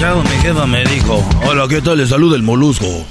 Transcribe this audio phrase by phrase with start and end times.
[0.00, 1.98] Mi jefa me dijo, hola, ¿qué tal?
[1.98, 2.86] Le saluda el molusco.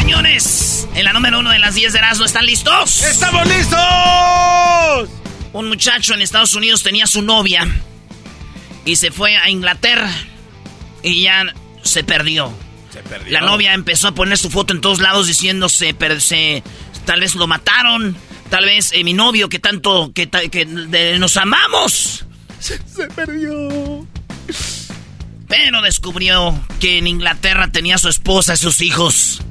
[0.00, 3.02] Señores, en la número uno de las 10 de Erasmo, ¿están listos?
[3.04, 3.78] ¡Estamos listos!
[5.52, 7.68] Un muchacho en Estados Unidos tenía su novia
[8.84, 10.10] y se fue a Inglaterra
[11.04, 11.44] y ya
[11.84, 12.52] se perdió.
[12.92, 13.32] Se perdió.
[13.32, 16.64] La novia empezó a poner su foto en todos lados diciéndose, per- se-
[17.04, 18.16] tal vez lo mataron,
[18.50, 22.26] tal vez eh, mi novio que tanto, que, que de- nos amamos.
[22.58, 24.04] Se, se perdió.
[25.48, 29.42] Pero descubrió que en Inglaterra tenía a su esposa y sus hijos.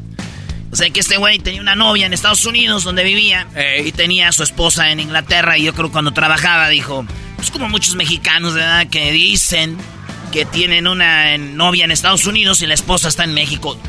[0.72, 3.48] O sea que este güey tenía una novia en Estados Unidos donde vivía
[3.84, 7.52] y tenía a su esposa en Inglaterra y yo creo que cuando trabajaba dijo, pues
[7.52, 8.88] como muchos mexicanos, ¿verdad?
[8.88, 9.78] Que dicen
[10.32, 13.80] que tienen una novia en Estados Unidos y la esposa está en México.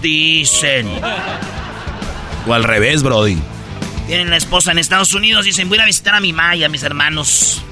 [0.00, 0.88] Dicen.
[2.46, 3.36] O al revés, Brody.
[4.06, 6.82] Tienen la esposa en Estados Unidos, dicen, voy a visitar a mi Maya, a mis
[6.84, 7.62] hermanos.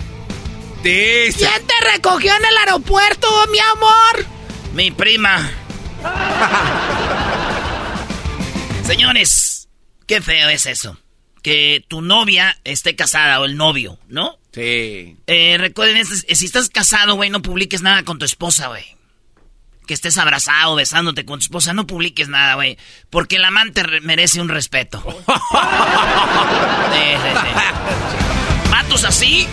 [0.82, 4.26] ¿Quién te recogió en el aeropuerto, mi amor?
[4.74, 5.50] Mi prima.
[8.86, 9.68] Señores,
[10.06, 10.96] qué feo es eso.
[11.42, 14.38] Que tu novia esté casada o el novio, ¿no?
[14.52, 15.16] Sí.
[15.26, 18.84] Eh, recuerden, si estás casado, güey, no publiques nada con tu esposa, güey.
[19.86, 22.76] Que estés abrazado, besándote con tu esposa, no publiques nada, güey.
[23.08, 25.02] Porque el amante re- merece un respeto.
[26.90, 28.70] Sí, sí, sí.
[28.70, 29.46] Matos así,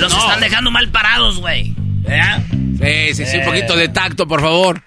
[0.00, 1.74] los están dejando mal parados, güey.
[1.76, 2.42] ¿Verdad?
[2.50, 4.82] Sí, sí, sí, un poquito de tacto, por favor.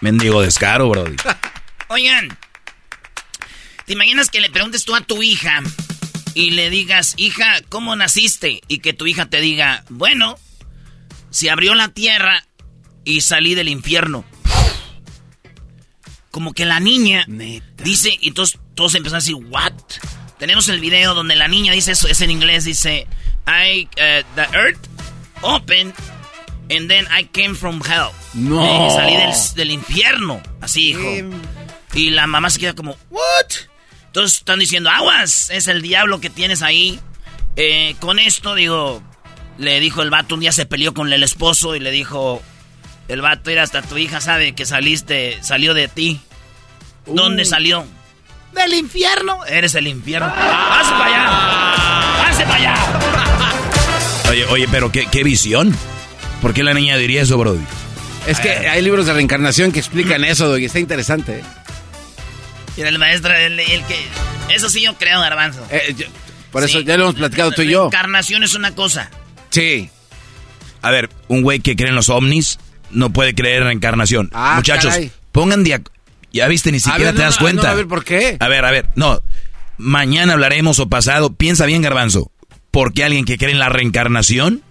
[0.00, 1.16] Mendigo descaro, Brody.
[1.88, 2.36] Oigan,
[3.86, 5.62] ¿te imaginas que le preguntes tú a tu hija
[6.34, 8.62] y le digas, hija, ¿cómo naciste?
[8.66, 10.38] Y que tu hija te diga, bueno,
[11.30, 12.44] se abrió la tierra
[13.04, 14.24] y salí del infierno.
[16.30, 17.26] Como que la niña
[17.84, 19.72] dice, y todos, todos empezaron a decir, ¿what?
[20.38, 23.06] Tenemos el video donde la niña dice eso, es en inglés, dice,
[23.46, 24.88] I, uh, the earth
[25.42, 25.94] opened
[26.70, 28.12] and then I came from hell.
[28.34, 28.86] No.
[28.86, 31.36] Y salí del, del infierno, así dijo.
[31.94, 33.52] Y la mamá se queda como, ¿what?
[34.06, 37.00] Entonces están diciendo, aguas, es el diablo que tienes ahí.
[37.56, 39.02] Eh, con esto, digo,
[39.58, 42.42] le dijo el vato, un día se peleó con el esposo y le dijo,
[43.08, 46.20] el vato, era hasta tu hija sabe que saliste, salió de ti.
[47.06, 47.84] ¿Dónde salió?
[48.52, 49.44] Del infierno.
[49.46, 50.28] Eres el infierno.
[50.28, 52.24] ¡Pase para allá!
[52.24, 53.01] ¡Pase para allá!
[54.32, 55.74] Oye, oye, pero qué, qué visión.
[56.40, 57.60] ¿Por qué la niña diría eso, Brody?
[58.26, 61.40] Es que hay libros de reencarnación que explican eso, y está interesante.
[61.40, 61.42] ¿eh?
[62.76, 63.96] Y era el maestro, el, el que...
[64.54, 65.64] Eso sí yo creo, garbanzo.
[65.70, 66.06] Eh, yo-
[66.50, 66.84] Por eso Sí.
[66.84, 67.82] ya lo hemos platicado tú y yo.
[67.90, 69.10] Reencarnación es una cosa.
[69.50, 69.90] Sí.
[70.80, 72.58] A ver, un güey que cree en los ovnis
[72.90, 74.30] no puede creer en reencarnación.
[74.32, 75.12] Ah, Muchachos, caray.
[75.30, 75.82] pongan de...
[76.32, 77.62] Ya viste, ni siquiera ver, te no, das no, cuenta.
[77.64, 78.38] no, a ver, ¿por qué?
[78.40, 79.20] A ver, a ver, no.
[79.76, 81.34] Mañana hablaremos o pasado.
[81.34, 82.31] Piensa bien, Garbanzo.
[82.72, 84.62] ¿Por qué alguien que cree en la reencarnación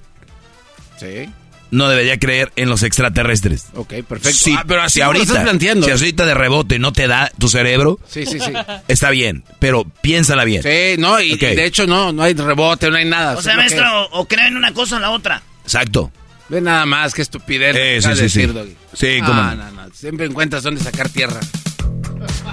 [0.99, 1.29] Sí.
[1.71, 3.67] no debería creer en los extraterrestres?
[3.75, 4.37] Ok, perfecto.
[4.37, 5.85] Si, Ah, pero así si lo ahorita, estás planteando.
[5.85, 8.51] si ahorita de rebote no te da tu cerebro, Sí, sí, sí.
[8.89, 10.63] está bien, pero piénsala bien.
[10.63, 13.37] Sí, no, y, de hecho no, no hay rebote, no hay nada.
[13.37, 15.41] O sea, Es lo que maestro, o, creen en una cosa o en la otra.
[15.63, 16.11] Exacto.
[16.15, 16.49] es.
[16.49, 17.75] Ve nada más, qué estupidez.
[17.77, 18.53] Eh, sí, sí, decir, sí.
[18.53, 18.75] Doggy.
[18.93, 19.63] Sí, Ah, no.
[19.63, 21.39] no, no, Siempre encuentras dónde sacar tierra.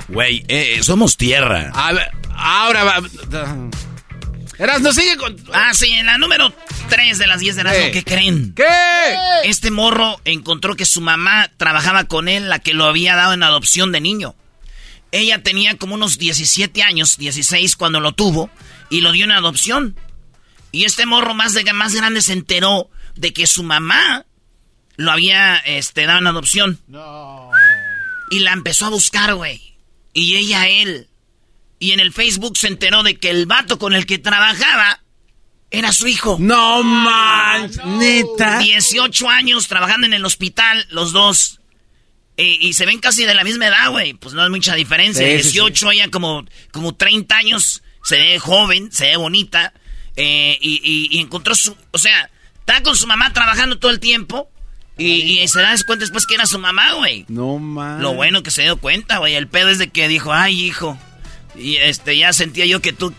[0.08, 1.70] Güey, eh, eh, somos tierra.
[1.74, 3.00] A ver, ahora va.
[4.58, 5.36] Eras, no sigue con.
[5.52, 6.52] Ah, sí, en la número
[6.88, 7.90] 3 de las 10 de Erasmo, ¿Qué?
[7.92, 8.54] ¿qué creen?
[8.54, 8.64] ¿Qué?
[9.44, 13.44] Este morro encontró que su mamá trabajaba con él, la que lo había dado en
[13.44, 14.34] adopción de niño.
[15.12, 18.50] Ella tenía como unos 17 años, 16 cuando lo tuvo,
[18.90, 19.96] y lo dio en adopción.
[20.72, 24.26] Y este morro más, de, más grande se enteró de que su mamá
[24.96, 26.80] lo había este, dado en adopción.
[28.30, 29.76] Y la empezó a buscar, güey.
[30.12, 31.07] Y ella a él.
[31.78, 35.00] Y en el Facebook se enteró de que el vato con el que trabajaba
[35.70, 36.36] era su hijo.
[36.40, 38.58] No man, neta.
[38.58, 41.60] 18 años trabajando en el hospital, los dos.
[42.36, 44.14] Eh, y se ven casi de la misma edad, güey.
[44.14, 45.24] Pues no hay mucha diferencia.
[45.26, 47.82] Sí, sí, 18, ella como, como 30 años.
[48.04, 49.72] Se ve joven, se ve bonita.
[50.16, 51.76] eh, y, y- y encontró su...
[51.92, 52.28] O sea,
[52.60, 54.50] está con su mamá trabajando todo el tiempo.
[54.96, 57.24] Y, y se da cuenta después que era su mamá, güey.
[57.28, 58.02] No man.
[58.02, 59.34] Lo bueno que se dio cuenta, güey.
[59.36, 60.98] El pedo es de que dijo, ay, hijo.
[61.58, 63.12] Y este, ya sentía yo que tú,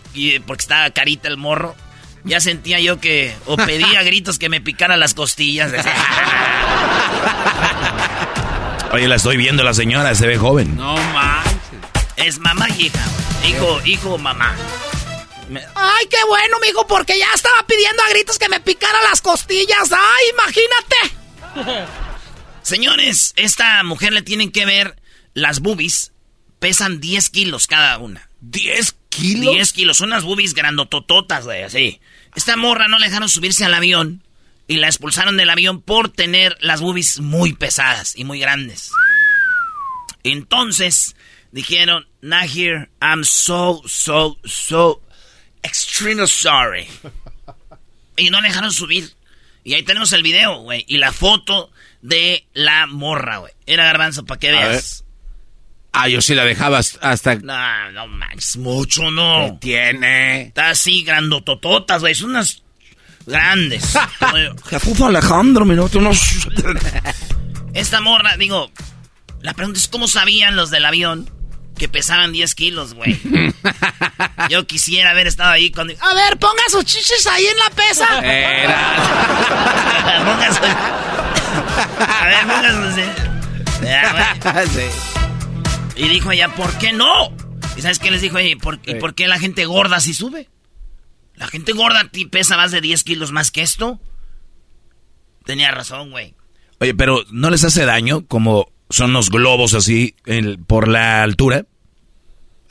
[0.46, 1.76] porque estaba carita el morro,
[2.24, 5.72] ya sentía yo que, o pedía gritos que me picara las costillas.
[8.92, 10.76] Oye, la estoy viendo, la señora se ve joven.
[10.76, 11.60] No manches.
[12.16, 13.04] es mamá y hija.
[13.46, 14.56] Hijo, hijo, mamá.
[15.74, 19.90] Ay, qué bueno, mijo, porque ya estaba pidiendo a gritos que me picara las costillas.
[19.92, 21.86] Ay, imagínate.
[22.62, 24.96] Señores, esta mujer le tienen que ver
[25.34, 26.12] las boobies.
[26.60, 28.28] Pesan 10 kilos cada una.
[28.42, 29.54] ¿10 kilos?
[29.54, 32.00] 10 kilos, unas boobies grandotototas, güey, así.
[32.36, 34.22] Esta morra no le dejaron subirse al avión
[34.68, 38.92] y la expulsaron del avión por tener las boobies muy pesadas y muy grandes.
[40.22, 41.16] Entonces
[41.50, 45.02] dijeron, Nahir, I'm so, so, so
[45.62, 46.86] extremely sorry.
[48.16, 49.10] Y no le dejaron subir.
[49.64, 51.70] Y ahí tenemos el video, güey, y la foto
[52.02, 53.52] de la morra, güey.
[53.66, 55.04] Era garbanzo, para que A veas.
[55.92, 57.34] Ah, yo sí la dejaba hasta.
[57.36, 59.58] No, no manches, mucho no.
[59.60, 60.42] ¿Qué tiene?
[60.42, 62.14] Está así, grandotototas, güey.
[62.14, 62.62] Son unas
[63.26, 63.98] grandes.
[64.70, 66.10] Jesús Alejandro, minuto, no.
[67.74, 68.70] Esta morra, digo,
[69.42, 71.28] la pregunta es cómo sabían los del avión
[71.76, 73.18] que pesaban 10 kilos, güey.
[74.50, 75.94] Yo quisiera haber estado ahí cuando...
[76.00, 78.18] A ver, ponga sus chichis ahí en la pesa.
[78.22, 78.96] Era.
[80.26, 80.76] Póngase-
[82.06, 83.06] A ver, póngase.
[83.82, 84.66] Ya, güey.
[84.68, 84.96] Sí.
[86.00, 87.30] Y dijo ella, ¿por qué no?
[87.76, 88.38] ¿Y sabes qué les dijo?
[88.62, 90.48] ¿Por, ¿Y por qué la gente gorda sí sube?
[91.34, 94.00] La gente gorda ti pesa más de 10 kilos más que esto.
[95.44, 96.34] Tenía razón, güey.
[96.80, 101.66] Oye, pero ¿no les hace daño como son los globos así el- por la altura?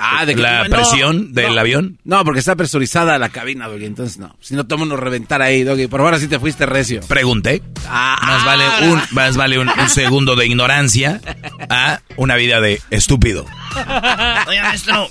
[0.02, 1.60] Ah, de que ¿La no, presión del no.
[1.60, 2.00] avión?
[2.06, 3.86] No, porque está presurizada la cabina, Doggy.
[3.86, 4.34] Entonces no.
[4.40, 5.88] Si no, tomo unos reventar ahí, Doggy.
[5.88, 7.02] Por ahora sí te fuiste recio.
[7.02, 7.62] Pregunté.
[7.88, 11.20] Ah, Más vale un, más vale un, un segundo de ignorancia
[11.70, 13.46] a una vida de estúpido.
[14.48, 15.10] Oye, maestro,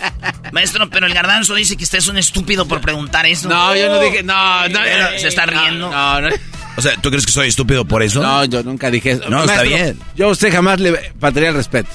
[0.53, 3.49] maestro, pero el garbanzo dice que usted es un estúpido por preguntar eso.
[3.49, 4.23] No, yo no dije.
[4.23, 4.81] No, no.
[4.83, 5.91] Pero se está riendo.
[5.91, 6.29] No, no.
[6.77, 8.23] O sea, ¿tú crees que soy estúpido por eso?
[8.23, 9.29] No, yo nunca dije eso.
[9.29, 9.99] No, está bien.
[10.17, 11.91] Yo a usted jamás le faltaría el respeto.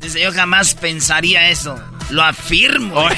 [0.00, 1.78] Dice, yo jamás pensaría eso.
[2.12, 3.08] Lo afirmo.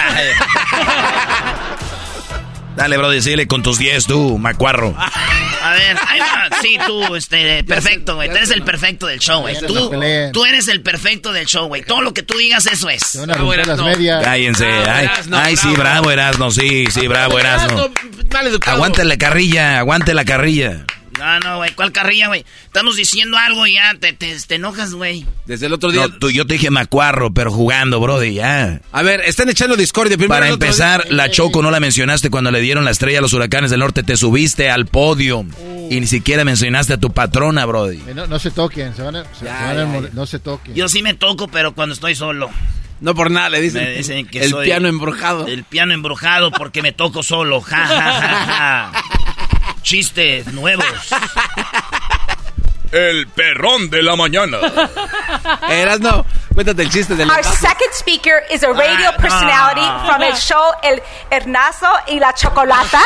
[2.77, 4.97] Dale, bro, decile con tus 10 tú, macuarro.
[4.99, 6.49] A ver, ahí va.
[6.61, 8.29] sí, tú, este, perfecto, güey.
[8.29, 9.57] Tú eres el perfecto del show, güey.
[9.61, 9.93] Tú,
[10.33, 11.83] tú eres el perfecto del show, güey.
[11.83, 13.17] Todo lo que tú digas, eso es.
[13.27, 14.25] Romper las medias.
[14.25, 14.67] Cállense.
[14.67, 15.83] Bravo, Ay, Erasno, ay, sí, bravo.
[15.83, 17.91] bravo, Erasno, sí, sí, bravo, Erasno.
[18.67, 20.85] Aguante la carrilla, aguante la carrilla.
[21.19, 21.73] No, no, güey.
[21.75, 22.45] ¿Cuál carrilla, güey?
[22.65, 25.25] Estamos diciendo algo y ya te, te, te enojas, güey.
[25.47, 26.09] Desde el otro día.
[26.09, 28.81] No, tú, yo te dije macuarro, pero jugando, brody, ya.
[28.93, 30.17] A ver, están echando discordia.
[30.17, 33.23] Primero Para empezar, día- la Choco no la mencionaste cuando le dieron la estrella a
[33.23, 34.03] los huracanes del norte.
[34.03, 35.45] Te subiste al podio
[35.91, 37.99] y ni siquiera mencionaste a tu patrona, Brody.
[38.09, 40.05] Eh, No, no se toquen, se van a, se- Ya, se van a ya, mor-
[40.09, 40.15] ya.
[40.15, 40.75] no se toquen.
[40.75, 42.51] Yo sí me toco, pero cuando estoy solo.
[43.01, 43.85] No por nada, le dicen.
[43.85, 45.47] Me dicen que el soy piano embrujado.
[45.47, 47.61] El piano embrujado porque me toco solo.
[47.61, 48.93] Ja, ja, ja, ja.
[49.85, 50.85] Chistes nuevos.
[52.91, 54.59] El perrón de la mañana.
[55.69, 56.25] Eras no.
[56.55, 60.07] Cuéntate el chiste del Our second speaker is a radio Ah, personality no.
[60.07, 63.03] from el show El Hernazo y la Chocolata.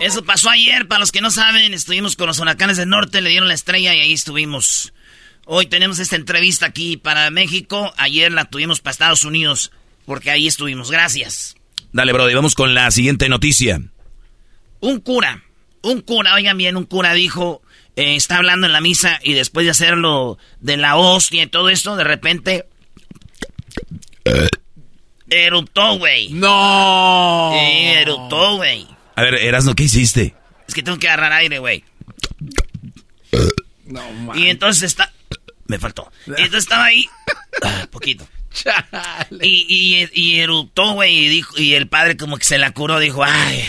[0.00, 3.30] Eso pasó ayer, para los que no saben, estuvimos con los huracanes del norte, le
[3.30, 4.92] dieron la estrella y ahí estuvimos.
[5.46, 9.72] Hoy tenemos esta entrevista aquí para México, ayer la tuvimos para Estados Unidos,
[10.04, 10.90] porque ahí estuvimos.
[10.90, 11.56] Gracias.
[11.92, 13.80] Dale, Brody, vamos con la siguiente noticia.
[14.80, 15.44] Un cura,
[15.82, 17.62] un cura, oigan bien, un cura dijo,
[17.96, 21.68] eh, está hablando en la misa y después de hacerlo de la hostia y todo
[21.68, 22.66] esto, de repente...
[25.28, 26.30] Eruptó, güey.
[26.30, 27.52] ¡No!
[27.54, 28.86] Sí, eruptó, güey.
[29.16, 30.34] A ver, Erasno, ¿qué hiciste?
[30.66, 31.84] Es que tengo que agarrar aire, güey.
[33.86, 34.38] No, man.
[34.38, 35.12] Y entonces está...
[35.66, 36.10] Me faltó.
[36.26, 37.06] Y entonces estaba ahí...
[37.62, 38.26] Ah, poquito.
[39.40, 42.98] Y, y, y eruptó, güey, y, dijo, y el padre como que se la curó,
[42.98, 43.64] dijo, ay,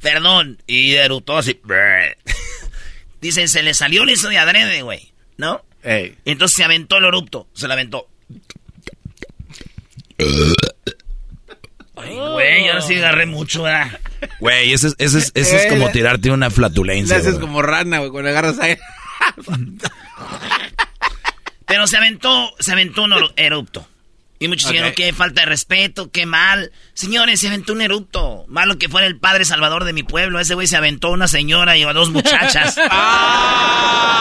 [0.00, 0.62] perdón.
[0.66, 1.60] Y eruptó así.
[3.20, 5.64] Dicen, se le salió el eso de adrede, güey, ¿no?
[5.82, 6.16] Ey.
[6.24, 8.08] Entonces se aventó el erupto, se la aventó.
[11.96, 13.98] Ay, güey, ahora sí agarré mucho, ¿verdad?
[14.38, 17.16] Güey, ese, es- ese, es- ese es como tirarte una Le flatulencia.
[17.16, 17.46] haces bro.
[17.46, 18.80] como rana, güey, cuando agarras aire.
[21.66, 23.88] Pero se aventó, se aventó un erupto.
[24.38, 26.72] Y muchos dijeron, qué falta de respeto, qué mal.
[26.92, 28.44] Señores, se aventó un erupto.
[28.48, 30.40] Malo que fuera el padre salvador de mi pueblo.
[30.40, 32.76] Ese güey se aventó una señora y a dos muchachas.
[32.90, 34.16] ¡Ah!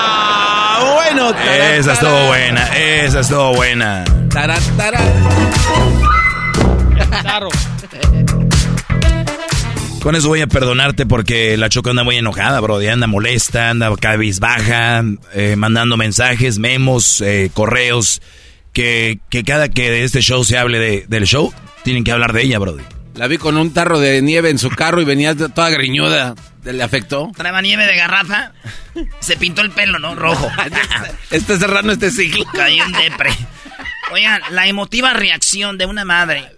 [0.96, 4.04] Bueno, tarán, Esa estuvo buena, esa estuvo buena.
[4.30, 5.04] Tarán, tarán.
[10.02, 12.78] Con eso voy a perdonarte porque la Choco anda muy enojada, bro.
[12.78, 15.04] Anda molesta, anda cabizbaja,
[15.34, 18.22] eh, mandando mensajes, memos, eh, correos.
[18.76, 21.54] Que, que cada que de este show se hable de- del show,
[21.84, 22.78] tienen que hablar de ella, bro.
[23.16, 26.36] La vi con un tarro de nieve en su carro y venía toda greñuda.
[26.66, 27.32] ¿Le afectó?
[27.38, 28.52] Traeba nieve de garrafa.
[29.22, 30.14] Se pintó el pelo, ¿no?
[30.16, 30.52] Rojo.
[31.32, 32.44] Está cerrando este ciclo.
[32.54, 33.30] Cayó en depre.
[34.12, 36.52] Oigan, la emotiva reacción de una madre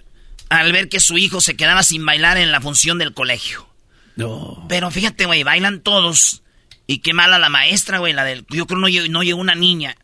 [0.50, 3.68] al ver que su hijo se quedaba sin bailar en la función del colegio.
[4.16, 4.66] No.
[4.68, 6.42] Pero fíjate, güey, bailan todos.
[6.88, 8.46] Y qué mala la maestra, güey, la del...
[8.50, 9.96] Yo creo no, lle- no llegó una niña.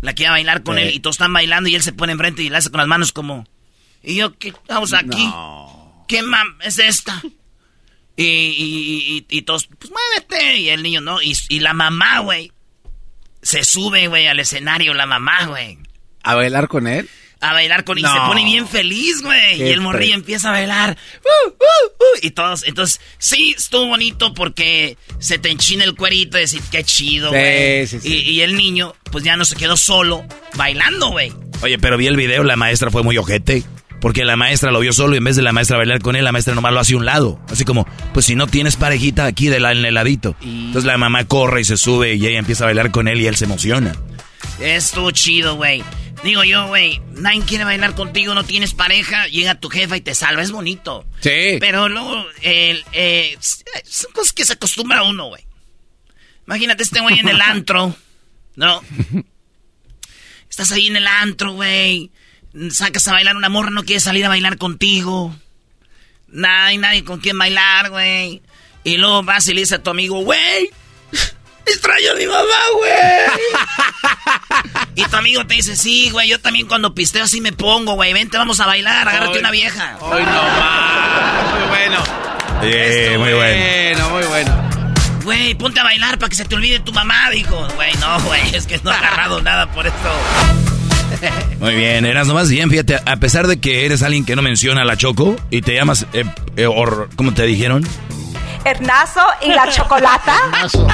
[0.00, 0.82] La que iba a bailar con Sí.
[0.82, 2.88] él y todos están bailando y él se pone enfrente y le hace con las
[2.88, 3.46] manos como...
[4.02, 5.30] Y yo, ¿qué estamos aquí?
[6.08, 7.22] ¿Qué mam es esta?
[8.16, 10.56] Y, y, y- y todos, pues muévete.
[10.58, 11.20] Y el niño, ¿no?
[11.22, 12.52] Y, y la mamá, güey.
[13.42, 15.78] Se sube, güey, al escenario, la mamá, güey.
[16.22, 17.08] ¿A bailar con él?
[17.40, 17.98] A bailar con...
[17.98, 18.12] Y No.
[18.12, 19.62] se pone bien feliz, güey.
[19.62, 20.96] Y el morrillo empieza a bailar.
[21.24, 22.18] ¡Uh, uh, uh!
[22.26, 22.64] Y todos...
[22.66, 27.36] Entonces, sí, estuvo bonito porque se te enchina el cuerito y decir, qué chido, Sí,
[27.36, 27.86] güey.
[27.86, 28.08] sí, sí.
[28.08, 31.32] Y, y el niño, pues ya no se quedó solo bailando, güey.
[31.62, 33.62] Oye, pero vi el video, la maestra fue muy ojete.
[34.02, 36.24] Porque la maestra lo vio solo y en vez de la maestra bailar con él,
[36.24, 37.38] la maestra nomás lo hace a un lado.
[37.50, 40.36] Así como, pues si no tienes parejita aquí de la, en el ladito.
[40.42, 43.26] Entonces la mamá corre y se sube y ella empieza a bailar con él y
[43.26, 43.94] él se emociona.
[44.58, 45.82] Estuvo chido, güey.
[46.22, 50.14] Digo yo, güey, nadie quiere bailar contigo, no tienes pareja, llega tu jefa y te
[50.14, 51.06] salva, es bonito.
[51.20, 51.56] Sí.
[51.58, 53.38] Pero luego, el, eh,
[53.84, 55.46] son cosas que se acostumbra uno, güey.
[56.46, 57.94] Imagínate este güey en el antro,
[58.54, 58.82] ¿no?
[60.50, 62.10] Estás ahí en el antro, güey.
[62.70, 65.34] Sacas a bailar una morra, no quiere salir a bailar contigo.
[66.28, 68.42] Nada, hay nadie con quien bailar, güey.
[68.84, 70.70] Y luego vas y le dices a tu amigo, güey,
[71.66, 72.90] extraño a mi mamá, güey.
[75.00, 78.12] y tu amigo te dice, sí, güey, yo también cuando pisteo así me pongo, güey.
[78.12, 79.40] Vente, vamos a bailar, agárrate Ay.
[79.40, 79.96] una vieja.
[80.00, 81.58] Hoy no más.
[81.58, 82.02] Muy bueno.
[82.60, 83.36] Muy bueno.
[83.36, 84.70] Bueno, muy bueno.
[85.24, 87.66] Güey, ponte a bailar para que se te olvide tu mamá, dijo.
[87.76, 90.10] Güey, no, güey, es que no he agarrado nada por esto.
[91.60, 94.82] Muy bien, eras nomás bien, fíjate, a pesar de que eres alguien que no menciona
[94.82, 96.24] a la Choco y te llamas, eh,
[96.56, 97.86] eh, or- ¿cómo te dijeron?
[98.64, 100.36] Hernazo y la Chocolata.
[100.50, 100.86] Nazo.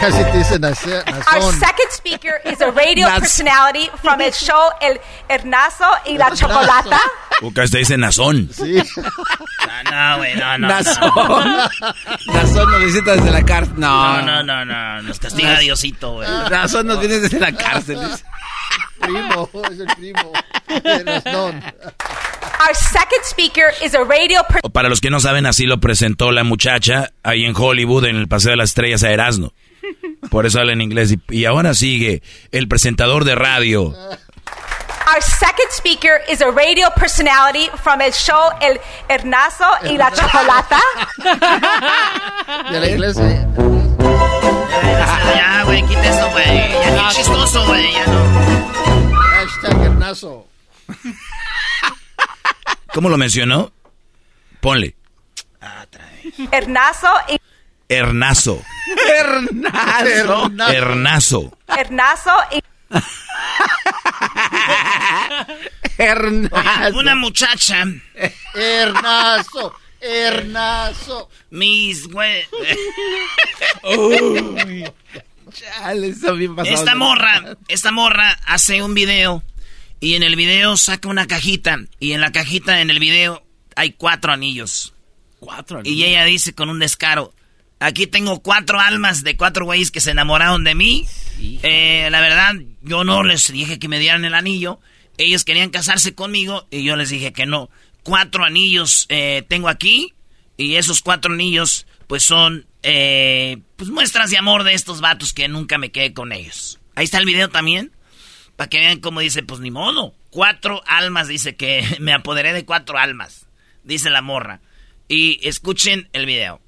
[0.00, 1.02] Casi te dice nace-
[1.34, 7.00] Our second speaker is a radio personality from el show El Hernazo y la Chocolata.
[7.42, 8.48] Ucas te dice Nazón.
[8.52, 8.82] Sí.
[8.96, 10.68] No, no, güey, no, no.
[10.68, 11.56] Nazón.
[12.26, 13.74] Nazón nos visita desde la cárcel.
[13.78, 16.28] No, No, no, no, no, nos castiga Diosito, güey.
[16.50, 17.98] Nazón nos viene desde la cárcel.
[18.98, 20.32] Primo, es el primo.
[20.82, 21.62] de Nazón.
[22.60, 26.44] Our second speaker is a radio Para los que no saben, así lo presentó la
[26.44, 29.52] muchacha ahí en Hollywood, en el Paseo de las Estrellas a Erasmo.
[30.30, 31.12] Por eso habla en inglés.
[31.12, 33.94] Y, y ahora sigue el presentador de radio.
[35.08, 38.78] Our second speaker is a radio personality from el show El
[39.08, 40.80] Hernazo y la Chocolata.
[42.70, 43.48] De la iglesia.
[45.34, 46.44] Ya, güey, quita eso, güey.
[46.46, 48.67] Ya ni chistoso, güey, ya no.
[49.60, 50.46] Hashtag Hernazo.
[52.94, 53.72] ¿Cómo lo mencionó?
[54.60, 54.94] Ponle.
[56.52, 57.40] Hernazo y
[57.88, 58.62] Hernazo.
[59.08, 60.50] Hernazo.
[60.68, 61.52] Hernazo.
[61.66, 62.62] Hernazo y
[65.98, 66.98] Hernazo.
[66.98, 67.84] Una muchacha,
[68.54, 71.28] Hernazo, Hernazo.
[71.50, 72.44] mis güey.
[75.60, 75.66] Uy.
[75.66, 76.76] Chale, está bien pasado.
[76.76, 79.42] Esta morra, esta morra hace un video
[80.00, 83.44] y en el video saca una cajita y en la cajita en el video
[83.76, 84.94] hay cuatro anillos.
[85.40, 85.82] Cuatro.
[85.84, 87.32] Y ella dice con un descaro,
[87.78, 91.06] aquí tengo cuatro almas de cuatro güeyes que se enamoraron de mí.
[91.40, 94.80] Eh, la verdad, yo no les dije que me dieran el anillo.
[95.16, 97.70] Ellos querían casarse conmigo y yo les dije que no.
[98.02, 100.14] Cuatro anillos eh, tengo aquí
[100.56, 105.48] y esos cuatro anillos pues son eh, pues muestras de amor de estos vatos que
[105.48, 106.80] nunca me quedé con ellos.
[106.94, 107.92] Ahí está el video también.
[108.56, 110.14] Para que vean cómo dice, pues ni modo.
[110.30, 113.46] Cuatro almas, dice que me apoderé de cuatro almas.
[113.84, 114.60] Dice la morra.
[115.08, 116.60] Y escuchen el video.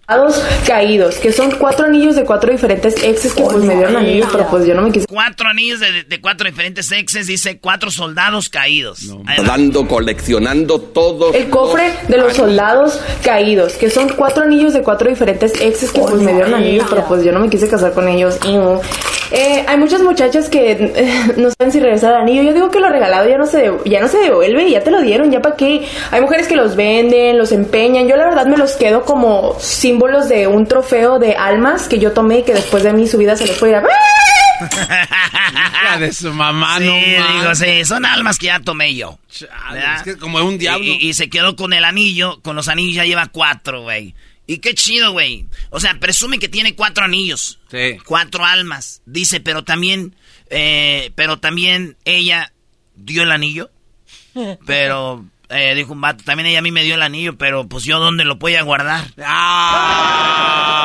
[0.67, 4.47] Caídos, que son cuatro anillos de cuatro diferentes exes que pues me dieron anillos, pero
[4.49, 5.07] pues yo no me quise.
[5.07, 9.09] Cuatro anillos de, de cuatro diferentes exes, dice cuatro soldados caídos.
[9.47, 11.33] Dando, coleccionando todo.
[11.33, 16.01] El cofre de los soldados caídos, que son cuatro anillos de cuatro diferentes exes que
[16.01, 18.39] pues me dieron anillos, pero pues yo no me quise casar con ellos.
[18.45, 18.81] Y, no.
[19.33, 22.43] Eh, hay muchas muchachas que eh, no saben si regresar el anillo.
[22.43, 25.01] Yo digo que lo regalado ya no se ya no se devuelve, ya te lo
[25.01, 25.87] dieron, ya para qué.
[26.11, 28.09] Hay mujeres que los venden, los empeñan.
[28.09, 29.57] Yo la verdad me los quedo como
[30.01, 33.19] símbolos de un trofeo de almas que yo tomé y que después de mi su
[33.19, 33.89] vida se les fue a ir a...
[35.85, 36.93] Hija de su mamá, Sí, no
[37.41, 39.19] digo, sí, son almas que ya tomé yo.
[39.71, 39.97] ¿verdad?
[39.97, 40.83] es que como un diablo.
[40.85, 44.15] Y, y- y se quedó con el anillo, con los anillos ya lleva cuatro, güey.
[44.47, 45.47] Y qué chido, güey.
[45.69, 47.61] O sea, presume que tiene cuatro anillos.
[47.71, 47.99] Sí.
[48.07, 49.03] Cuatro almas.
[49.05, 50.17] Dice, pero también,
[50.49, 52.53] eh, pero también ella
[52.97, 53.71] dio el anillo.
[54.67, 57.85] Pero, eh, dijo un vato, también ella a mí me dio el anillo, pero pues
[57.85, 59.05] yo dónde lo voy a guardar.
[60.13, 60.85] Ah,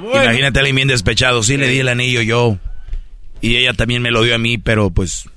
[0.00, 0.24] bueno.
[0.24, 1.42] Imagínate a alguien bien despechado.
[1.42, 2.58] Sí, le di el anillo yo.
[3.40, 5.28] Y ella también me lo dio a mí, pero pues.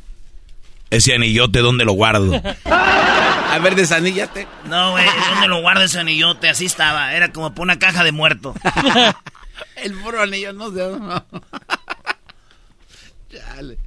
[0.92, 2.42] Ese anillote, ¿dónde lo guardo?
[2.66, 4.48] A ver, desaníllate.
[4.66, 6.50] No, güey, ¿dónde lo guarda ese anillote?
[6.50, 8.54] Así estaba, era como por una caja de muerto.
[9.78, 11.00] El puro anillo no sé.
[11.00, 11.26] no.
[13.32, 13.78] Chale.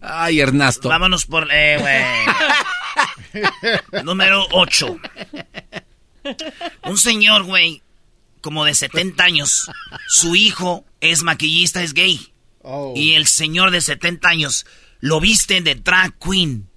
[0.00, 0.88] Ay, Ernesto.
[0.88, 2.04] Vámonos por, eh, güey.
[4.04, 4.98] Número 8.
[6.84, 7.82] Un señor, güey,
[8.40, 9.70] como de 70 años,
[10.08, 12.32] su hijo es maquillista, es gay.
[12.62, 12.92] Oh.
[12.96, 14.66] Y el señor de 70 años
[15.00, 16.68] lo viste de drag queen.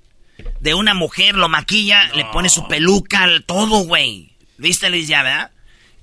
[0.62, 4.32] De una mujer, lo maquilla, le pone su peluca, todo, güey.
[4.58, 5.52] ¿Viste, Luis, ya, verdad?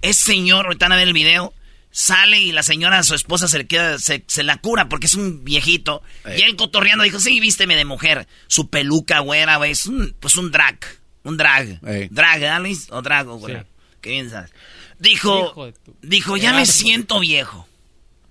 [0.02, 1.54] Ese señor, ahorita van a ver el video,
[1.98, 5.14] sale y la señora, su esposa, se le queda, se, se la cura porque es
[5.14, 6.02] un viejito.
[6.36, 8.28] Y él cotorreando dijo, sí, vísteme de mujer.
[8.48, 10.78] Su peluca, güera, güey, es un, pues un drag.
[11.22, 11.80] Un drag.
[12.10, 12.88] Drag, ¿eh, Luis?
[12.90, 13.56] O drago, güey.
[14.02, 14.52] Qué bien sabes.
[14.98, 17.66] Dijo, dijo, ya me siento viejo.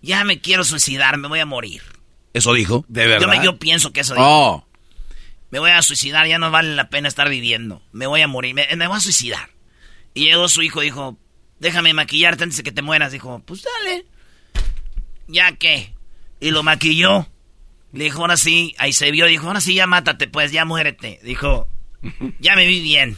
[0.04, 1.82] Ya me quiero suicidar, me voy a morir.
[2.34, 2.86] ¿Eso dijo?
[2.88, 3.22] ¿De verdad?
[3.22, 4.26] Yo, me- yo pienso que eso dijo.
[4.28, 4.68] Oh.
[5.50, 7.82] Me voy a suicidar, ya no vale la pena estar viviendo.
[7.92, 9.50] Me voy a morir, me, me voy a suicidar.
[10.14, 11.18] Y llegó su hijo, dijo,
[11.60, 13.12] déjame maquillarte antes de que te mueras.
[13.12, 14.06] Dijo, pues dale.
[15.28, 15.94] ¿Ya qué?
[16.40, 17.28] Y lo maquilló.
[17.94, 21.20] Le dijo, ahora sí, ahí se vio, dijo, ahora sí, ya mátate, pues, ya muérete.
[21.24, 21.68] Dijo,
[22.40, 23.18] ya me vi bien.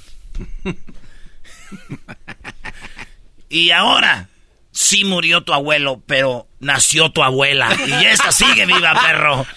[3.50, 4.30] y ahora,
[4.72, 7.76] sí murió tu abuelo, pero nació tu abuela.
[7.88, 9.46] Y esta sigue viva, perro.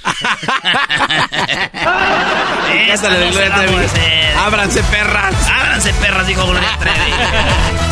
[2.88, 4.46] Esta no se va a.
[4.46, 5.34] Ábranse, perras.
[5.48, 7.89] Ábranse, perras, dijo Gloria Trevi.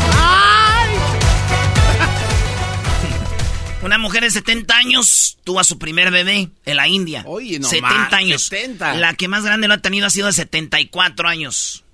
[3.80, 7.22] Una mujer de 70 años tuvo a su primer bebé en la India.
[7.26, 8.42] Oye, no 70 más, años.
[8.46, 8.94] 70.
[8.94, 11.84] La que más grande lo ha tenido ha sido de 74 años.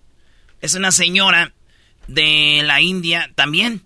[0.63, 1.53] Es una señora
[2.09, 3.83] de la India también.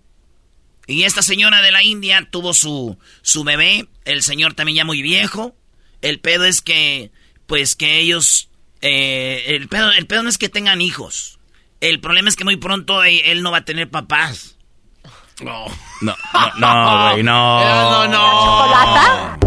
[0.87, 3.89] Y esta señora de la India tuvo su, su bebé.
[4.05, 5.57] El señor también ya muy viejo.
[6.01, 7.11] El pedo es que,
[7.47, 8.49] pues que ellos...
[8.81, 11.41] eh, el, pedo, el pedo no es que tengan hijos.
[11.81, 14.57] El problema es que muy pronto eh, él no va a tener papás.
[15.43, 15.67] No.
[16.01, 16.15] No,
[16.59, 17.61] no, no, güey, no.
[17.65, 18.45] No, no.
[18.45, 19.39] ¿Chocolata?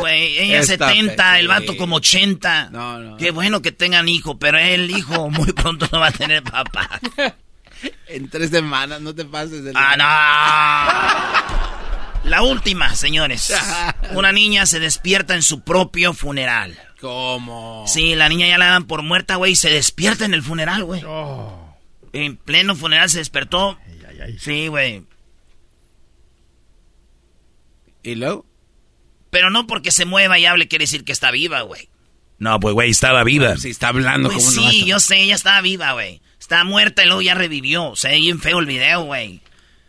[0.00, 2.70] Güey, ella Está 70, el vato como 80.
[2.70, 3.16] No, no.
[3.16, 6.88] Qué bueno que tengan hijo, pero el hijo muy pronto no va a tener papá.
[8.06, 9.96] En tres semanas, no te pases de ¡Ah,
[12.22, 12.22] no!
[12.30, 13.52] La última, señores.
[14.12, 16.78] Una niña se despierta en su propio funeral.
[17.00, 17.84] ¿Cómo?
[17.88, 20.84] Sí, la niña ya la dan por muerta, güey, y se despierta en el funeral,
[20.84, 21.02] güey.
[22.12, 23.78] En pleno funeral se despertó.
[24.38, 25.02] Sí, güey.
[28.02, 28.46] ¿Y luego?
[29.30, 31.88] Pero no porque se mueva y hable quiere decir que está viva, güey.
[32.38, 33.56] No, pues, güey, estaba viva.
[33.56, 36.20] Si está hablando Pues como sí, yo sé, ella estaba viva, güey.
[36.40, 37.84] Está muerta y luego ya revivió.
[37.84, 39.40] O sea, bien feo el video, güey.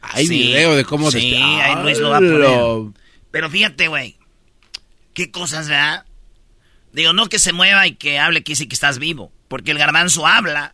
[0.01, 1.09] Hay video de cómo...
[1.12, 2.93] Sí, se- ahí Luis lo va a poner.
[3.31, 4.17] Pero fíjate, güey.
[5.13, 6.05] Qué cosas, ¿verdad?
[6.91, 9.31] Digo, no que se mueva y que hable que sí que estás vivo.
[9.47, 10.73] Porque el garbanzo habla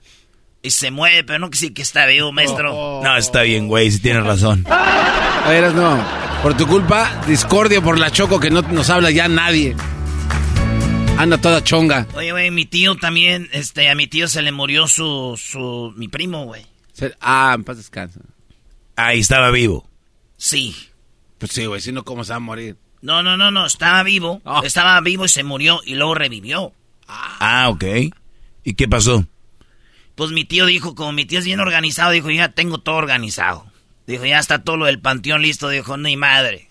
[0.61, 3.01] y se mueve, pero no que sí que está vivo, maestro.
[3.03, 4.65] No, está bien, güey, si tienes razón.
[4.69, 6.03] A ver, no.
[6.41, 9.75] Por tu culpa, discordia por la choco que no nos habla ya nadie.
[11.17, 12.07] Anda toda chonga.
[12.15, 16.07] Oye, güey, mi tío también, este, a mi tío se le murió su, su, mi
[16.07, 16.65] primo, güey.
[17.19, 18.21] Ah, en paz descansa.
[18.95, 19.87] Ahí estaba vivo.
[20.37, 20.75] Sí.
[21.37, 22.77] Pues sí, güey, si no, ¿cómo se va a morir?
[23.01, 24.41] No, no, no, no, estaba vivo.
[24.63, 26.73] Estaba vivo y se murió y luego revivió.
[27.07, 27.83] Ah, ok.
[28.63, 29.25] ¿Y qué pasó?
[30.19, 33.65] Pues mi tío dijo, como mi tío es bien organizado, dijo, ya tengo todo organizado.
[34.05, 35.69] Dijo, ya está todo lo del panteón listo.
[35.69, 36.67] Dijo, ni madre.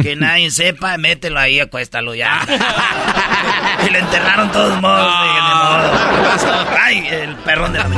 [0.00, 2.46] Que nadie sepa, mételo ahí, acuéstalo ya.
[3.84, 5.12] y lo enterraron todos modos.
[5.12, 6.68] modo.
[6.80, 7.90] Ay, el perrón de la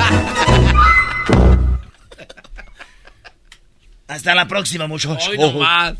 [4.09, 5.25] Hasta la próxima, muchachos.
[5.25, 5.95] Señoras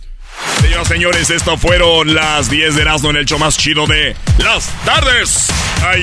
[0.63, 4.71] y señores, estas fueron las 10 de Erasmo en el show más chido de las
[4.87, 5.49] tardes.
[5.85, 6.03] Ay.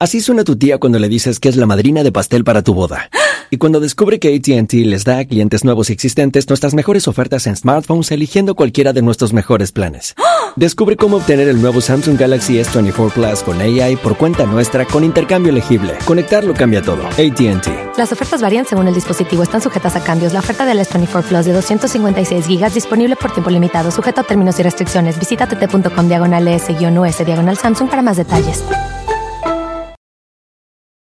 [0.00, 2.72] Así suena tu tía cuando le dices que es la madrina de pastel para tu
[2.72, 3.10] boda.
[3.50, 7.48] Y cuando descubre que ATT les da a clientes nuevos y existentes nuestras mejores ofertas
[7.48, 10.14] en smartphones eligiendo cualquiera de nuestros mejores planes.
[10.54, 15.02] Descubre cómo obtener el nuevo Samsung Galaxy S24 Plus con AI por cuenta nuestra con
[15.02, 15.94] intercambio elegible.
[16.04, 17.04] Conectarlo cambia todo.
[17.04, 17.98] ATT.
[17.98, 20.32] Las ofertas varían según el dispositivo, están sujetas a cambios.
[20.32, 24.60] La oferta del S24 Plus de 256 gigas disponible por tiempo limitado, sujeto a términos
[24.60, 25.18] y restricciones.
[25.18, 28.62] Visita tt.com diagonal S-US diagonal Samsung para más detalles.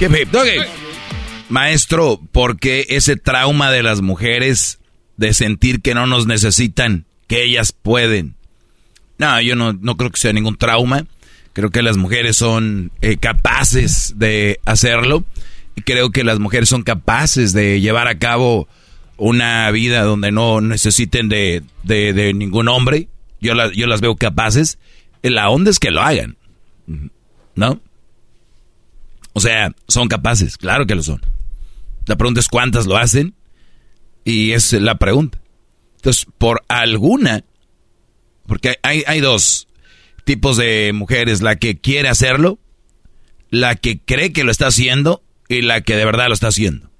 [0.00, 0.10] hip.
[0.10, 0.62] Hip.
[1.48, 4.78] Maestro, ¿por qué ese trauma de las mujeres
[5.16, 8.34] de sentir que no nos necesitan, que ellas pueden?
[9.18, 11.06] No, yo no, no creo que sea ningún trauma.
[11.54, 15.24] Creo que las mujeres son eh, capaces de hacerlo.
[15.74, 18.68] Y creo que las mujeres son capaces de llevar a cabo
[19.16, 23.08] una vida donde no necesiten de, de, de ningún hombre.
[23.40, 24.78] Yo, la- yo las veo capaces.
[25.22, 26.36] La onda es que lo hagan.
[27.56, 27.80] ¿No?
[29.32, 31.20] O sea, son capaces, claro que lo son.
[32.06, 33.34] La pregunta es cuántas lo hacen
[34.24, 35.40] y es la pregunta.
[35.96, 37.44] Entonces, por alguna,
[38.46, 39.68] porque hay, hay dos
[40.24, 42.58] tipos de mujeres, la que quiere hacerlo,
[43.50, 46.90] la que cree que lo está haciendo y la que de verdad lo está haciendo.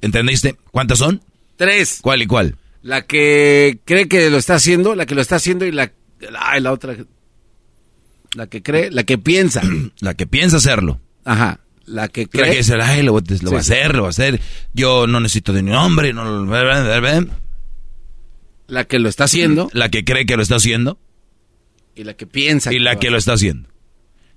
[0.00, 0.56] ¿Entendiste?
[0.70, 1.22] ¿Cuántas son?
[1.56, 1.98] Tres.
[2.02, 2.56] ¿Cuál y cuál?
[2.82, 5.92] La que cree que lo está haciendo, la que lo está haciendo y la,
[6.38, 6.96] ay, la otra.
[8.34, 9.62] La que cree, la que piensa.
[10.00, 11.00] La que piensa hacerlo.
[11.26, 11.60] Ajá.
[11.84, 12.50] La que La cree.
[12.52, 13.54] que dice, ay, lo, lo Sí, a sí.
[13.56, 14.40] hacer, lo va a hacer.
[14.72, 16.12] Yo no necesito de un hombre.
[16.14, 16.46] No,
[18.66, 19.68] La que lo está haciendo.
[19.74, 20.98] La que cree que lo está haciendo.
[21.94, 22.72] Y la que piensa.
[22.72, 23.68] Y la que lo está haciendo.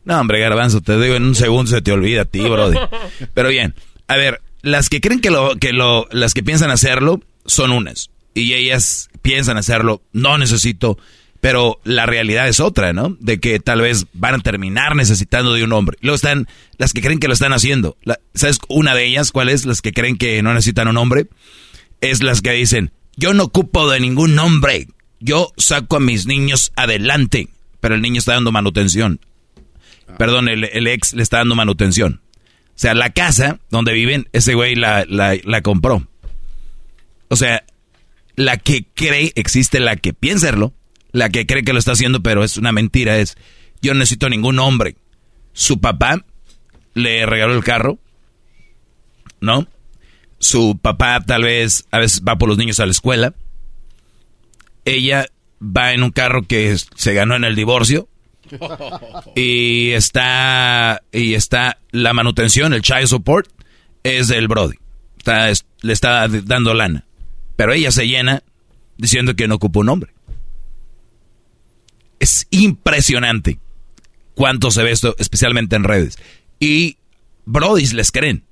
[0.06, 2.78] No, hombre, garbanzo, te digo, en un segundo se te olvida a ti, brody.
[3.34, 3.76] Pero bien,
[4.08, 8.12] a ver, las que creen que lo, que lo, las que piensan hacerlo son unas.
[8.34, 10.98] Y ellas piensan hacerlo, no necesito
[11.42, 13.16] Pero la realidad es otra, ¿no?
[13.20, 15.98] De que tal vez van a terminar necesitando de un hombre.
[16.02, 16.48] Luego están
[16.78, 17.98] las que creen que lo están haciendo.
[18.34, 19.32] ¿Sabes una de ellas?
[19.32, 19.66] ¿Cuál es?
[19.66, 21.28] Las que creen que no necesitan un hombre.
[22.02, 24.88] Es las que dicen, yo no ocupo de ningún hombre.
[25.22, 27.48] Yo saco a mis niños adelante.
[27.80, 29.22] Pero el niño está dando manutención.
[30.18, 32.22] Perdón, el, ex le está dando manutención.
[32.70, 36.06] O sea, la casa donde viven, ese güey la, la, la compró.
[37.30, 37.64] O sea,
[38.36, 40.74] la que cree, existe la que piensa serlo
[41.12, 43.38] la que cree que lo está haciendo, pero es una mentira, es
[43.82, 44.96] yo no necesito ningún hombre.
[45.54, 46.26] Su papá
[46.94, 48.00] le regaló el carro,
[49.42, 49.68] ¿no?
[50.38, 53.34] Su papá tal vez a veces va por los niños a la escuela.
[54.86, 55.28] Ella
[55.62, 58.08] va en un carro que se ganó en el divorcio.
[59.36, 63.48] Y está y está la manutención, el child support
[64.04, 64.78] es del Brody.
[65.82, 67.06] le está dando lana.
[67.56, 68.42] Pero ella se llena
[68.98, 70.14] diciendo que no ocupa un hombre.
[72.20, 73.60] Es impresionante
[74.36, 76.18] cuánto se ve esto, especialmente en redes.
[76.60, 76.98] Y
[77.46, 78.44] brodis les creen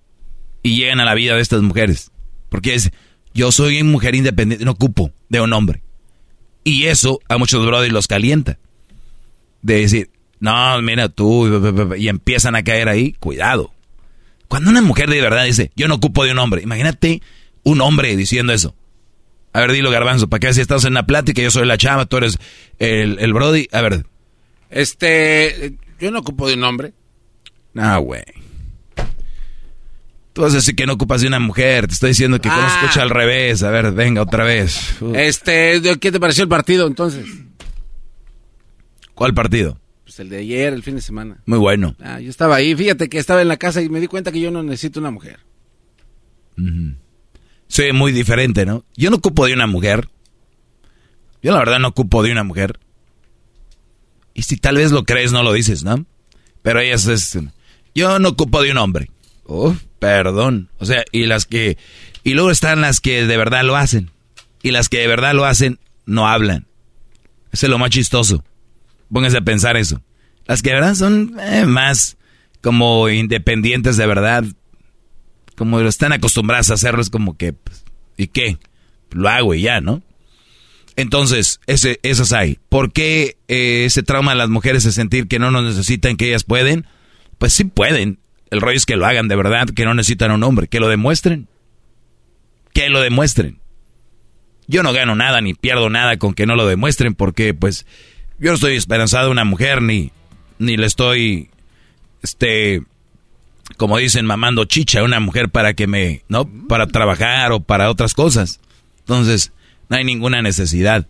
[0.64, 2.12] y llegan a la vida de estas mujeres.
[2.50, 2.92] Porque es,
[3.34, 5.84] yo soy una mujer independiente, no ocupo de un hombre.
[6.64, 8.58] Y eso a muchos brodis los calienta.
[9.62, 13.72] De decir, no, mira tú, y empiezan a caer ahí, cuidado.
[14.48, 17.22] Cuando una mujer de verdad dice, yo no ocupo de un hombre, imagínate
[17.64, 18.76] un hombre diciendo eso.
[19.54, 22.06] A ver, dilo, Garbanzo, para que si estás en la plática, yo soy la chava,
[22.06, 22.38] tú eres
[22.80, 23.68] el, el Brody.
[23.72, 24.06] A ver.
[24.70, 26.94] Este, yo no ocupo de un hombre.
[27.74, 28.24] No, güey.
[30.34, 31.88] Tú vas a decir que no ocupas de una mujer.
[31.88, 32.80] Te estoy diciendo que ah.
[32.80, 33.64] escucha al revés.
[33.64, 34.96] A ver, venga, otra vez.
[35.16, 37.26] Este, ¿qué te pareció el partido entonces?
[39.16, 39.80] ¿Cuál partido?
[40.04, 41.42] Pues el de ayer, el fin de semana.
[41.48, 41.96] Muy bueno.
[42.00, 42.76] Ah, yo estaba ahí.
[42.76, 45.10] Fíjate que estaba en la casa y me di cuenta que yo no necesito una
[45.10, 45.40] mujer.
[47.68, 48.86] Sí, muy diferente, ¿no?
[48.96, 50.10] Yo no ocupo de una mujer.
[51.42, 52.80] Yo la verdad no ocupo de una mujer.
[54.34, 56.06] Y si tal vez lo crees, no lo dices, ¿no?
[56.62, 57.38] Pero ellas es...
[57.94, 59.10] Yo no ocupo de un hombre.
[59.46, 60.70] Oh, perdón.
[60.78, 61.78] O sea, y las que...
[62.24, 64.12] Y luego están las que de verdad lo hacen.
[64.62, 66.68] Y las que de verdad lo hacen, no hablan.
[67.52, 68.44] Ese es lo más chistoso.
[69.12, 70.02] Pónganse a pensar eso.
[70.46, 72.18] Las que de verdad son eh, más
[72.62, 74.44] como independientes de verdad,
[75.58, 77.84] como están acostumbradas a hacerlo, es como que, pues,
[78.16, 78.58] ¿y qué?
[79.12, 80.04] Lo hago y ya, ¿no?
[80.96, 82.60] Entonces, ese, esas hay.
[82.70, 86.30] ¿Por qué eh, ese trauma de las mujeres es sentir que no nos necesitan, que
[86.30, 86.86] ellas pueden?
[87.38, 88.20] Pues sí pueden.
[88.50, 90.80] El rollo es que lo hagan de verdad, que no necesitan a un hombre, que
[90.80, 91.48] lo demuestren.
[92.74, 93.60] Que lo demuestren.
[94.68, 97.86] Yo no gano nada ni pierdo nada con que no lo demuestren porque pues
[98.40, 100.12] yo no estoy esperanzado de una mujer ni,
[100.60, 101.50] ni le estoy,
[102.22, 102.84] este,
[103.76, 106.50] como dicen, mamando chicha a una mujer para que me, ¿no?
[106.68, 108.60] Para trabajar o para otras cosas.
[109.00, 109.52] Entonces,
[109.90, 111.06] no hay ninguna necesidad.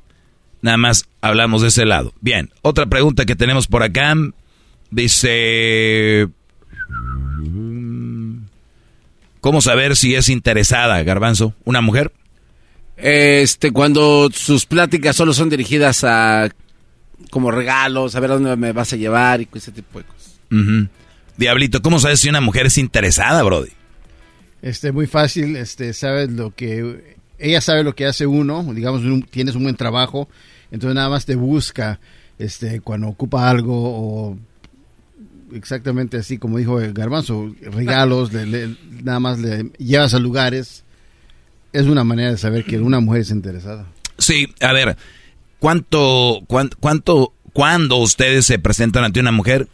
[0.62, 2.13] Nada más hablamos de ese lado.
[2.20, 4.15] Bien, otra pregunta que tenemos por acá.
[4.89, 6.28] Dice...
[9.39, 12.12] ¿Cómo saber si es interesada, Garbanzo, una mujer?
[12.98, 16.50] Este, cuando sus pláticas solo son dirigidas a
[17.30, 20.39] como regalos, a ver dónde me vas a llevar y ese tipo de cosas.
[21.38, 23.69] Diablito, ¿cómo sabes si una mujer es interesada, Brody?
[24.62, 29.56] Este, muy fácil, este, sabes lo que, ella sabe lo que hace uno, digamos, tienes
[29.56, 30.28] un buen trabajo,
[30.71, 32.00] entonces nada más te busca,
[32.39, 34.38] este, cuando ocupa algo o
[35.54, 40.84] exactamente así como dijo el garbanzo, regalos, nada más le llevas a lugares,
[41.71, 43.86] es una manera de saber que una mujer es interesada.
[44.17, 44.97] Sí, a ver,
[45.60, 49.67] ¿cuánto, cuánto, cuánto cuando ustedes se presentan ante una mujer,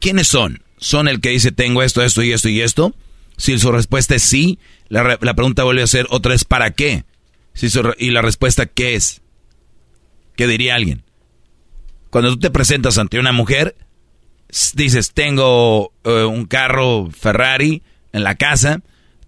[0.00, 0.62] ¿quiénes son?
[0.80, 2.94] Son el que dice tengo esto, esto y esto y esto?
[3.36, 7.04] Si su respuesta es sí, la, pregunta vuelve a ser otra vez ¿para qué?
[7.98, 9.22] Y la respuesta ¿qué es?
[10.36, 11.02] ¿Qué diría alguien?
[12.10, 13.76] Cuando tú te presentas ante una mujer,
[14.74, 18.80] dices tengo eh, un carro Ferrari en la casa,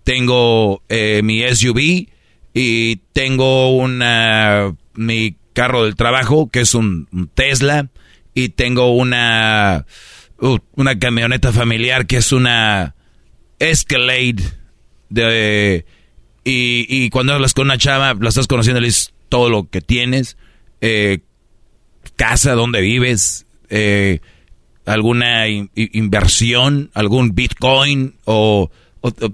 [0.04, 2.08] tengo eh, mi SUV
[2.54, 7.88] y tengo una mi carro del trabajo que es un Tesla
[8.34, 9.86] y tengo una
[10.42, 12.96] Uh, una camioneta familiar que es una
[13.60, 14.42] Escalade
[15.08, 15.86] de
[16.42, 19.80] y, y, cuando hablas con una chava, la estás conociendo, le dices todo lo que
[19.80, 20.36] tienes,
[20.80, 21.20] eh,
[22.16, 24.18] casa, donde vives, eh,
[24.84, 28.68] alguna inversión, algún Bitcoin o,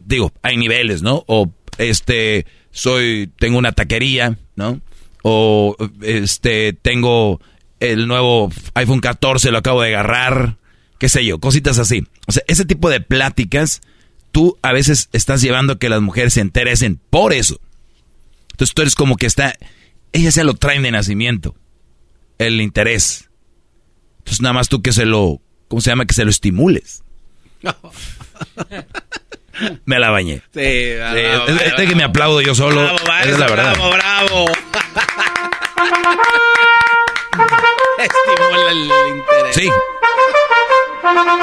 [0.05, 1.25] digo, hay niveles, ¿no?
[1.27, 4.83] O este, soy, tengo una taquería, ¿no?
[5.23, 7.41] O este, tengo
[7.81, 10.59] el nuevo iPhone 14, lo acabo de agarrar,
[10.99, 12.07] qué sé yo, cositas así.
[12.27, 13.81] O sea, ese tipo de pláticas,
[14.33, 17.61] tú a veces estás llevando a que las mujeres se interesen por eso.
[18.53, 19.55] Entonces tú eres como que está,
[20.13, 21.55] ella se lo traen de nacimiento.
[22.39, 23.29] el interés.
[24.19, 26.07] Entonces nada más tú que se lo, ¿cómo se llama?
[26.07, 27.03] Que se lo estimules.
[29.85, 30.43] me la bañé.
[30.55, 32.83] Sí, bravo, este que me aplaudo yo solo.
[32.83, 33.75] Bravo, es la verdad.
[33.75, 34.45] Bravo, bravo.
[37.99, 39.55] Estimula el interés.
[39.57, 39.69] Sí.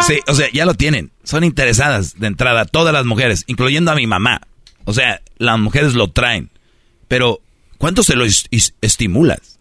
[0.08, 1.12] Sí, o sea, ya lo tienen.
[1.24, 4.42] Son interesadas de entrada, todas las mujeres, incluyendo a mi mamá.
[4.86, 6.50] O sea, las mujeres lo traen.
[7.08, 7.42] Pero,
[7.78, 9.60] ¿cuánto se lo estimulas?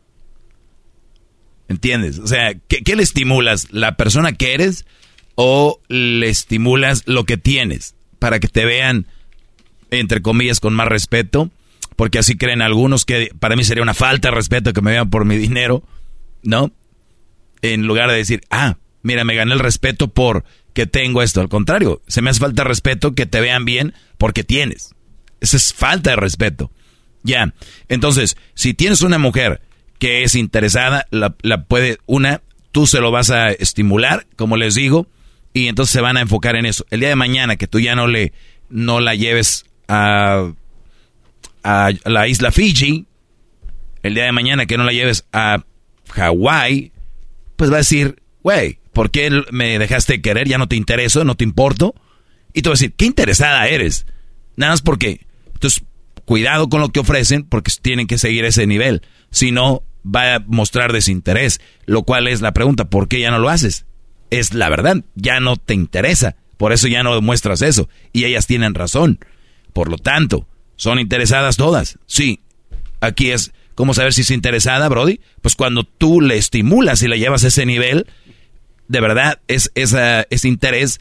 [1.68, 2.18] ¿Entiendes?
[2.18, 3.68] O sea, ¿qué, ¿qué, le estimulas?
[3.70, 4.84] ¿La persona que eres
[5.34, 7.94] o le estimulas lo que tienes?
[8.18, 9.06] Para que te vean,
[9.90, 11.50] entre comillas, con más respeto.
[11.96, 15.10] Porque así creen algunos que para mí sería una falta de respeto que me vean
[15.10, 15.82] por mi dinero.
[16.42, 16.70] ¿No?
[17.62, 21.40] En lugar de decir, ah, mira, me gané el respeto por que tengo esto.
[21.40, 24.94] Al contrario, se me hace falta respeto que te vean bien porque tienes.
[25.40, 26.72] Esa es falta de respeto.
[27.22, 27.54] Ya.
[27.88, 29.60] Entonces, si tienes una mujer
[29.98, 34.74] que es interesada, la, la, puede, una, tú se lo vas a estimular, como les
[34.74, 35.06] digo,
[35.52, 36.84] y entonces se van a enfocar en eso.
[36.90, 38.32] El día de mañana que tú ya no le,
[38.68, 40.50] no la lleves a,
[41.62, 43.06] a la isla Fiji,
[44.02, 45.62] el día de mañana que no la lleves a
[46.10, 46.92] Hawái,
[47.56, 50.48] pues va a decir, güey, ¿por qué me dejaste querer?
[50.48, 51.94] Ya no te intereso, no te importo.
[52.54, 54.06] Y tú vas a decir, qué interesada eres.
[54.56, 55.26] Nada más porque.
[55.52, 55.84] Entonces,
[56.24, 59.02] cuidado con lo que ofrecen porque tienen que seguir ese nivel.
[59.30, 61.60] Si no, va a mostrar desinterés.
[61.86, 63.86] Lo cual es la pregunta, ¿por qué ya no lo haces?
[64.30, 66.36] Es la verdad, ya no te interesa.
[66.56, 67.88] Por eso ya no demuestras eso.
[68.12, 69.18] Y ellas tienen razón.
[69.72, 71.98] Por lo tanto, ¿son interesadas todas?
[72.06, 72.40] Sí.
[73.00, 75.20] Aquí es, ¿cómo saber si es interesada, Brody?
[75.42, 78.06] Pues cuando tú le estimulas y le llevas a ese nivel,
[78.88, 81.00] de verdad, es, esa, ese interés,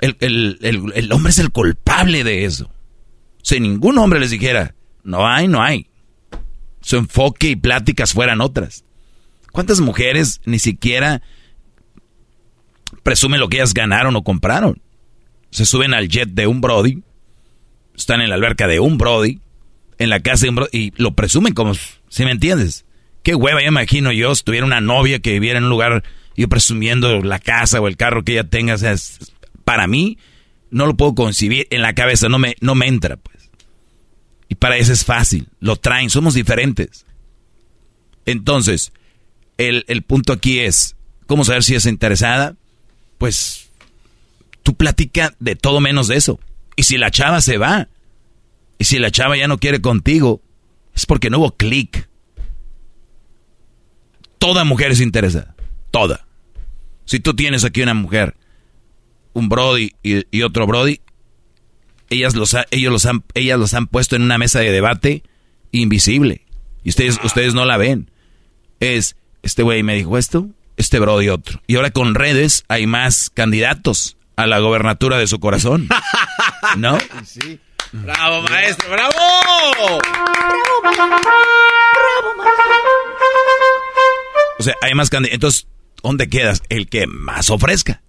[0.00, 2.70] el, el, el, el hombre es el culpable de eso.
[3.42, 5.88] Si ningún hombre les dijera, no hay, no hay.
[6.80, 8.84] Su enfoque y pláticas fueran otras.
[9.52, 11.22] ¿Cuántas mujeres ni siquiera
[13.02, 14.82] presumen lo que ellas ganaron o compraron?
[15.50, 17.02] Se suben al jet de un Brody,
[17.96, 19.40] están en la alberca de un Brody,
[19.98, 22.84] en la casa de un Brody, y lo presumen como, si me entiendes.
[23.22, 26.02] Qué hueva, ya imagino yo, si tuviera una novia que viviera en un lugar,
[26.36, 28.94] yo presumiendo la casa o el carro que ella tenga, sea,
[29.64, 30.18] para mí,
[30.70, 33.50] no lo puedo concebir en la cabeza, no me, no me entra, pues.
[34.48, 37.06] Y para eso es fácil, lo traen, somos diferentes.
[38.26, 38.92] Entonces,
[39.58, 42.56] el, el punto aquí es, ¿cómo saber si es interesada?
[43.18, 43.70] Pues
[44.62, 46.40] tú platica de todo menos de eso.
[46.76, 47.88] Y si la chava se va,
[48.78, 50.42] y si la chava ya no quiere contigo,
[50.94, 52.08] es porque no hubo clic.
[54.38, 55.53] Toda mujer es interesada,
[55.94, 56.26] toda.
[57.04, 58.34] Si tú tienes aquí una mujer,
[59.32, 61.00] un Brody y, y otro Brody,
[62.10, 65.22] ellas los, ellos los han, ellas los han puesto en una mesa de debate
[65.70, 66.44] invisible.
[66.82, 68.10] Y ustedes, ustedes no la ven.
[68.80, 71.62] Es, este güey me dijo esto, este bro y otro.
[71.68, 75.88] Y ahora con redes hay más candidatos a la gobernatura de su corazón.
[76.76, 76.98] ¿No?
[77.24, 77.60] Sí.
[77.92, 79.12] Bravo, maestro, bravo.
[79.12, 80.00] Bravo,
[80.82, 81.14] bravo,
[82.36, 82.64] maestro.
[84.58, 85.34] O sea, hay más candidatos.
[85.34, 85.73] Entonces,
[86.04, 86.62] ¿dónde quedas?
[86.68, 88.02] El que más ofrezca.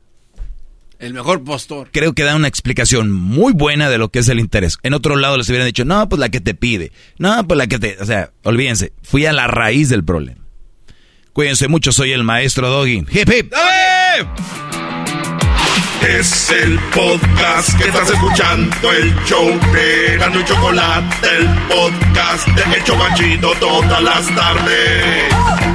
[1.00, 1.90] El mejor postor.
[1.92, 4.78] Creo que da una explicación muy buena de lo que es el interés.
[4.84, 6.92] En otro lado les hubieran dicho, no, pues la que te pide.
[7.18, 7.98] No, pues la que te...
[8.00, 8.94] O sea, olvídense.
[9.02, 10.42] Fui a la raíz del problema.
[11.34, 13.06] Cuídense mucho, soy el maestro Doggy.
[13.12, 13.54] ¡Hip, hip!
[16.08, 22.78] Es el podcast que estás escuchando, el show de Gano y Chocolate, el podcast de
[22.78, 25.75] Hecho Machito todas las tardes.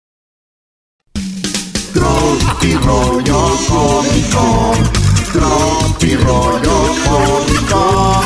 [1.93, 4.73] Tropi rollo cómico.
[5.33, 8.25] Tropi rollo cómico.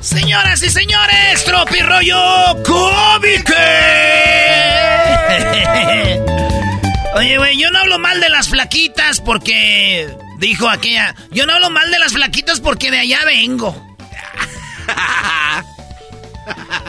[0.00, 3.52] Señoras y señores, Tropirollo cómico.
[7.14, 11.70] Oye, güey, yo no hablo mal de las flaquitas porque dijo aquella, yo no hablo
[11.70, 13.74] mal de las flaquitas porque de allá vengo.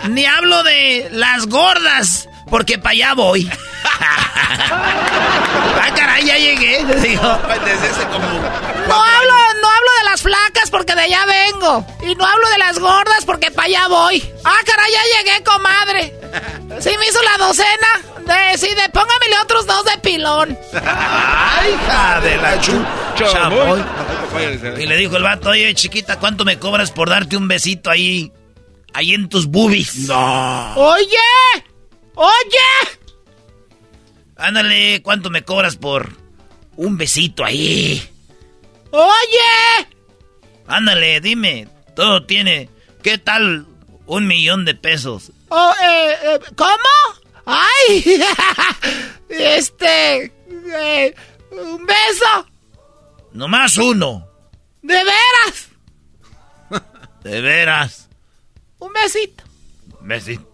[0.09, 3.49] Ni hablo de las gordas porque para allá voy.
[3.99, 6.85] ah, caray, ya llegué.
[7.01, 11.85] Digo, no hablo, no hablo de las flacas porque de allá vengo.
[12.03, 14.33] Y no hablo de las gordas porque para allá voy.
[14.43, 16.13] Ah, caray, ya llegué, comadre.
[16.79, 18.01] Sí, me hizo la docena.
[18.25, 20.57] De, sí, de póngamele otros dos de pilón.
[20.73, 23.49] Ay, hija de la chucha.
[24.79, 28.31] Y le dijo el vato, oye, chiquita, ¿cuánto me cobras por darte un besito ahí?
[28.95, 30.07] Ahí en tus boobies.
[30.07, 30.73] No.
[30.75, 31.17] Oye,
[32.13, 32.97] oye.
[34.37, 36.15] Ándale, ¿cuánto me cobras por
[36.77, 38.01] un besito ahí?
[38.91, 39.87] Oye.
[40.65, 42.69] Ándale, dime, todo tiene,
[43.03, 43.67] ¿qué tal
[44.05, 45.33] un millón de pesos?
[45.49, 47.19] Oh, eh, eh, ¿Cómo?
[47.45, 48.21] ¡Ay!
[49.29, 50.33] este.
[50.73, 51.15] Eh,
[51.51, 52.47] un beso.
[53.33, 54.25] Nomás uno.
[54.81, 55.67] ¿De veras?
[57.25, 58.04] De veras.
[58.85, 59.43] Un besito.
[59.99, 60.47] Un besito.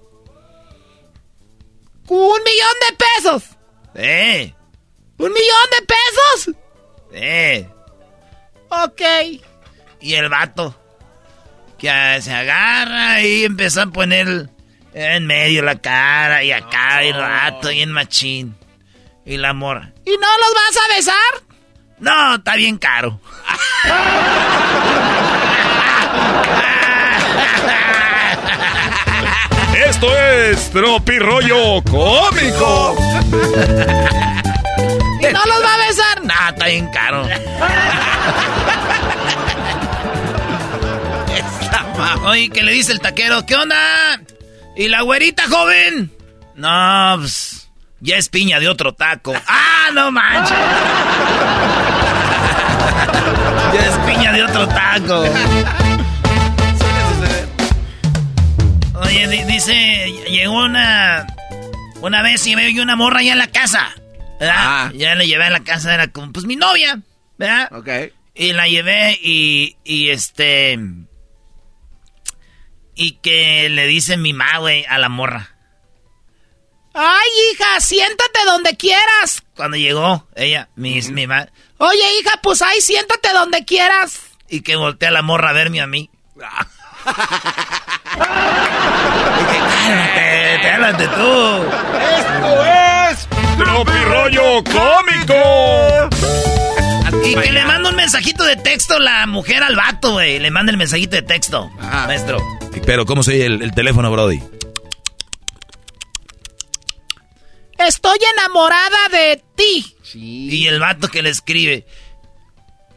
[2.08, 3.44] Un millón de pesos.
[3.94, 4.56] ¡Eh!
[5.18, 6.56] ¿Un millón de pesos?
[7.12, 7.70] ¡Eh!
[8.70, 9.02] Ok.
[10.00, 10.74] Y el vato.
[11.78, 14.50] Que se agarra y empieza a poner
[14.94, 18.56] en medio la cara y acá y rato y en machín.
[19.26, 19.92] Y la mora.
[20.06, 21.44] ¿Y no los vas a besar?
[22.00, 23.20] No, está bien caro.
[29.92, 32.96] Esto es Tropirollo Cómico.
[35.20, 36.24] ¿Y no los va a besar?
[36.24, 37.28] No, está bien caro.
[42.24, 43.46] Oye, ¿qué le dice el taquero?
[43.46, 44.22] ¿Qué onda?
[44.78, 46.10] ¿Y la güerita joven?
[46.56, 47.70] No, pues,
[48.00, 49.34] ya es piña de otro taco.
[49.46, 50.58] ¡Ah, no manches!
[53.74, 55.26] ya es piña de otro taco.
[59.12, 61.28] Oye, dice, llegó una...
[62.00, 63.94] Una vez y veo yo una morra allá en la casa.
[64.40, 64.56] ¿Verdad?
[64.58, 64.92] Ah.
[64.96, 67.02] Ya la llevé a la casa, era como, pues mi novia,
[67.38, 67.68] ¿verdad?
[67.74, 67.90] Ok.
[68.34, 70.80] Y la llevé y, y este...
[72.96, 75.58] Y que le dice mi ma, güey, a la morra.
[76.94, 79.44] Ay, hija, siéntate donde quieras.
[79.58, 81.50] Cuando llegó, ella, mi, mi ma.
[81.80, 84.22] Oye, hija, pues ahí siéntate donde quieras.
[84.48, 86.10] Y que voltea la morra a verme a mí.
[89.82, 91.64] cálmate, cálmate tú.
[92.18, 92.66] Esto
[93.10, 93.28] es
[93.58, 96.10] Tropirollo Cómico.
[97.26, 100.40] Y que le manda un mensajito de texto la mujer al vato, güey.
[100.40, 102.40] Le manda el mensajito de texto, maestro.
[102.86, 104.42] Pero, ¿cómo se oye el, el teléfono, Brody?
[107.78, 109.96] Estoy enamorada de ti.
[110.14, 111.86] Y el vato que le escribe,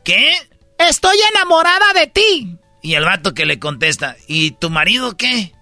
[0.05, 0.35] ¿qué?
[0.79, 2.59] Estoy enamorada de ti.
[2.83, 5.54] Y el vato que le contesta, ¿y tu marido qué?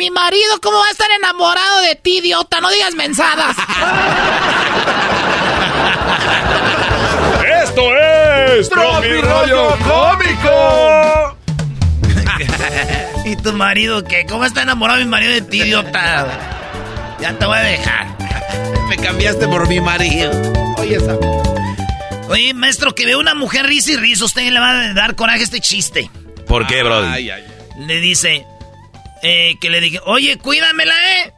[0.00, 2.58] Mi marido, ¿cómo va a estar enamorado de ti, idiota?
[2.62, 3.54] No digas mensadas.
[7.62, 11.36] Esto es Tropi Rollo Cómico.
[13.26, 14.24] ¿Y tu marido qué?
[14.24, 16.28] ¿Cómo está enamorado mi marido de ti, idiota?
[17.20, 18.06] Ya te voy a dejar.
[18.88, 20.32] Me cambiaste por mi marido.
[20.78, 21.14] Oye, esa.
[22.30, 25.40] Oye, maestro, que ve una mujer risa y risa, usted le va a dar coraje
[25.40, 26.10] a este chiste.
[26.46, 26.80] ¿Por qué?
[26.80, 27.44] Ay, ay, ay.
[27.76, 28.46] Le dice,
[29.22, 31.32] eh, que le dije, oye, cuídamela, ¿eh?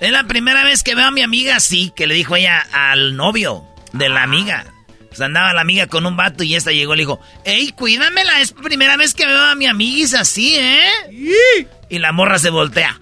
[0.00, 3.16] Es la primera vez que veo a mi amiga así, que le dijo ella al
[3.16, 4.64] novio de la amiga.
[5.08, 8.40] Pues andaba la amiga con un vato y esta llegó y le dijo, ey, cuídamela,
[8.40, 10.88] es primera vez que veo a mi amiguis así, ¿eh?
[11.88, 12.98] Y la morra se voltea.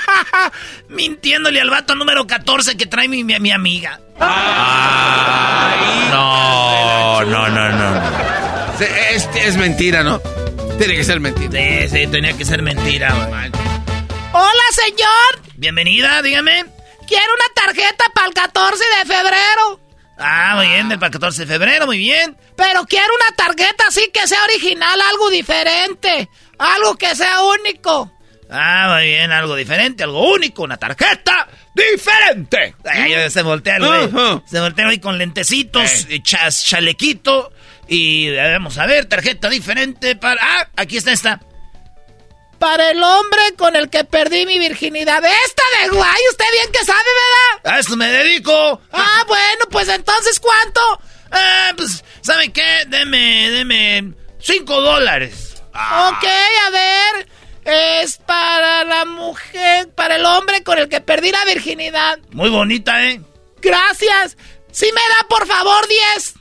[0.88, 4.00] Mintiéndole al vato número 14 que trae mi, mi, mi amiga.
[6.10, 8.02] No, no, no, no.
[9.12, 10.20] Es, es mentira, ¿no?
[10.80, 11.52] Tiene que ser mentira.
[11.52, 13.50] Sí, sí, tenía que ser mentira, güey.
[14.32, 15.52] Hola, señor.
[15.56, 16.64] Bienvenida, dígame.
[17.06, 19.80] Quiero una tarjeta para el 14 de febrero.
[20.16, 22.34] Ah, muy bien, del 14 de febrero, muy bien.
[22.56, 26.30] Pero quiero una tarjeta así que sea original, algo diferente.
[26.56, 28.10] Algo que sea único.
[28.50, 32.74] Ah, muy bien, algo diferente, algo único, una tarjeta diferente.
[32.90, 34.42] Ay, se voltea el güey.
[34.46, 37.52] Se voltea el güey con lentecitos, y chas, chalequito.
[37.90, 40.40] Y eh, vamos a ver, tarjeta diferente para...
[40.40, 41.40] Ah, aquí está esta.
[42.60, 45.16] Para el hombre con el que perdí mi virginidad.
[45.24, 47.74] Esta de guay, usted bien que sabe, ¿verdad?
[47.74, 48.80] A esto me dedico.
[48.92, 50.80] Ah, bueno, pues entonces, ¿cuánto?
[51.32, 52.84] Ah, pues, ¿sabe qué?
[52.86, 55.60] Deme, deme cinco dólares.
[55.70, 56.24] Ok,
[56.66, 57.28] a ver.
[57.64, 62.20] Es para la mujer, para el hombre con el que perdí la virginidad.
[62.30, 63.20] Muy bonita, ¿eh?
[63.60, 64.36] Gracias.
[64.70, 66.34] Si me da, por favor, 10.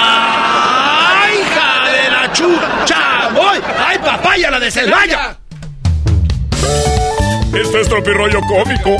[0.00, 3.28] ¡Ay, hija de la chucha!
[3.34, 3.58] ¡Voy!
[3.86, 5.36] ¡Ay, papaya, la de Celaya!
[7.54, 8.96] Esto es tropirollo cómico.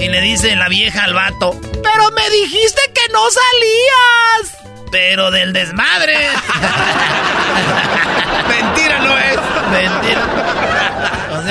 [0.00, 4.56] Y le dice la vieja al vato, Pero me dijiste que no salías.
[4.90, 6.14] pero del desmadre.
[8.48, 9.36] Mentira no es.
[9.70, 10.22] Mentira.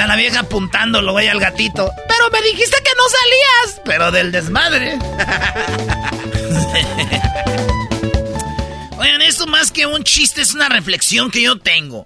[0.07, 1.91] La vieja apuntándolo, güey, al gatito.
[2.07, 3.81] Pero me dijiste que no salías.
[3.85, 4.97] Pero del desmadre.
[8.97, 12.05] Oigan, esto más que un chiste es una reflexión que yo tengo.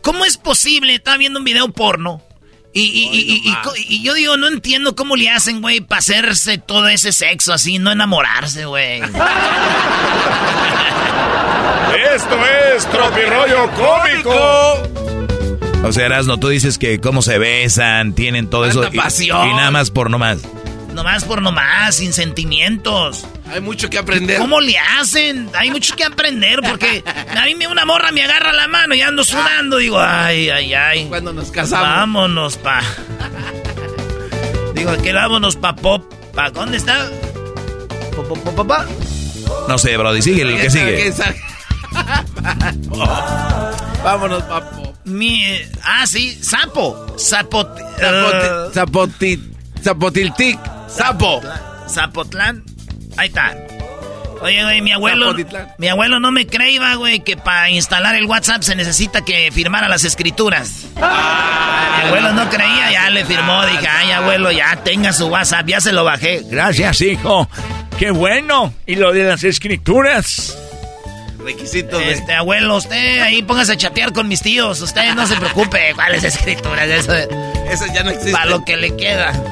[0.00, 0.94] ¿Cómo es posible?
[0.94, 2.22] Estaba viendo un video porno.
[2.74, 3.56] Y, y- y- y- y-
[3.96, 7.78] y yo digo, no entiendo cómo le hacen, güey, para hacerse todo ese sexo así,
[7.78, 9.02] no enamorarse, güey.
[12.14, 12.38] Esto
[12.74, 15.01] es tropirollo cómico.
[15.84, 18.82] O sea, Erasno, tú dices que cómo se besan, tienen todo eso.
[18.82, 19.48] Tanta y- pasión.
[19.48, 20.38] Y, nada más por nomás.
[20.94, 23.24] Nomás por nomás, sin sentimientos.
[23.50, 24.38] Hay mucho que aprender.
[24.38, 25.48] ¿Cómo le hacen?
[25.54, 27.02] Hay mucho que aprender porque
[27.36, 29.78] a mí me una morra me agarra la mano y ando sudando.
[29.78, 31.06] Digo, ay, ay, ay.
[31.08, 31.88] Cuando nos casamos.
[31.88, 32.80] Vámonos, pa.
[34.74, 36.04] Digo, que vámonos, pa pop.
[36.34, 37.10] ¿Pa dónde está?
[38.16, 38.86] Pa, pa, pa, pa, pa.
[39.68, 41.12] No sé, Brody, sigue el que sigue.
[44.04, 44.81] Vámonos, papo.
[45.04, 45.44] Mi,
[45.84, 47.06] ah, sí, sapo.
[47.18, 47.64] Sapo.
[47.64, 50.58] Zapoti- zapoti- Zapotiltic.
[50.88, 51.40] Sapo.
[51.88, 52.62] Zapotlán.
[53.16, 53.54] Ahí está.
[54.40, 55.26] Oye, güey, mi abuelo.
[55.26, 55.68] Zapotitlán.
[55.78, 59.88] Mi abuelo no me creía, güey, que para instalar el WhatsApp se necesita que firmara
[59.88, 60.86] las escrituras.
[60.96, 61.02] Mi
[62.08, 63.64] abuelo no creía, ya le firmó.
[63.66, 66.42] Dije, ay, abuelo, ya tenga su WhatsApp, ya se lo bajé.
[66.48, 67.48] Gracias, hijo.
[67.98, 68.72] Qué bueno.
[68.86, 70.56] ¿Y lo de las escrituras?
[71.42, 72.12] Requisitos de...
[72.12, 74.80] Este, abuelo, usted ahí póngase a chatear con mis tíos.
[74.80, 75.92] Usted no se preocupe.
[75.94, 76.88] ¿Cuáles escrituras?
[76.88, 78.32] Eso, Eso ya no existe.
[78.32, 79.32] para lo que le queda.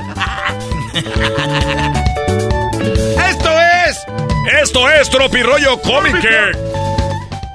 [3.29, 3.99] Esto es.
[4.63, 6.19] Esto es tropirollo cómico.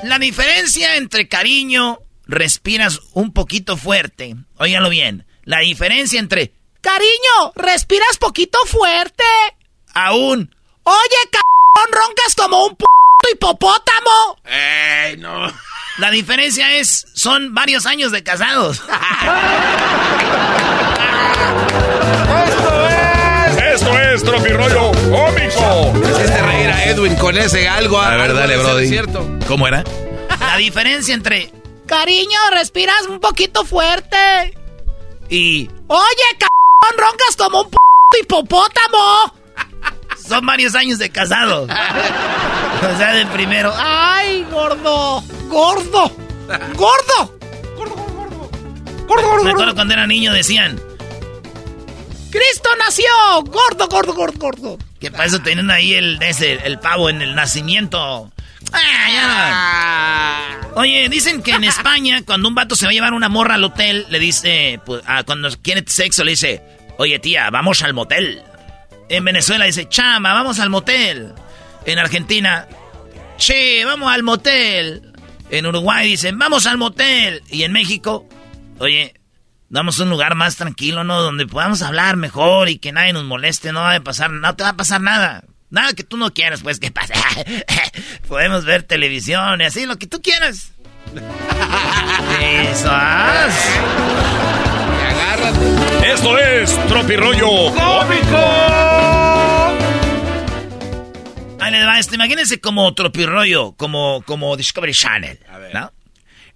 [0.03, 4.35] La diferencia entre cariño, respiras un poquito fuerte.
[4.57, 5.25] Óigalo bien.
[5.43, 9.23] La diferencia entre Cariño, respiras poquito fuerte.
[9.95, 12.85] aún Oye, cabrón, roncas como un p
[13.33, 14.37] hipopótamo.
[14.45, 15.51] ¡Ey, no!
[15.97, 18.81] La diferencia es, son varios años de casados.
[23.73, 25.93] Esto es tropirollo cómico.
[25.97, 27.99] Hiciste reír a Edwin con ese algo.
[27.99, 28.87] A ver, algo dale, Brody.
[28.87, 29.27] cierto.
[29.47, 29.83] ¿Cómo era?
[30.39, 31.51] La diferencia entre
[31.85, 34.17] Cariño, respiras un poquito fuerte.
[35.29, 37.77] y Oye, cabrón, roncas como un p
[38.21, 39.33] hipopótamo.
[40.27, 41.69] son varios años de casados.
[42.93, 43.73] O sea, de primero.
[43.77, 46.11] Ay, gordo, gordo,
[46.75, 47.35] gordo.
[49.43, 50.79] Me acuerdo cuando era niño decían
[52.31, 53.05] Cristo nació.
[53.45, 54.77] Gordo, gordo, gordo, gordo.
[54.99, 58.31] que para eso tenían ahí el, ese, el pavo en el nacimiento.
[58.73, 60.81] Ah, ya no.
[60.81, 63.63] Oye, dicen que en España, cuando un vato se va a llevar una morra al
[63.63, 66.61] hotel, le dice, pues, ah, cuando quiere sexo, le dice,
[66.97, 68.43] oye tía, vamos al motel.
[69.07, 71.33] En Venezuela dice, chama, vamos al motel.
[71.85, 72.67] En Argentina,
[73.37, 75.13] che, vamos al motel.
[75.49, 77.43] En Uruguay dicen, vamos al motel.
[77.49, 78.27] Y en México,
[78.79, 79.13] oye,
[79.69, 81.21] damos un lugar más tranquilo, ¿no?
[81.21, 84.63] Donde podamos hablar mejor y que nadie nos moleste, no va a pasar, no te
[84.63, 85.43] va a pasar nada.
[85.69, 87.13] Nada que tú no quieras, pues, que pase.
[88.27, 90.71] Podemos ver televisión y así, lo que tú quieras.
[92.41, 92.89] Eso.
[92.91, 93.53] haz.
[96.03, 99.34] Esto es tropirollo cómico.
[101.65, 105.39] Ahí les va, este, imagínense como tropirollo, como, como Discovery Channel,
[105.73, 105.91] ¿no?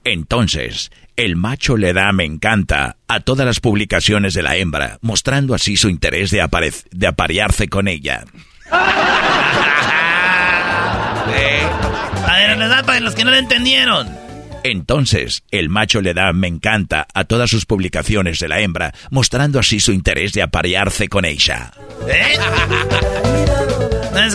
[0.03, 5.53] Entonces, el macho le da me encanta a todas las publicaciones de la hembra, mostrando
[5.55, 8.23] así su interés de, aparec- de aparearse con ella.
[12.27, 14.07] A ver, les da para los que no lo entendieron.
[14.63, 19.57] Entonces, el macho le da me encanta a todas sus publicaciones de la hembra, mostrando
[19.59, 21.71] así su interés de aparearse con ella.
[22.07, 22.37] ¿Eh?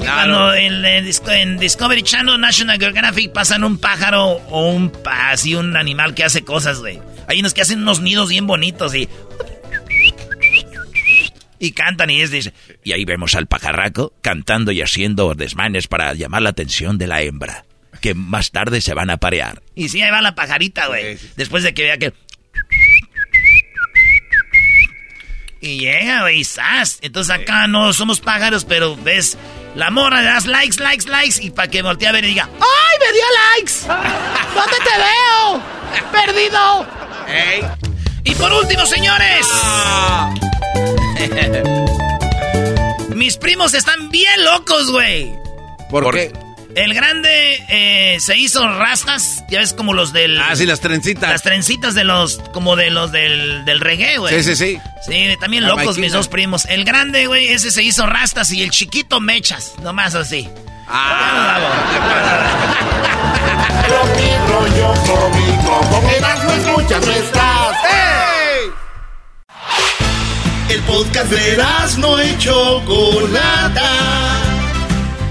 [0.01, 5.55] Cuando en, en Disco- en Discovery Channel, National Geographic pasan un pájaro o un así
[5.55, 7.01] un animal que hace cosas, güey.
[7.29, 9.09] Hay unos que hacen unos nidos bien bonitos y
[11.59, 16.13] y cantan y es dice, Y ahí vemos al pajarraco cantando y haciendo desmanes para
[16.15, 17.65] llamar la atención de la hembra,
[18.03, 19.63] que más tarde se van a aparear.
[19.75, 21.17] y sí ahí va la pajarita, güey.
[21.37, 22.13] Después de que vea que
[25.61, 26.99] y llega, güey, y ¡zas!
[27.01, 29.39] Entonces acá no somos pájaros, pero ves
[29.75, 32.49] la morra, le das likes, likes, likes y para que voltee a ver y diga,
[32.55, 33.25] ¡Ay, me dio
[33.57, 33.73] likes!
[34.55, 35.63] ¿Dónde te veo?
[36.13, 36.87] ¡Perdido!
[38.25, 39.47] Y por último, señores.
[43.15, 45.35] Mis primos están bien locos, güey.
[45.91, 46.33] ¿Por, qué?
[46.77, 50.41] El grande eh, se hizo rastas, ya ves como los del...
[50.41, 51.31] Ah, sí, las trencitas.
[51.31, 54.43] Las trencitas de los, como de los del, del reggae, güey.
[54.43, 54.81] Sí, sí, sí.
[55.07, 56.03] Sí, también La locos maquina.
[56.05, 56.65] mis dos primos.
[56.65, 60.49] El grande, güey, ese se hizo rastas y el chiquito mechas, nomás así.
[63.87, 67.77] Tropi rollo cómico, con Erasmo escuchas no estás.
[70.71, 74.41] El podcast de Erasmo y Chocolata.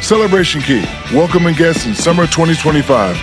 [0.00, 3.16] Celebration Key, welcoming guests in summer 2025.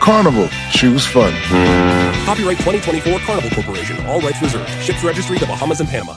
[0.00, 1.32] Carnival, choose fun.
[2.24, 4.06] Copyright 2024 Carnival Corporation.
[4.06, 4.68] All rights reserved.
[4.82, 6.16] Ships registry the Bahamas and Panama.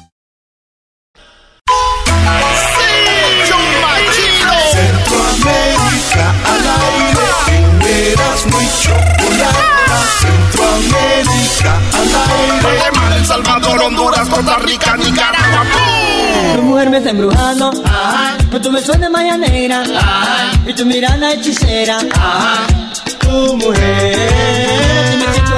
[4.94, 8.12] Centroamérica al aire.
[8.12, 9.98] Erasmo y Chocolata.
[10.22, 12.76] Centroamérica al aire.
[12.78, 15.93] Guatemala, El Salvador, Honduras, Costa Rica, Nicaragua.
[16.56, 17.72] Tu mujer me está embrujando,
[18.52, 19.84] con tu beso de mañanera,
[20.68, 21.98] y tu mirada hechicera.
[23.20, 25.56] Tu mujer me hecho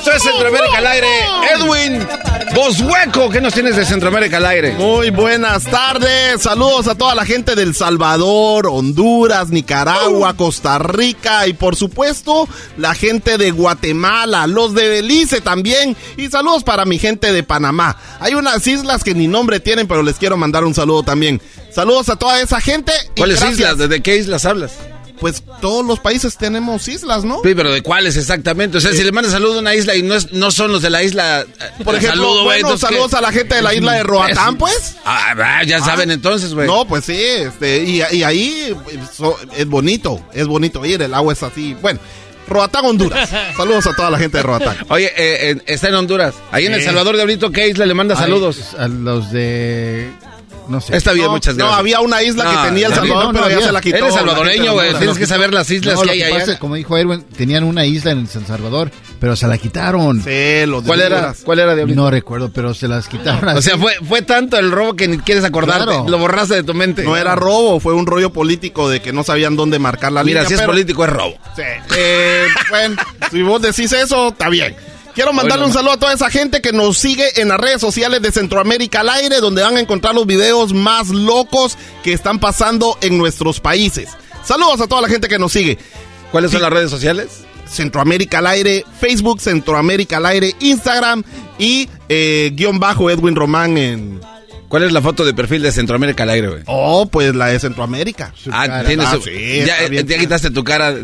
[0.00, 1.08] Esto es Centroamérica al aire.
[1.54, 2.08] Edwin
[2.54, 4.72] Boshueco, ¿qué nos tienes de Centroamérica al aire?
[4.72, 11.52] Muy buenas tardes, saludos a toda la gente del Salvador, Honduras, Nicaragua, Costa Rica y
[11.52, 12.48] por supuesto
[12.78, 17.98] la gente de Guatemala, los de Belice también y saludos para mi gente de Panamá.
[18.20, 21.42] Hay unas islas que ni nombre tienen pero les quiero mandar un saludo también.
[21.70, 22.92] Saludos a toda esa gente.
[23.16, 23.58] y ¿Cuáles gracias.
[23.60, 23.76] islas?
[23.76, 24.72] ¿Desde qué islas hablas?
[25.20, 27.36] Pues todos los países tenemos islas, ¿no?
[27.44, 28.78] Sí, pero ¿de cuáles exactamente?
[28.78, 30.80] O sea, si le mandas saludo a una isla y no, es, no son los
[30.82, 31.42] de la isla...
[31.42, 31.44] eh,
[31.84, 32.94] Por ejemplo, saludo, bueno, entonces, ¿qué?
[32.94, 34.96] saludos a la gente de la isla de Roatán, pues.
[35.04, 36.66] Ah, ah, ya saben entonces, güey.
[36.66, 38.74] No, pues sí, este, y, y ahí
[39.14, 41.76] so- es bonito, es bonito ir, el agua es así.
[41.82, 42.00] Bueno,
[42.48, 43.28] Roatán, Honduras.
[43.56, 44.76] Saludos a toda la gente de Roatán.
[44.88, 46.34] Oye, eh, eh, está en Honduras.
[46.50, 46.82] Ahí en El.
[46.82, 48.74] Salvador de ahorita, ¿qué isla le manda Ay, saludos?
[48.78, 50.10] A los de.
[50.70, 50.96] No sé.
[50.96, 51.78] Está bien, No, muchas no, gracias.
[51.80, 53.96] había una isla que No, tenía El Salvador, no, no pero ya se la quitó.
[53.96, 54.94] Eres salvadoreño, de güey.
[54.94, 56.38] Tienes que saber las islas No, que lo hay que allá.
[56.38, 60.22] pasa, como dijo Erwin, tenían una isla en San Salvador, pero se la quitaron.
[60.22, 61.34] Sí, de ¿Cuál era?
[61.44, 62.00] ¿Cuál era, Diablito?
[62.00, 63.48] No recuerdo, pero se las quitaron.
[63.56, 65.84] O sea, fue, fue tanto el robo que ni quieres acordarte.
[65.86, 66.06] Claro.
[66.08, 67.02] Lo borraste de tu mente.
[67.02, 70.40] No era robo, fue un rollo político de que no sabían dónde marcar la Mira,
[70.42, 70.48] línea.
[70.48, 71.34] si es pero- político, es robo.
[71.56, 71.62] Sí.
[71.96, 72.96] Eh, bueno,
[73.30, 74.76] si vos decís eso, está bien.
[75.14, 78.22] Quiero mandarle un saludo a toda esa gente que nos sigue en las redes sociales
[78.22, 82.96] de Centroamérica al aire, donde van a encontrar los videos más locos que están pasando
[83.00, 84.10] en nuestros países.
[84.44, 85.78] Saludos a toda la gente que nos sigue.
[86.30, 87.42] ¿Cuáles son las redes sociales?
[87.68, 91.22] Centroamérica al aire, Facebook Centroamérica al aire, Instagram
[91.58, 94.20] y eh, guion bajo Edwin Román en...
[94.70, 96.62] ¿Cuál es la foto de perfil de Centroamérica al aire, güey?
[96.66, 98.32] Oh, pues la de Centroamérica.
[98.52, 98.84] Ah, cara.
[98.84, 100.06] tienes Ah, su- sí, ya, está bien.
[100.06, 100.94] ya quitaste tu cara.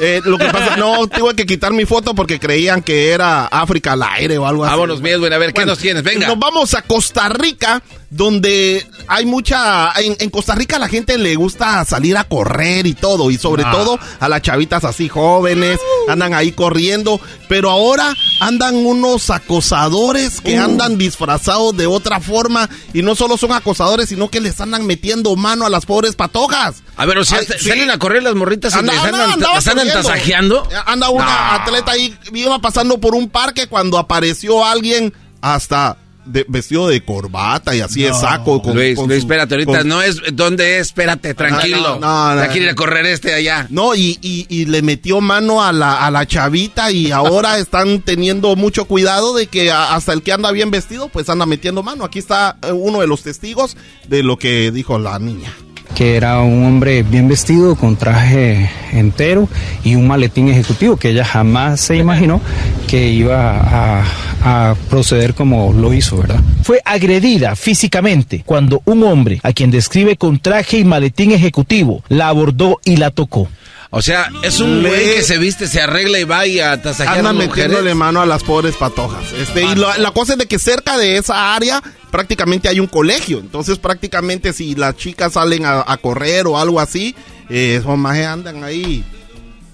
[0.00, 3.94] Eh, lo que pasa, no, tuve que quitar mi foto porque creían que era África
[3.94, 4.72] al aire o algo así.
[4.72, 6.02] Vámonos, mi Edwin, a ver, ¿qué nos tienes?
[6.02, 6.28] Venga.
[6.28, 9.92] Nos vamos a Costa Rica, donde hay mucha...
[10.00, 13.64] En, en Costa Rica la gente le gusta salir a correr y todo, y sobre
[13.64, 13.70] Ah.
[13.70, 15.78] todo a las chavitas así jóvenes,
[16.08, 20.64] andan ahí corriendo, pero ahora andan unos acosadores que Uh.
[20.64, 25.36] andan disfrazados de otra forma, y no solo son acosadores, sino que les andan metiendo
[25.36, 26.82] mano a las pobres patojas.
[26.96, 27.68] A ver, o sea, Ay, te- sí.
[27.68, 30.68] salen a correr las morritas y Anda- les anda- andan, las andan tasajeando.
[30.86, 31.62] Anda una No.
[31.62, 35.96] atleta ahí, iba pasando por un parque cuando apareció alguien hasta
[36.28, 38.62] de- vestido de corbata y así de saco.
[38.62, 40.20] Con, Luis, con Luis, su- espérate, ahorita con- no es.
[40.32, 40.88] ¿Dónde es?
[40.88, 41.98] Espérate, tranquilo.
[42.00, 42.40] No, no, no.
[42.42, 43.66] Ya quiere ir a correr este allá.
[43.70, 48.00] No, y, y- y le metió mano a la, a la chavita y ahora están
[48.02, 52.04] teniendo mucho cuidado de que hasta el que anda bien vestido, pues anda metiendo mano.
[52.04, 53.76] Aquí está eh, uno de los testigos
[54.06, 55.52] de lo que dijo la niña.
[55.98, 59.48] Que era un hombre bien vestido, con traje entero
[59.82, 62.40] y un maletín ejecutivo que ella jamás se imaginó
[62.86, 64.04] que iba
[64.40, 66.40] a, proceder como lo hizo, ¿verdad?
[66.62, 72.28] Fue agredida físicamente cuando un hombre, a quien describe con traje y maletín ejecutivo, la
[72.28, 73.48] abordó y la tocó.
[73.90, 76.80] O sea, es un Le- güey que se viste, se arregla y va y a
[76.82, 77.94] tasajear a Anda las metiéndole mujeres.
[77.96, 79.32] mano a las pobres patojas.
[79.32, 82.86] Este, y la, la cosa es de que cerca de esa área prácticamente hay un
[82.86, 83.38] colegio.
[83.38, 87.14] Entonces prácticamente si las chicas salen a, a correr o algo así,
[87.48, 89.02] eh, esos majes andan ahí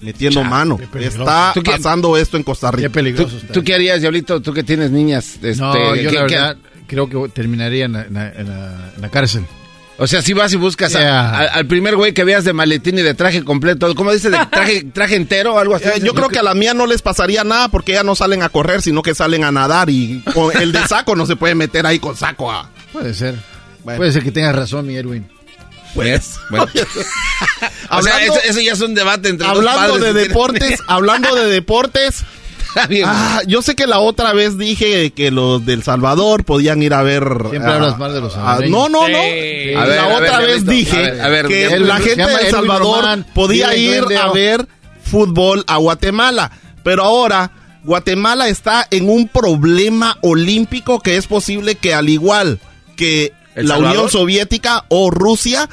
[0.01, 0.77] metiendo mano.
[0.97, 2.87] Está ¿Tú qué- pasando esto en Costa Rica.
[2.87, 4.41] Qué peligroso ¿Tú, qué harías, Diablito?
[4.41, 5.33] Tú que tienes niñas.
[5.41, 6.57] Este, No, yo ¿qué- la qué- verdad
[6.87, 9.45] creo que terminaría en la, en la- en la- en la cárcel.
[9.97, 11.29] O sea, si vas y buscas a- Yeah.
[11.29, 14.31] a- al primer güey que veas de maletín y de traje completo, ¿cómo dices?
[14.31, 15.85] ¿De traje, traje entero o algo así?
[15.87, 18.43] Eh, yo creo que a la mía no les pasaría nada porque ellas no salen
[18.43, 21.55] a correr, sino que salen a nadar y con el de saco no se puede
[21.55, 22.51] meter ahí con saco.
[22.91, 23.35] Puede ser.
[23.83, 25.29] Puede ser que tengas razón, mi Edwin.
[25.93, 26.65] Pues, Bueno.
[26.73, 30.79] o sea, Hablando- eso, eso ya es un debate entre dos hablando padres de deportes,
[30.87, 32.23] hablando de deportes,
[32.89, 33.05] bien.
[33.07, 37.03] ah, yo sé que la otra vez dije que los del Salvador podían ir a
[37.03, 37.23] ver.
[37.49, 38.71] Siempre ah, hablas mal de los ah, salvadoreños.
[38.71, 39.17] no, no, no.
[39.17, 39.71] Sí.
[39.73, 42.17] La A ver, a ver, otra vez dije a ver, a ver, que la gente
[42.17, 44.17] llama de Salvador Román, podía ir Glendale.
[44.17, 44.67] a ver
[45.03, 46.51] fútbol a Guatemala,
[46.83, 47.51] pero ahora
[47.83, 52.59] Guatemala está en un problema olímpico que es posible que al igual
[52.95, 53.95] que ¿El la Salvador?
[53.97, 55.69] Unión Soviética o Rusia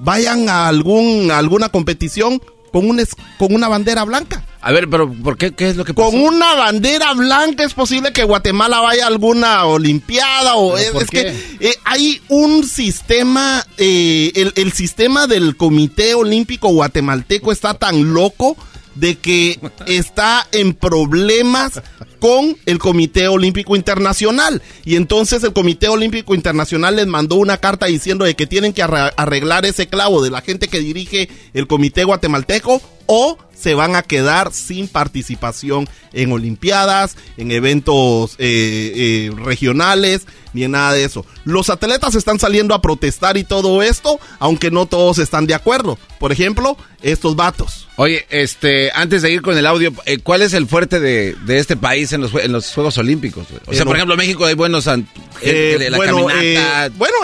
[0.00, 2.40] vayan a algún a alguna competición
[2.72, 3.02] con un
[3.38, 4.44] con una bandera blanca.
[4.66, 5.52] A ver, pero ¿por qué?
[5.52, 6.10] ¿Qué es lo que pasó?
[6.10, 11.10] Con una bandera blanca es posible que Guatemala vaya a alguna olimpiada o ¿Pero es,
[11.10, 18.14] que eh, hay un sistema, eh, el, el sistema del Comité Olímpico Guatemalteco está tan
[18.14, 18.56] loco
[18.94, 21.82] de que está en problemas
[22.18, 24.62] con el Comité Olímpico Internacional.
[24.86, 28.82] Y entonces el Comité Olímpico Internacional les mandó una carta diciendo de que tienen que
[28.82, 34.02] arreglar ese clavo de la gente que dirige el Comité Guatemalteco o se van a
[34.02, 41.24] quedar sin participación en Olimpiadas, en eventos eh, eh, regionales, ni en nada de eso.
[41.44, 45.98] Los atletas están saliendo a protestar y todo esto, aunque no todos están de acuerdo.
[46.18, 47.88] Por ejemplo, estos vatos.
[47.96, 51.58] Oye, este, antes de ir con el audio, eh, ¿cuál es el fuerte de, de
[51.58, 53.46] este país en los, jue- en los Juegos Olímpicos?
[53.66, 54.84] O sea, Eh, por ejemplo, México hay buenos
[55.40, 57.16] gente la bueno, caminata, bueno,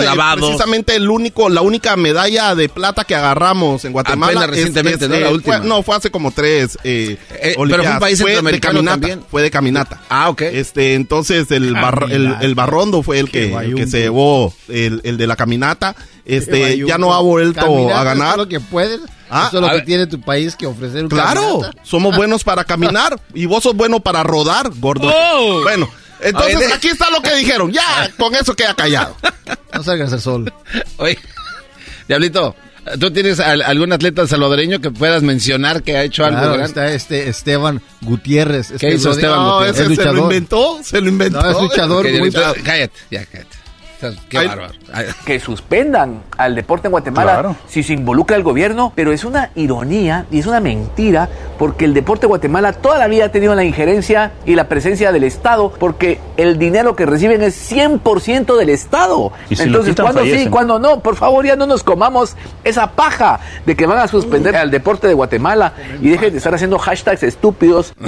[0.47, 4.33] precisamente el único, la única medalla de plata que agarramos en Guatemala.
[4.33, 5.19] Apenas recientemente, ¿no?
[5.19, 5.59] La eh, última.
[5.71, 6.77] No, fue hace como tres.
[6.85, 9.01] eh, Eh, pero fue un país de centroamericano caminata.
[9.01, 9.25] también.
[9.31, 10.01] Fue de caminata.
[10.11, 10.43] Ah, ok.
[10.43, 15.17] Este, entonces el, bar- el, Barrondo fue el que, el que se llevó el, el
[15.17, 15.97] de la caminata.
[16.27, 18.31] Este, ya no ha vuelto Caminata a ganar.
[18.33, 19.01] Es lo que puedes.
[19.31, 21.05] Ah, eso es lo que tiene tu país que ofrecer.
[21.05, 21.83] un Claro, caminata.
[21.85, 25.09] somos buenos para caminar y vos sos bueno para rodar, gordo.
[25.13, 25.63] Oh.
[25.63, 25.89] Bueno,
[26.21, 27.73] entonces de- aquí está lo que dijeron.
[27.73, 29.17] Ya, con eso queda callado.
[29.73, 30.53] No salgas al sol.
[30.99, 31.17] Oye,
[32.09, 32.55] Diablito,
[32.99, 36.69] ¿tú tienes al- algún atleta salvadoreño que puedas mencionar que ha hecho algo Claro, grande?
[36.69, 38.71] está este Esteban Gutiérrez.
[38.71, 39.81] Este ¿Qué hizo Esteban No, Gutiérrez?
[39.81, 40.33] ese Es se lo luchador.
[40.33, 41.43] inventó, se lo inventó.
[41.43, 42.07] No, es luchador.
[42.07, 43.60] Ok, muy- cállate, ya, cállate.
[44.29, 44.47] Qué Ay.
[44.49, 44.73] bárbaro.
[44.93, 49.51] Ay, que suspendan al deporte en Guatemala si se involucra el gobierno, pero es una
[49.55, 51.29] ironía y es una mentira
[51.59, 55.13] porque el deporte de Guatemala toda la vida ha tenido la injerencia y la presencia
[55.13, 59.33] del Estado porque el dinero que reciben es 100% del Estado.
[59.51, 61.01] Y si lo Entonces, ¿cuándo sí, cuándo no?
[61.01, 65.07] Por favor, ya no nos comamos esa paja de que van a suspender al deporte
[65.07, 67.93] de Guatemala y dejen de estar haciendo hashtags estúpidos.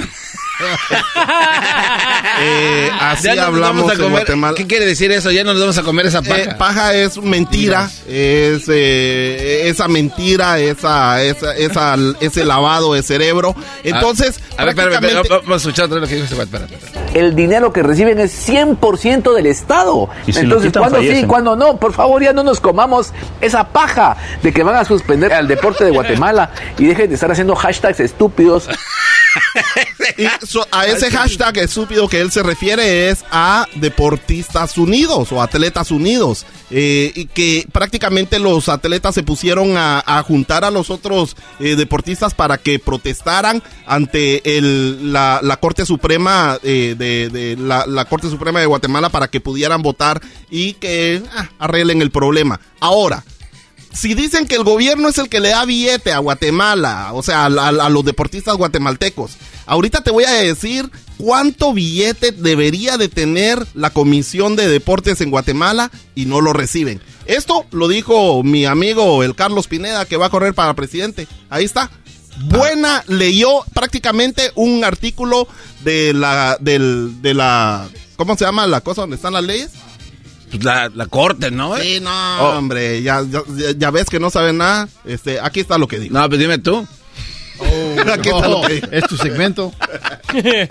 [2.39, 4.55] Eh, así ya no nos hablamos a en comer- Guatemala.
[4.57, 5.31] ¿Qué quiere decir eso?
[5.31, 6.41] Ya no nos vamos a comer esa paja.
[6.41, 13.55] Eh, paja es mentira, es eh, esa mentira, esa, esa, esa- ese lavado de cerebro.
[13.83, 16.35] Entonces, a ver, espérame, prácticamente- espérame, vamos a escuchar otra vez lo que dijo ese
[17.13, 20.09] el dinero que reciben es 100% del Estado.
[20.25, 21.77] Si Entonces, ¿cuándo sí, cuándo no?
[21.77, 23.11] Por favor, ya no nos comamos
[23.41, 27.31] esa paja de que van a suspender al deporte de Guatemala y dejen de estar
[27.31, 28.67] haciendo hashtags estúpidos.
[30.17, 35.41] y so- a ese hashtag estúpido que él se refiere es a deportistas unidos o
[35.41, 36.45] atletas unidos.
[36.75, 42.33] eh, y que prácticamente los atletas se pusieron a, juntar a los otros eh, deportistas
[42.33, 49.27] para que protestaran ante la, Corte Suprema eh, de, la Corte Suprema de Guatemala para
[49.27, 50.19] que pudieran votar
[50.49, 52.59] y que ah, arreglen el problema.
[52.79, 53.23] Ahora,
[53.93, 57.43] si dicen que el gobierno es el que le da billete a Guatemala, o sea,
[57.45, 59.33] a, a- los deportistas guatemaltecos,
[59.65, 65.29] ahorita te voy a decir cuánto billete debería de tener la Comisión de Deportes en
[65.31, 67.01] Guatemala y no lo reciben.
[67.25, 71.27] Esto lo dijo mi amigo el Carlos Pineda que va a correr para presidente.
[71.49, 71.89] Ahí está.
[72.45, 75.47] Buena, leyó prácticamente un artículo
[75.83, 79.69] de la, del, de la, ¿cómo se llama la cosa donde están las leyes?
[80.53, 81.75] Pues la, la corte, ¿no?
[81.77, 82.57] Sí, no, Oh.
[82.57, 83.41] hombre, ya, ya,
[83.75, 84.87] ya ves que no saben nada.
[85.03, 86.17] Este, aquí está lo que digo.
[86.17, 86.87] No, pues dime tú.
[88.13, 88.87] aquí está lo que digo.
[88.91, 89.71] Es tu segmento.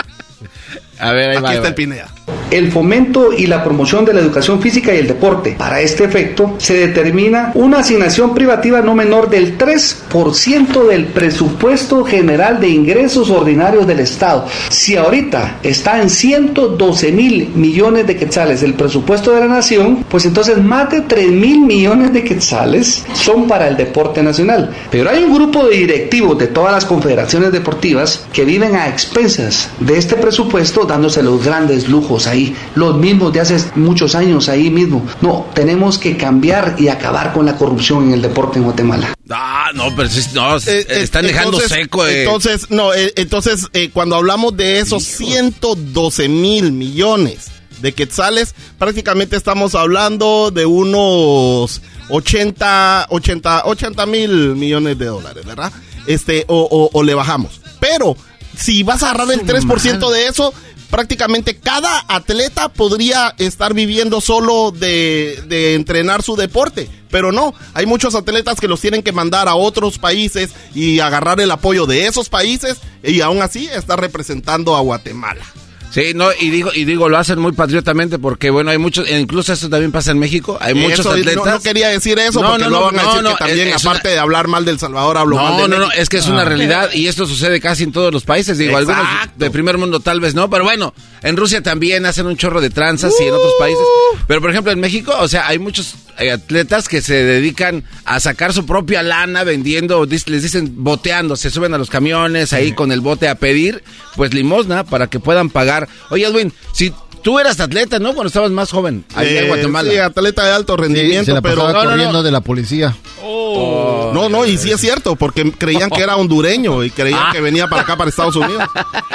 [0.98, 1.68] A ver, ahí Aquí va, ahí está va.
[1.68, 2.08] el Pineda.
[2.50, 5.54] el fomento y la promoción de la educación física y el deporte.
[5.58, 12.60] Para este efecto, se determina una asignación privativa no menor del 3% del presupuesto general
[12.60, 14.46] de ingresos ordinarios del Estado.
[14.68, 20.26] Si ahorita está en 112 mil millones de quetzales el presupuesto de la nación, pues
[20.26, 24.70] entonces más de 3 mil millones de quetzales son para el deporte nacional.
[24.90, 29.70] Pero hay un grupo de directivos de todas las confederaciones deportivas que viven a expensas
[29.80, 34.70] de este presupuesto dándose los grandes lujos ahí, los mismos de hace muchos años ahí
[34.70, 35.04] mismo.
[35.20, 39.14] No, tenemos que cambiar y acabar con la corrupción en el deporte en Guatemala.
[39.30, 42.06] Ah, no, pero sí, no, están dejando entonces, seco.
[42.06, 42.24] eh.
[42.24, 49.36] Entonces, no, eh, entonces, eh, cuando hablamos de esos 112 mil millones de quetzales, prácticamente
[49.36, 55.72] estamos hablando de unos 80, 80, 80 mil millones de dólares, ¿verdad?
[56.06, 57.60] Este, o, o- o le bajamos.
[57.80, 58.16] Pero,
[58.56, 60.52] si vas a agarrar el 3% de eso,
[60.92, 66.86] prácticamente cada atleta podría estar viviendo solo de, de entrenar su deporte.
[67.10, 71.40] Pero no, hay muchos atletas que los tienen que mandar a otros países y agarrar
[71.40, 75.44] el apoyo de esos países y aún así está representando a Guatemala.
[75.92, 79.20] Sí, no, y digo, y digo, lo hacen muy patriotamente porque, bueno, hay muchos, e
[79.20, 81.36] incluso esto también pasa en México, hay muchos Eso, atletas.
[81.36, 83.30] No, no quería decir eso No, porque no, no, no, van a no, decir no,
[83.36, 85.68] que también, es- es aparte una- de hablar mal del Salvador, hablo mal No, de
[85.68, 86.00] no, no, México.
[86.02, 86.44] es que es una Ah.
[86.46, 88.56] realidad y esto sucede casi en todos los países.
[88.56, 89.04] Digo, algunos
[89.36, 92.70] de primer mundo tal vez no, pero bueno, en Rusia también hacen un chorro de
[92.70, 93.84] tranzas y en otros países.
[94.26, 98.20] Pero por ejemplo en México, o sea, hay muchos eh, atletas que se dedican a
[98.20, 102.92] sacar su propia lana vendiendo, les dicen boteando, se suben a los camiones ahí con
[102.92, 103.82] el bote a pedir,
[104.16, 105.81] pues limosna para que puedan pagar.
[106.10, 106.92] Oye, Edwin, si
[107.22, 108.12] tú eras atleta, ¿no?
[108.14, 109.90] Cuando estabas más joven, allá Eh, en Guatemala.
[109.90, 111.90] Sí, atleta de alto rendimiento, se la pero pasaba No, no, no.
[111.90, 112.96] corriendo de la policía.
[113.24, 117.30] No, no, y sí es cierto, porque creían que era hondureño y creían Ah.
[117.32, 118.62] que venía para acá, para Estados Unidos.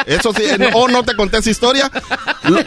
[0.06, 1.92] Eso sí, no, oh, no te conté esa historia.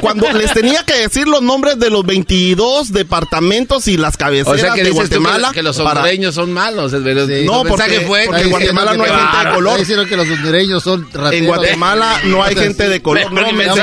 [0.01, 4.61] Cuando les tenía que decir los nombres de los 22 departamentos y las O cabeceras
[4.61, 5.51] sea que de tú que- Guatemala.
[5.53, 6.93] que, los para- hondureños son malos.
[7.03, 9.78] pero No, tu porque- fue porque que- en Guatemala no hay gente de color.
[9.78, 11.32] Diciendo que los hondureños son rateros.
[11.34, 13.32] En Guatemala no hay O gente de color.
[13.32, 13.41] No,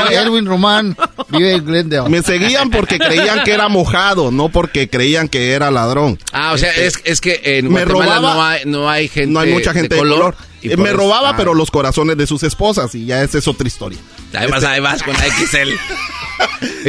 [0.10, 0.96] Edwin Román
[1.30, 2.10] vive en Glendale.
[2.10, 6.20] Me seguían porque creían que era mojado, no porque creían que era ladrón.
[6.32, 9.08] Ah, o sea, Este, es, es que en me Guatemala robaba- no, hay, no hay
[9.08, 10.36] gente no hay mucha gente de color.
[10.64, 11.36] Eh, me eso- robaba, ah.
[11.38, 14.00] pero los corazones de sus esposas y ya esa es otra historia.
[14.34, 15.70] Ahí vas, Este- ahí vas con la XL.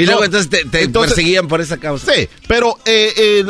[0.00, 2.12] y luego entonces te, te Entonces- perseguían por esa causa.
[2.12, 3.44] Sí, pero eh, eh,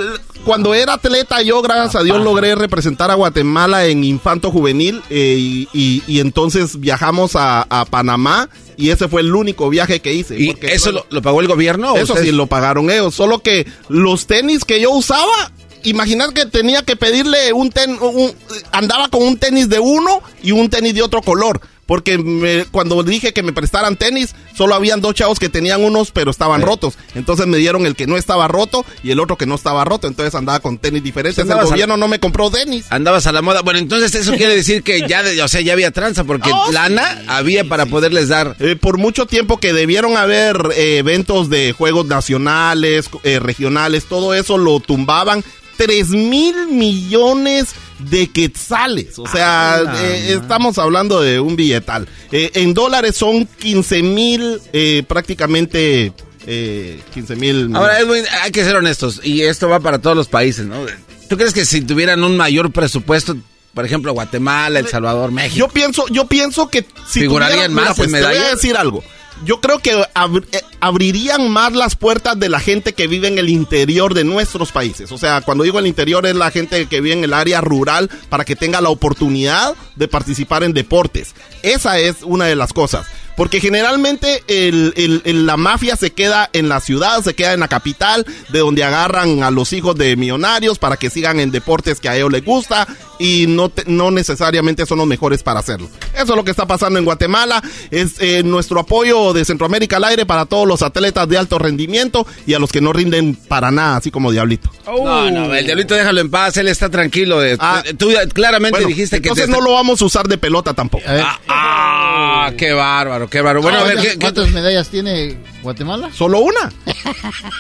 [0.45, 5.37] cuando era atleta yo, gracias a Dios, logré representar a Guatemala en infanto juvenil eh,
[5.39, 8.49] y, y- y entonces viajamos a, a Panamá
[8.79, 10.39] y ese fue el único viaje que hice.
[10.39, 11.95] ¿Y porque eso lo, lo pagó el gobierno?
[11.97, 12.31] Eso ustedes?
[12.31, 15.53] sí lo pagaron ellos, solo que los tenis que yo usaba,
[15.83, 18.33] imaginar que tenía que pedirle un ten, un-
[18.73, 21.61] andaba con un tenis de uno y un tenis de otro color.
[21.89, 26.11] Porque me- cuando dije que me prestaran tenis, solo habían dos chavos que tenían unos,
[26.11, 26.99] pero estaban rotos.
[27.15, 30.07] Entonces me dieron el que no estaba roto y el otro que no estaba roto.
[30.07, 31.39] Entonces andaba con tenis diferentes.
[31.43, 32.85] El gobierno no me compró tenis.
[32.91, 33.63] Andabas a la moda.
[33.63, 36.71] Bueno, entonces eso quiere decir que ya, de- o sea, ya había tranza, porque Oh,
[36.73, 38.55] lana había para poderles dar.
[38.61, 44.35] Eh, por mucho tiempo que debieron haber eh, eventos de juegos nacionales, eh, regionales, todo
[44.35, 45.43] eso lo tumbaban.
[45.79, 47.69] 3 mil millones
[48.01, 49.19] de quetzales.
[49.19, 52.07] O sea, Ah, eh, estamos hablando de un billetal.
[52.31, 56.13] Eh, en dólares son 15 mil, eh, prácticamente
[56.47, 57.75] eh, 15 mil.
[57.75, 60.85] Ahora, Edwin, hay que ser honestos, y esto va para todos los países, ¿no?
[61.29, 63.37] ¿Tú crees que si tuvieran un mayor presupuesto,
[63.75, 65.57] por ejemplo, Guatemala, El Salvador, México?
[65.59, 68.49] Yo pienso, yo pienso que si ¿Figurarían tuvieran- mira, más pues, en Te voy a
[68.55, 69.05] decir algo.
[69.45, 73.49] Yo creo que eh, abrirían más las puertas de la gente que vive en el
[73.49, 75.13] interior de nuestros países.
[75.13, 78.11] O sea, cuando digo el interior es la gente que vive en el área rural
[78.29, 81.35] para que tenga la oportunidad de participar en deportes.
[81.63, 83.07] Esa es una de las cosas.
[83.39, 87.61] Porque generalmente el- el- el- la mafia se queda en la ciudad, se queda en
[87.61, 92.01] la capital, de donde agarran a los hijos de millonarios para que sigan en deportes
[92.01, 92.87] que a ellos les gusta
[93.21, 95.89] y no, te- no necesariamente son los mejores para hacerlo.
[96.15, 97.63] Eso es lo que está pasando en Guatemala.
[97.93, 102.27] Es eh, nuestro apoyo de Centroamérica al aire para todos los atletas de alto rendimiento
[102.47, 104.69] y a los que no rinden para nada, así como Diablito.
[104.85, 107.45] No, no, el diablito déjalo en paz, él está tranquilo.
[107.45, 107.57] eh.
[107.97, 109.29] Tú claramente Bueno, dijiste que...
[109.29, 111.05] entonces te no lo vamos a usar de pelota tampoco.
[111.07, 113.63] Ah, ah, qué bárbaro, qué bárbaro.
[113.63, 116.11] Bueno, a ver, ¿Cuántas, ¿qué- cuántas medallas tiene Guatemala?
[116.13, 116.73] Solo una.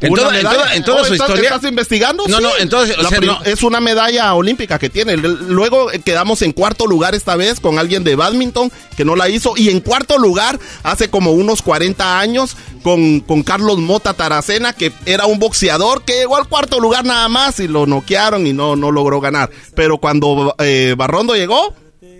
[0.00, 0.50] En toda- en medalla.
[0.58, 1.50] toda- en toda Oh, su ¿estás- historia?
[1.54, 2.24] ¿Estás investigando?
[2.28, 2.42] No, Sí.
[2.42, 5.16] no, entonces, o sea, no- Es una medalla olímpica que tiene.
[5.16, 9.30] Luego eh, quedamos en cuarto lugar esta vez con alguien de badminton que no la
[9.30, 9.54] hizo.
[9.56, 14.92] Y en cuarto lugar, hace como unos 40 años, con, con Carlos Mota Taracena, que
[15.06, 18.76] era un boxeador que llegó al cuarto lugar nada más y lo noquearon y no,
[18.76, 19.48] no logró ganar.
[19.74, 21.74] Pero cuando eh, Barrondo llegó,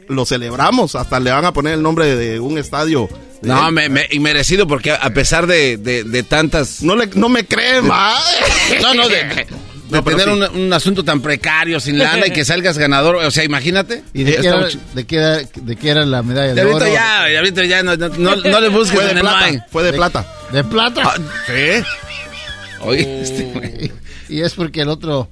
[0.09, 0.95] lo celebramos.
[0.95, 3.09] Hasta le van a poner el nombre de un estadio.
[3.43, 6.83] No, me, me, inmerecido porque a pesar de, de, tantas...
[6.83, 8.15] No, le, no me creen, va.
[8.83, 9.47] no, no, de,
[9.91, 13.17] de tener un, asunto tan precario sin lana y que salgas ganador.
[13.17, 14.03] O sea, imagínate.
[14.13, 16.87] ¿Y de, qué era, de, qué era, de qué era, la medalla de, de oro?
[16.87, 19.67] Ya, ahorita ya no, no, no, le busques Fue de plata.
[19.71, 20.27] Fue de, plata.
[20.53, 21.03] ¿De plata?
[21.05, 21.85] Ah, sí.
[22.81, 23.93] Oye, este,
[24.29, 25.31] y es porque el otro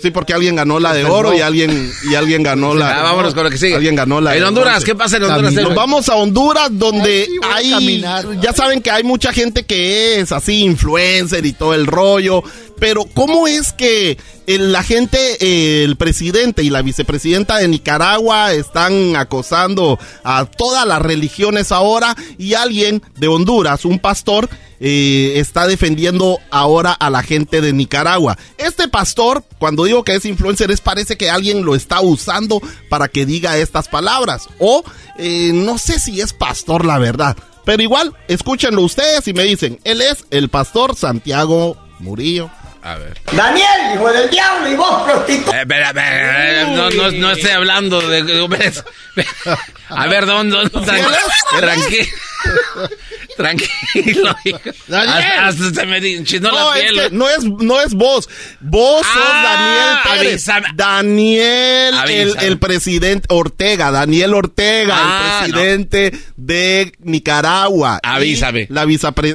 [0.00, 3.00] Sí, porque alguien ganó la de oro y alguien y alguien ganó la.
[3.00, 3.74] Ah, vámonos con lo que sigue.
[3.74, 4.36] Alguien ganó la.
[4.36, 5.52] En Honduras, ¿qué pasa en Honduras?
[5.54, 8.04] Nos vamos a Honduras donde hay.
[8.40, 12.42] Ya saben que hay mucha gente que es así influencer y todo el rollo.
[12.78, 19.98] Pero ¿cómo es que la gente, el presidente y la vicepresidenta de Nicaragua están acosando
[20.22, 24.48] a todas las religiones ahora y alguien de Honduras, un pastor,
[24.80, 28.36] eh, está defendiendo ahora a la gente de Nicaragua.
[28.58, 33.24] Este pastor, cuando digo que es influencer, parece que alguien lo está usando para que
[33.24, 34.48] diga estas palabras.
[34.58, 34.84] O
[35.18, 37.36] eh, no sé si es pastor la verdad.
[37.64, 42.50] Pero igual, escúchenlo ustedes y me dicen, él es el pastor Santiago Murillo.
[42.84, 43.18] A ver.
[43.32, 45.62] Daniel, hijo del diablo, y vos, prostituta.
[45.62, 48.20] Eh, no, no, no, estoy hablando de.
[49.88, 50.68] a ver, ¿dónde?
[50.68, 52.06] Tranquilo.
[53.38, 54.60] Tranquilo, hijo.
[54.86, 55.32] Daniel.
[55.40, 55.98] Hasta, se me
[56.40, 56.98] no, la piel.
[56.98, 58.28] Es no, es, no es vos.
[58.60, 60.46] Vos sos ah, Daniel Pérez.
[60.74, 63.90] Daniel, el, el, presidente Ortega.
[63.92, 67.98] Daniel Ortega, el ah, presidente de Nicaragua.
[68.02, 68.66] Avísame.
[68.68, 68.86] La,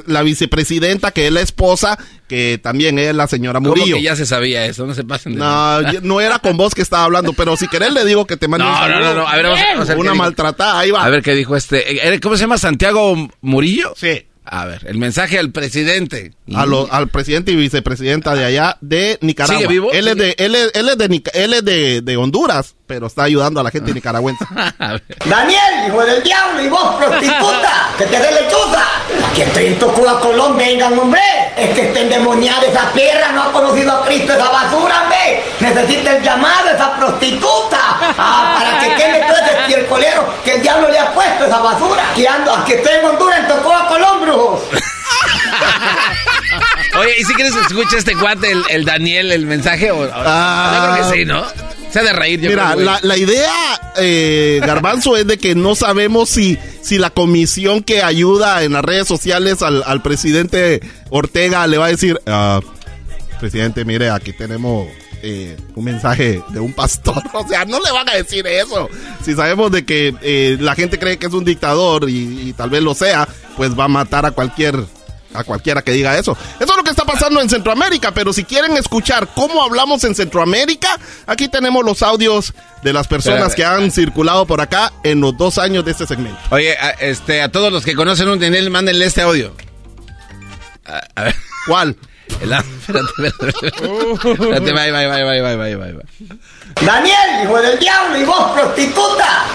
[0.05, 1.97] la vicepresidenta, que es la esposa
[2.29, 3.87] que también es la señora Murillo.
[3.87, 4.85] ¿Cómo que ya se sabía eso?
[4.85, 7.91] No se pasen de No, no era con vos que estaba hablando, pero si querés
[7.91, 8.99] le digo que te mande no, un saludo.
[8.99, 11.03] No, no, no, a ver, vamos, a Una maltratada, ahí va.
[11.03, 12.13] A ver qué dijo este.
[12.13, 12.57] Eh, ¿Cómo se llama?
[12.57, 13.93] ¿Santiago Murillo?
[13.97, 14.25] Sí.
[14.51, 16.31] A ver, el mensaje al presidente.
[16.55, 19.57] al presidente y vicepresidenta de allá de Nicaragua.
[19.57, 19.91] ¿Sigue vivo?
[19.91, 23.25] Él, Es de, él, es, él es, de, él es de, de Honduras, pero está
[23.25, 24.43] ayudando a la gente nicaragüense.
[25.25, 28.83] Daniel, hijo del diablo, y vos, prostituta, que te dé lechuza.
[29.29, 31.21] Aquí estoy en Tocuba, Colombia, vengan, hombre.
[31.55, 35.43] Es que está endemoniada esa tierra, no ha conocido a Cristo esa basura, hombre.
[35.59, 37.77] Necesita el llamado, esa prostituta.
[38.17, 42.03] Ah, para que queme todo ese tiercolero que el diablo le ha puesto esa basura.
[42.15, 44.33] Que ando, aquí estoy en Honduras, en Tocuba, Colombia.
[46.99, 49.91] Oye, ¿y si quieres escuchar este cuate, el, Daniel, el mensaje?
[49.91, 51.43] O, ah, yo creo que sí, ¿no?
[51.91, 52.41] Se ha de reír.
[52.41, 57.09] Yo Mira, la, la, idea, eh, Garbanzo, es de que no sabemos si, si la
[57.09, 62.19] comisión que ayuda en las redes sociales al, al presidente Ortega le va a decir,
[62.27, 62.61] uh,
[63.39, 64.87] presidente, mire, aquí tenemos
[65.21, 67.21] eh, un mensaje de un pastor.
[67.33, 68.89] O sea, no le van a decir eso.
[69.23, 72.81] Si sabemos de que eh, la gente cree que es un dictador y, tal vez
[72.81, 74.83] lo sea, pues va a matar a cualquier
[75.33, 76.37] a cualquiera que diga eso.
[76.59, 80.15] Eso es lo que está pasando en Centroamérica, pero si quieren escuchar cómo hablamos en
[80.15, 82.53] Centroamérica, aquí tenemos los audios
[82.83, 86.39] de las personas que han circulado por acá en los dos años de este segmento.
[86.51, 89.53] Oye, a, este, a todos los que conocen un Daniel, mándenle este audio.
[91.15, 91.35] A, ver.
[91.67, 91.95] ¿Cuál?
[92.41, 93.67] El, espérate, espérate.
[93.67, 96.05] espérate, bye, bye, bye, bye, bye, bye, bye.
[96.81, 99.45] Daniel, hijo del diablo, y vos, prostituta.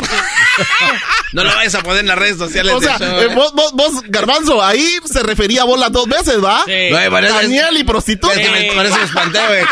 [1.33, 2.73] No lo vayas a poner en las redes sociales.
[2.75, 6.43] O sea, eh, vos, vos, vos, Garbanzo, ahí se refería a vos las dos veces,
[6.43, 6.63] ¿va?
[6.65, 6.91] Sí.
[6.91, 8.35] Daniel y prostituta.
[8.35, 9.65] Es que me, parece espanté, güey.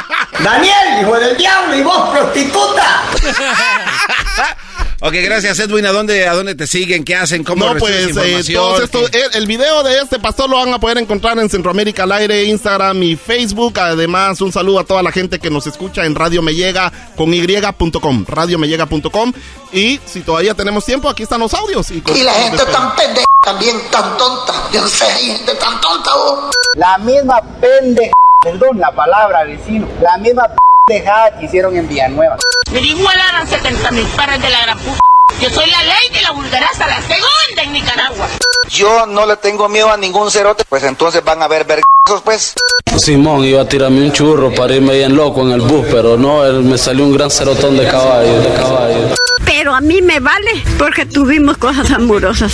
[0.42, 3.02] Daniel, hijo del diablo, y vos, prostituta.
[5.04, 5.84] Ok, gracias Edwin.
[5.84, 7.02] ¿A dónde, a dónde te siguen?
[7.02, 7.42] ¿Qué hacen?
[7.42, 9.00] ¿Cómo no, pues, eh, todos esto,
[9.32, 13.02] el, video de este pastor lo van a poder encontrar en Centroamérica al aire, Instagram
[13.02, 13.80] y Facebook.
[13.80, 17.34] Además, un saludo a toda la gente que nos escucha en Radio Me Llega con
[17.34, 19.32] y.com, radiomellega.com.
[19.72, 21.90] Y si todavía tenemos tiempo, aquí están los audios.
[21.90, 24.52] Y, la gente tan pendeja, también tan tonta.
[24.72, 26.54] Yo sé, hay gente tan tonta, vos.
[26.76, 29.88] La misma pendeja, perdón la palabra, vecino.
[30.00, 30.44] La misma
[30.86, 32.36] pendejada que hicieron en Villanueva.
[32.72, 34.98] Me igualaron 70 mil pares de la gran puta.
[35.40, 38.28] Yo soy la ley de la vulgaraza, la segunda en Nicaragua.
[38.68, 42.54] Yo no le tengo miedo a ningún cerote, pues entonces van a ver vergazos, pues.
[42.96, 46.44] Simón iba a tirarme un churro para irme bien loco en el bus, pero no,
[46.46, 49.14] él me salió un gran cerotón de caballo, de caballo.
[49.44, 52.52] Pero a mí me vale porque tuvimos cosas amorosas.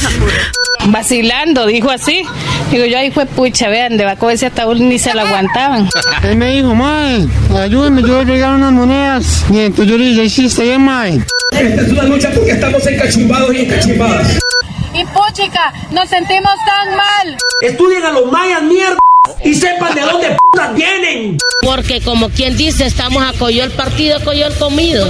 [0.87, 2.24] Vacilando, dijo así.
[2.70, 5.89] Digo yo, ahí fue pucha, vean, de Baco ese ataúd ni se lo aguantaban.
[6.22, 7.26] Él me dijo, mae,
[7.59, 9.45] ayúdeme, yo voy a llegar unas monedas.
[9.53, 11.20] Y entonces yo le dije, hiciste bien, mae.
[11.53, 14.39] Esta es una lucha porque estamos encachumbados y encachumbadas.
[14.95, 17.37] Y pochica, nos sentimos tan mal.
[17.62, 18.99] Estudien a los mayas, mierda
[19.44, 21.38] y sepan de dónde putas vienen.
[21.62, 25.06] Porque como quien dice, estamos a el partido, el comido.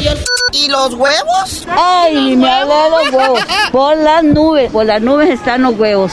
[0.53, 1.67] ¿Y los huevos?
[1.69, 3.41] Ay, me ha dado los huevos.
[3.73, 6.13] Por las nubes, por las nubes están los huevos.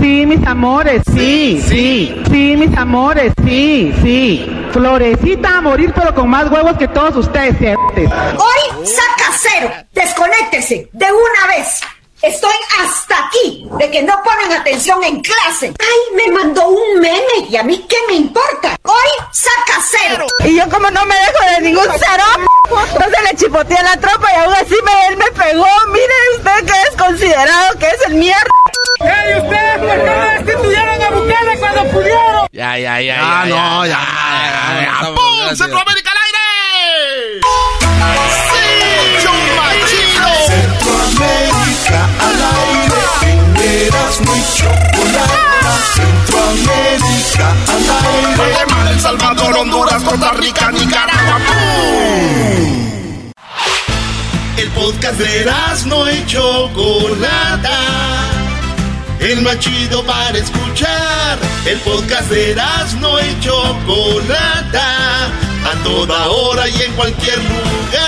[0.00, 4.46] Sí, mis amores, sí, sí, sí, mis amores, sí, sí.
[4.72, 7.56] Florecita a morir, pero con más huevos que todos ustedes,
[7.96, 9.70] Hoy saca cero.
[9.92, 11.80] Desconéctese de una vez.
[12.20, 15.72] Estoy hasta aquí de que no ponen atención en clase.
[15.78, 18.76] Ay, me mandó un meme y a mí qué me importa.
[18.82, 20.26] Hoy saca cero.
[20.44, 22.24] Y yo como no me dejo de ningún cero,
[22.70, 25.68] no se le chipotea la tropa y aún así me, él me pegó.
[25.92, 28.50] Mire usted que es considerado que es el mierda.
[29.00, 32.48] ¡Ey, ustedes por qué no destituyeron a Bukele cuando pudieron!
[32.50, 33.16] Ya, ya, ya.
[33.20, 33.92] Ah, ya, no, ya.
[33.92, 33.96] ya.
[33.96, 35.38] ya, ya, ya, ¡Pum!
[35.38, 35.56] ya, ya.
[35.56, 37.40] ¡Centroamérica al aire!
[38.50, 38.66] Sí,
[39.22, 39.66] Chumba
[41.88, 43.86] Centroamérica al aire.
[43.86, 45.38] Eras muy chocolate.
[45.94, 48.36] Centroamérica al aire.
[48.36, 51.38] Guatemala, El Salvador, Honduras, Costa Rica, Nicaragua.
[51.46, 53.32] ¡Pum!
[54.56, 55.50] El podcast de
[55.86, 57.78] no y Chocolata.
[59.20, 61.38] El más chido para escuchar.
[61.64, 62.54] El podcast de
[63.00, 65.26] no y Chocolata.
[65.64, 68.07] A toda hora y en cualquier lugar.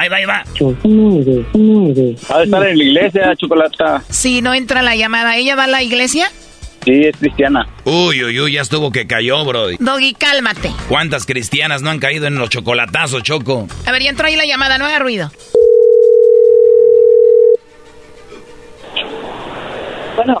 [0.00, 0.44] Ahí va, ahí va.
[2.30, 4.02] Ha de estar en la iglesia, chocolata.
[4.08, 5.36] Sí, no entra la llamada.
[5.36, 6.30] ¿Ella va a la iglesia?
[6.86, 7.68] Sí, es cristiana.
[7.84, 9.66] Uy, uy, uy, ya estuvo que cayó, bro.
[9.78, 10.70] Doggy, cálmate.
[10.88, 13.68] ¿Cuántas cristianas no han caído en los chocolatazos, Choco?
[13.84, 15.30] A ver, ya entró ahí la llamada, no haga ruido.
[20.16, 20.40] Bueno.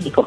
[0.00, 0.26] México.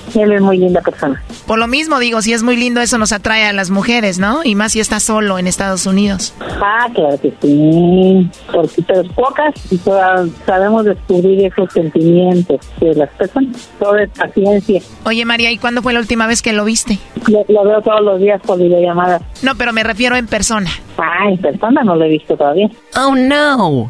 [0.15, 1.21] Él es muy linda persona.
[1.47, 4.41] Por lo mismo, digo, si es muy lindo, eso nos atrae a las mujeres, ¿no?
[4.43, 6.33] Y más si está solo en Estados Unidos.
[6.61, 8.29] Ah, claro que sí.
[8.51, 13.69] Porque pero pocas y todas sabemos descubrir esos sentimientos de las personas.
[13.79, 14.81] Todo es paciencia.
[15.05, 16.99] Oye, María, ¿y cuándo fue la última vez que lo viste?
[17.27, 19.21] Lo, lo veo todos los días por videollamadas.
[19.43, 20.69] No, pero me refiero en persona.
[20.97, 22.69] Ah, en persona no lo he visto todavía.
[22.95, 23.89] Oh, no.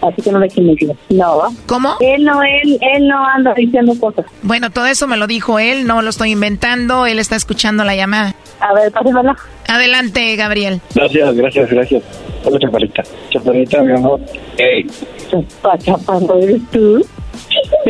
[0.00, 0.92] Así que no le decir.
[1.10, 1.40] No.
[1.66, 1.96] ¿Cómo?
[2.00, 4.26] Él no, él, él no anda diciendo cosas.
[4.42, 7.96] Bueno, todo eso me lo dijo él, no lo estoy inventando, él está escuchando la
[7.96, 8.34] llamada.
[8.60, 9.36] A ver, pásemela.
[9.68, 10.80] Adelante, Gabriel.
[10.94, 12.02] Gracias, gracias, gracias.
[12.44, 13.02] Hola, chaparrita.
[13.30, 14.20] Chaparrita, mi amor.
[14.56, 14.86] Hey.
[15.30, 17.04] Chapa, chaparro, ¿eres tú?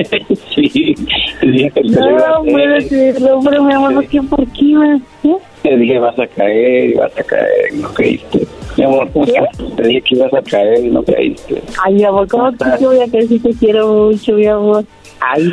[0.55, 0.95] sí,
[1.41, 4.23] te te a No, puedo decirlo, pero mi amor, ¿por qué?
[4.23, 4.63] ¿Por qué?
[4.65, 5.37] me- ¿Eh?
[5.63, 8.47] Te dije vas a caer y vas a caer y no creíste.
[8.79, 9.59] Mi amor, ¿cómo estás?
[9.77, 11.61] Te dije que ibas a caer y no creíste.
[11.85, 14.85] Ay, mi amor, ¿cómo te yo voy a creer si te quiero mucho, mi amor?
[15.21, 15.51] Ay,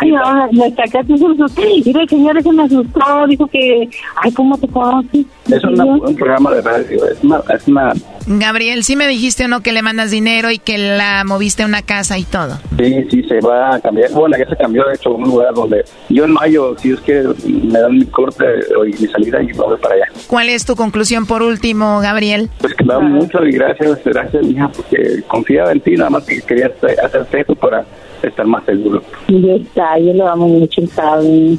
[0.00, 1.62] ay, mamá, me sacaste un susto.
[1.84, 3.88] Mira, el señor ese me asustó, dijo que,
[4.22, 5.26] ay, ¿cómo te conoces?
[5.50, 7.92] Es una- un programa de radio, es una, es una
[8.28, 11.66] Gabriel, sí me dijiste o no que le mandas dinero y que la moviste a
[11.66, 12.58] una casa y todo.
[12.76, 14.10] Sí, sí, se va a cambiar.
[14.10, 17.00] Bueno, ya se cambió, de hecho, a un lugar donde yo en mayo, si Dios
[17.02, 18.44] quiere, me dan mi corte
[18.84, 20.06] y mi salida y me voy para allá.
[20.26, 22.50] ¿Cuál es tu conclusión por último, Gabriel?
[22.60, 26.24] Pues que me da mucho y gracias, gracias, mija, porque confiaba en ti, nada más
[26.24, 27.84] que quería hacer- hacerte eso para
[28.22, 29.02] estar más seguro.
[29.28, 31.58] Ya está, yo lo amo mucho, ¿sabes?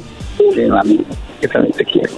[0.54, 1.00] Sí, mami,
[1.40, 2.10] que también te quiero.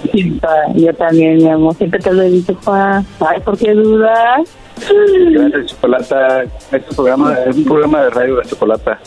[0.75, 3.03] Yo también, mi amor, siempre te lo he dicho, pa.
[3.19, 4.41] Ay, ¿por qué dudas?
[5.31, 6.43] Gracias, Chocolata.
[6.43, 8.99] Este programa es un programa de radio de Chocolata.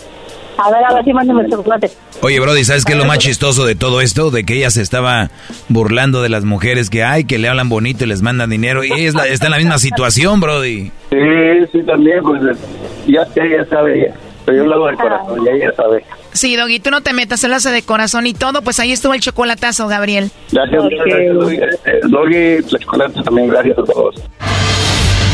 [0.56, 1.90] A ver, a ver, sí, mándame el chocolate.
[2.23, 4.31] Oye, Brody, ¿sabes qué es lo más chistoso de todo esto?
[4.31, 5.31] De que ella se estaba
[5.69, 8.85] burlando de las mujeres que hay, que le hablan bonito y les mandan dinero.
[8.85, 10.93] Y ella es la- está en la misma situación, Brody.
[11.11, 11.19] Sí,
[11.73, 12.40] sí, también, pues
[13.09, 14.15] ya, ya, ya sabe ella.
[14.45, 16.05] Pero yo lo hago de corazón, ya ella sabe.
[16.33, 19.15] Sí, Doggy, tú no te metas, él hace de corazón y todo, pues ahí estuvo
[19.15, 20.31] el chocolatazo, Gabriel.
[20.53, 21.57] Gracias, muchas gracias, Doggy.
[21.57, 24.16] Eh, Doggy, la Chocolata también, gracias a todos.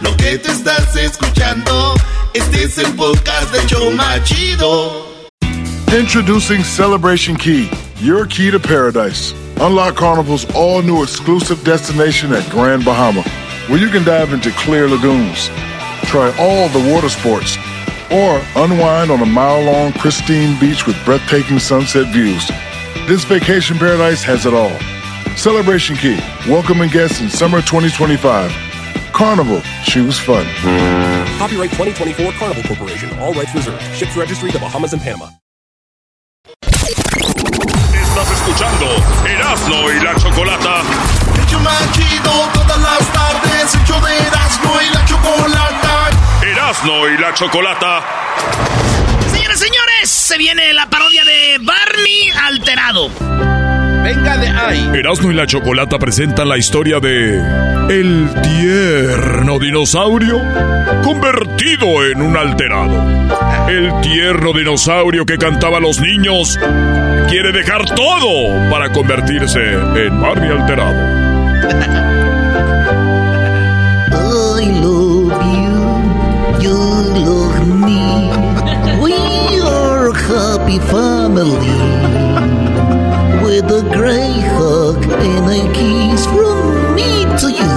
[0.00, 1.94] Lo que te estás escuchando,
[2.32, 5.06] Este es el podcast de Choma Chido.
[5.92, 7.68] Introducing Celebration Key,
[8.00, 9.32] your key to paradise.
[9.60, 13.22] Unlock Carnival's all new exclusive destination at Grand Bahama,
[13.68, 15.48] where you can dive into clear lagoons,
[16.04, 17.56] try all the water sports,
[18.12, 22.46] or unwind on a mile long pristine beach with breathtaking sunset views.
[23.08, 24.78] This vacation paradise has it all.
[25.36, 28.67] Celebration Key, welcoming guests in summer 2025.
[29.18, 30.46] Carnival, choose fun.
[31.38, 33.10] Copyright 2024 Carnival Corporation.
[33.18, 33.82] All rights reserved.
[33.92, 35.26] Ships registry the Bahamas and Panama.
[37.92, 38.86] Estás escuchando
[39.26, 40.82] Erasmo y la Chocolata.
[41.42, 43.74] Hecho más chido todas las tardes.
[43.74, 46.10] Hecho de Erasmo y la chocolata.
[46.42, 48.04] Erasmo y la Chocolata.
[49.32, 53.10] Señores, señores, se viene la parodia de Barney alterado.
[54.02, 54.90] Venga de ahí.
[54.94, 57.38] Erasmo y la Chocolata presentan la historia de
[57.90, 60.40] El tierno dinosaurio
[61.02, 63.68] convertido en un alterado.
[63.68, 66.58] El tierno dinosaurio que cantaba a los niños
[67.28, 71.28] quiere dejar todo para convertirse en Barney alterado.
[74.60, 76.76] I love you, you
[77.24, 78.30] love me.
[79.00, 79.14] We
[79.60, 82.07] are happy family.
[83.48, 87.72] With a great hug and a kiss from me to you.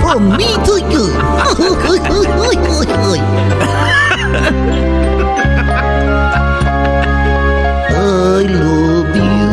[0.00, 1.04] From me to you.
[7.92, 9.52] I love you,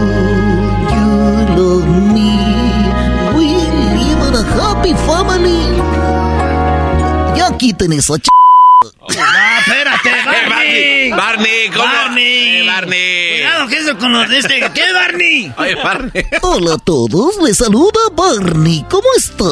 [0.96, 1.12] you
[1.60, 2.32] love me.
[3.36, 3.48] We
[4.00, 5.64] live in a happy family.
[7.38, 8.41] Ya quiten esa ch...
[9.18, 10.10] No, espérate,
[10.50, 11.12] Barney.
[11.12, 11.86] Barney, ¿cómo?
[11.86, 12.58] Barney.
[12.62, 13.30] Eh, Barney.
[13.42, 14.60] Cuidado, que eso con los de este.
[14.74, 15.54] ¿Qué, Barney?
[15.58, 16.26] Oye, Barney.
[16.42, 18.86] Hola a todos, les saluda Barney.
[18.90, 19.48] ¿Cómo están?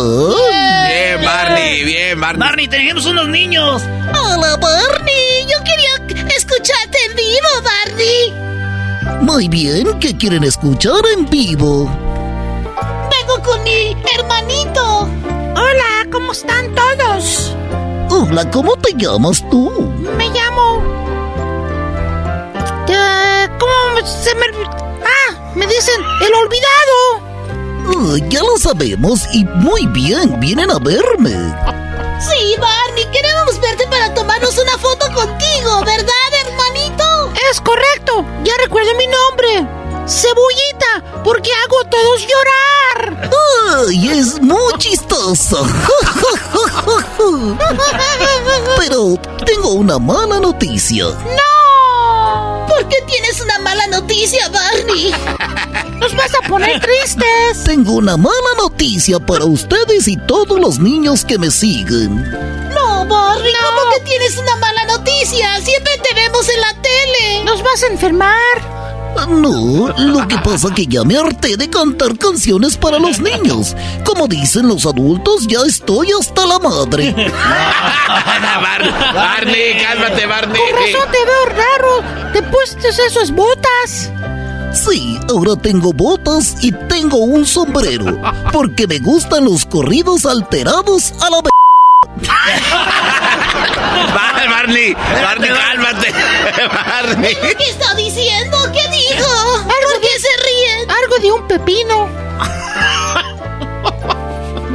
[0.88, 2.40] Bien, Barney, bien, Barney.
[2.48, 3.82] Barney, tenemos unos niños.
[4.14, 5.46] Hola, Barney.
[5.48, 8.50] Yo quería escucharte en vivo, Barney.
[9.22, 11.86] Muy bien, ¿qué quieren escuchar en vivo?
[13.12, 15.10] Vengo con mi hermanito.
[15.56, 17.56] Hola, ¿cómo están todos?
[18.22, 19.72] Hola, ¿cómo te llamas tú?
[20.18, 20.84] Me llamo.
[22.90, 24.46] Eh, ¿Cómo se me.?
[25.06, 26.98] Ah, me dicen el olvidado.
[27.96, 31.32] Ah, ya lo sabemos y muy bien, vienen a verme.
[32.20, 37.32] Sí, Barney, queremos verte para tomarnos una foto contigo, ¿verdad, hermanito?
[37.50, 39.79] Es correcto, ya recuerdo mi nombre.
[40.10, 43.30] Cebullita, porque hago a todos llorar.
[43.88, 45.64] ¡Ay, es muy chistoso!
[48.78, 51.06] Pero tengo una mala noticia.
[51.06, 52.66] ¡No!
[52.68, 55.14] ¿Por qué tienes una mala noticia, Barney?
[56.00, 57.64] Nos vas a poner tristes.
[57.66, 62.24] Tengo una mala noticia para ustedes y todos los niños que me siguen.
[62.74, 65.62] No, Barney, ¿cómo que tienes una mala noticia?
[65.62, 67.44] Siempre te vemos en la tele.
[67.44, 68.79] Nos vas a enfermar.
[69.28, 73.76] No, lo que pasa que ya me harté de cantar canciones para los niños.
[74.06, 77.14] Como dicen los adultos, ya estoy hasta la madre.
[78.08, 80.62] Bar- Barney, cálmate, Barney.
[80.62, 82.32] Con razón te veo raro.
[82.34, 84.12] Te pusiste esas botas.
[84.74, 88.20] Sí, ahora tengo botas y tengo un sombrero.
[88.52, 91.52] Porque me gustan los corridos alterados a la vez.
[94.14, 96.14] Bar- Barney, Barney, cálmate.
[96.88, 97.36] Barney.
[97.36, 98.58] ¿Qué está diciendo?
[98.74, 99.64] ¿Qué dijo?
[99.64, 100.90] ¿Por qué se ríen?
[100.92, 102.10] Algo de un pepino.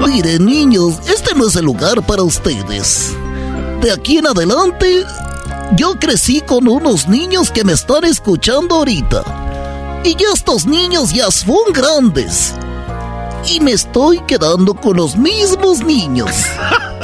[0.06, 3.14] Miren, niños, este no es el lugar para ustedes.
[3.80, 5.04] De aquí en adelante,
[5.76, 9.22] yo crecí con unos niños que me están escuchando ahorita.
[10.04, 12.54] Y ya estos niños ya son grandes.
[13.46, 16.30] Y me estoy quedando con los mismos niños.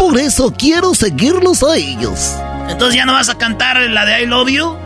[0.01, 2.33] Por eso quiero seguirlos a ellos.
[2.71, 4.77] Entonces ya no vas a cantar la de I Love You.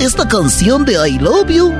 [0.00, 1.72] Esta canción de I Love You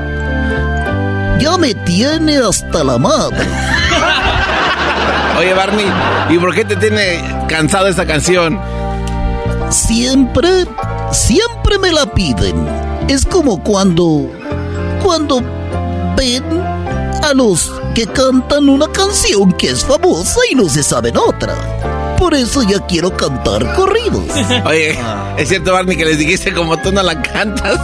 [1.37, 3.45] ya me tiene hasta la madre.
[5.37, 5.85] Oye, Barney,
[6.29, 8.57] ¿y por qué te tiene cansado esta canción?
[9.69, 10.65] Siempre,
[11.11, 12.65] siempre me la piden.
[13.09, 14.31] Es como cuando,
[15.03, 15.41] cuando
[16.15, 16.45] ven
[17.21, 21.82] a los que cantan una canción que es famosa y no se saben otra.
[22.17, 24.23] Por eso ya quiero cantar corridos.
[24.65, 24.97] Oye,
[25.37, 27.77] ¿es cierto, Barney, que les dijiste como tú no la cantas?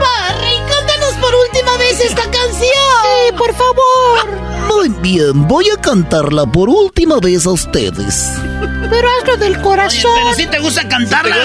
[0.00, 2.60] Barney, cántanos por última vez esta canción.
[3.02, 4.44] Sí, por favor.
[4.68, 8.32] Muy bien, voy a cantarla por última vez a ustedes.
[8.90, 10.10] Pero hazlo del Oye, corazón.
[10.14, 11.36] pero si te gusta cantarla.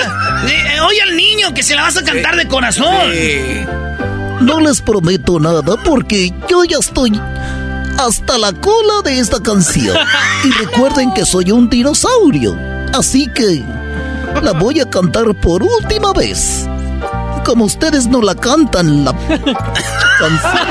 [0.47, 2.85] Eh, oye al niño que se la vas a cantar de corazón.
[4.41, 7.11] No les prometo nada porque yo ya estoy
[7.99, 9.95] hasta la cola de esta canción.
[10.43, 12.57] Y recuerden que soy un dinosaurio.
[12.93, 13.61] Así que
[14.41, 16.65] la voy a cantar por última vez.
[17.45, 19.11] Como ustedes no la cantan, la
[20.19, 20.67] canción.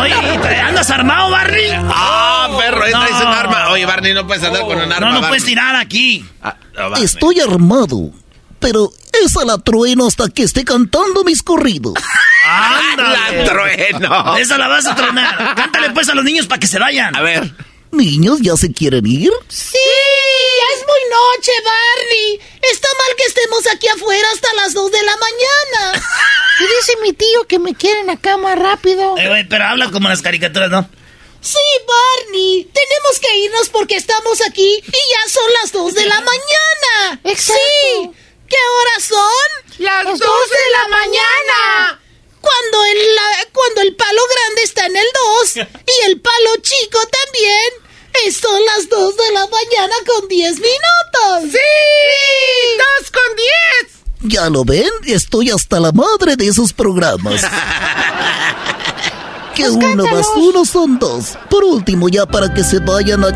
[0.00, 1.70] Oye, ¿andas armado, Barney?
[1.72, 3.68] Ah, perro, ahí traes un arma.
[3.70, 5.00] Oye, Barney, no puedes andar con un arma.
[5.00, 5.28] No, no Barney.
[5.28, 6.24] puedes tirar aquí.
[6.42, 6.96] Ah, no.
[6.96, 8.10] Estoy armado,
[8.58, 8.90] pero
[9.24, 11.94] esa la trueno hasta que esté cantando mis corridos.
[12.46, 13.44] ¡Ándale!
[13.44, 14.36] La trueno.
[14.36, 15.54] Esa la vas a tronar.
[15.54, 17.14] Cántale pues a los niños para que se vayan.
[17.16, 17.50] A ver.
[17.92, 19.30] Niños, ¿ya se quieren ir?
[19.48, 22.40] Sí, ya es muy noche, Barney.
[22.70, 26.02] Está mal que estemos aquí afuera hasta las 2 de la mañana.
[26.58, 29.18] Y dice mi tío que me quieren acá más rápido.
[29.18, 30.88] Eh, güey, pero habla como las caricaturas, ¿no?
[31.42, 36.20] Sí, Barney, tenemos que irnos porque estamos aquí y ya son las 2 de la
[36.22, 37.20] mañana.
[37.24, 37.62] Exacto.
[37.62, 38.10] Sí.
[38.48, 39.84] ¿Qué horas son?
[39.84, 42.00] Las 2 de la mañana.
[42.46, 45.06] Cuando el, la- cuando el palo grande está en el
[45.42, 47.70] 2 y el palo chico también.
[48.32, 51.52] Son las 2 de la mañana con 10 minutos.
[51.52, 51.58] ¡Sí!
[52.78, 53.92] ¡Dos con diez!
[54.22, 57.42] Ya lo ven, estoy hasta la madre de esos programas.
[59.54, 61.38] Que uno más uno son dos.
[61.48, 63.28] Por último, ya para que se vayan a,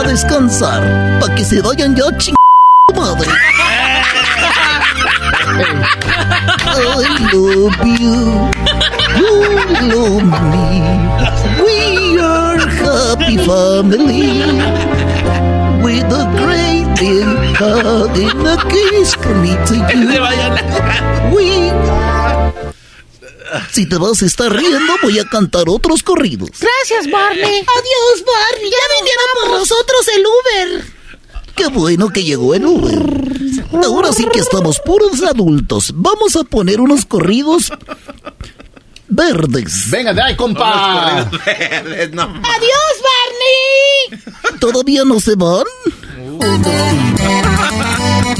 [0.00, 1.20] a descansar.
[1.20, 2.34] Para que se vayan ya ching
[2.92, 3.30] madre.
[6.66, 8.16] I love you.
[9.16, 9.32] You
[9.92, 10.68] love me.
[11.62, 14.42] We are happy family.
[15.82, 21.34] With a great big hug and a kiss from me to you.
[21.34, 21.70] We...
[23.72, 26.50] Si te vas a estar riendo, voy a cantar otros corridos.
[26.60, 27.42] Gracias, Barney.
[27.42, 28.70] Adiós, Barney.
[28.70, 30.84] Ya vinieron por nosotros el Uber.
[31.54, 33.25] Qué bueno que llegó el Uber.
[33.72, 35.92] Ahora sí que estamos puros adultos.
[35.94, 37.70] Vamos a poner unos corridos
[39.08, 39.90] verdes.
[39.90, 41.28] Venga de ahí, compa.
[41.44, 42.22] Verdes, no.
[42.22, 42.96] Adiós,
[44.10, 44.58] Barney.
[44.60, 45.64] ¿Todavía no se van?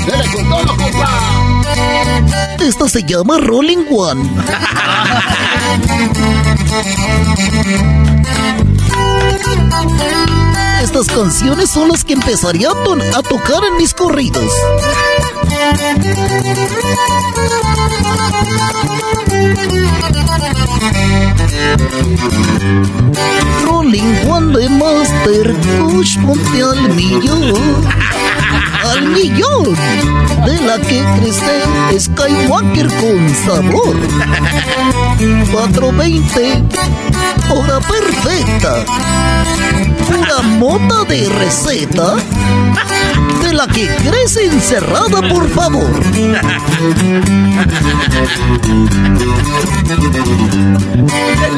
[0.07, 1.09] Dele con todo, compa.
[2.61, 4.31] Esta se llama Rolling One.
[10.83, 14.53] Estas canciones son las que empezaría a, to- a tocar en mis corridos.
[23.65, 27.55] Rolling One de Master Push, ponte al millón.
[28.85, 29.65] Al millón
[30.45, 33.97] de la que crece Skywalker con sabor.
[35.53, 36.63] 420,
[37.51, 38.85] hora perfecta.
[40.07, 42.17] Pura mota de receta
[43.43, 45.91] de la que crece encerrada, por favor.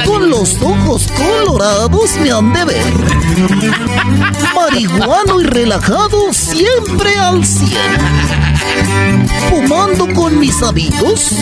[0.04, 2.92] Con los ojos colorados me han de ver.
[4.54, 7.68] Marihuano y relajado siempre al cien.
[9.50, 11.32] Fumando con mis amigos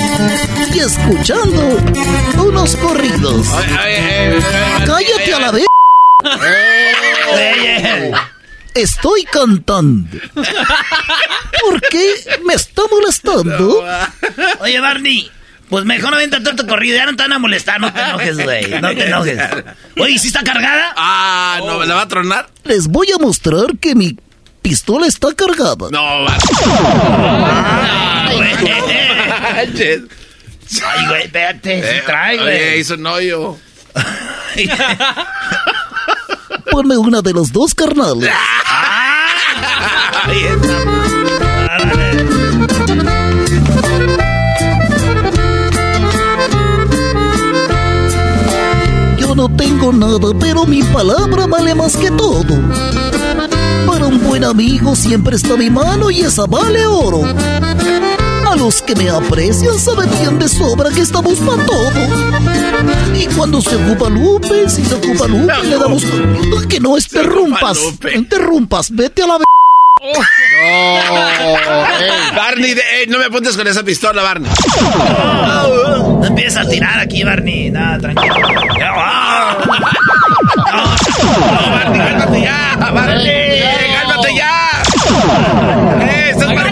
[0.72, 1.78] y escuchando
[2.38, 3.48] unos corridos.
[4.86, 5.66] Cállate a la vez.
[8.74, 10.18] Estoy cantando.
[10.34, 12.14] ¿Por qué
[12.46, 13.82] me está molestando?
[14.60, 15.30] Oye, Barney,
[15.70, 16.96] pues mejor no venta todo tu corrido.
[16.96, 17.80] Ya no te van a molestar.
[17.80, 18.68] No te enojes, güey.
[18.80, 19.38] No te enojes.
[19.98, 20.92] Oye, ¿sí está cargada?
[20.96, 22.50] Ah, ¿no ¿la va a tronar?
[22.64, 24.14] Les voy a mostrar que mi
[24.60, 25.88] pistola está cargada.
[25.90, 26.36] No, va.
[30.84, 31.80] Ay, güey, espérate.
[31.82, 32.80] sí Eh, trae, Oye, güey.
[32.80, 33.56] hizo un hoyo.
[36.70, 38.30] Ponme una de los dos carnales.
[49.18, 52.44] Yo no tengo nada, pero mi palabra vale más que todo.
[53.86, 57.22] Para un buen amigo siempre está mi mano y esa vale oro.
[58.56, 61.90] A los que me aprecian saben bien de sobra que estamos para todo.
[63.14, 66.02] Y cuando se ocupa Lupe, si se ocupa Lupe, le damos...
[66.68, 69.38] Que no interrumpas, no interrumpas, vete a la...
[72.36, 74.50] Barney, de- no me apuntes con esa pistola, Barney.
[76.20, 77.70] No empieces a tirar aquí, Barney.
[77.70, 78.34] Nada, tranquilo.
[78.94, 79.56] Ah.
[80.72, 83.60] No, Barney, cálmate ya, Barney,
[84.00, 84.52] cálmate ya.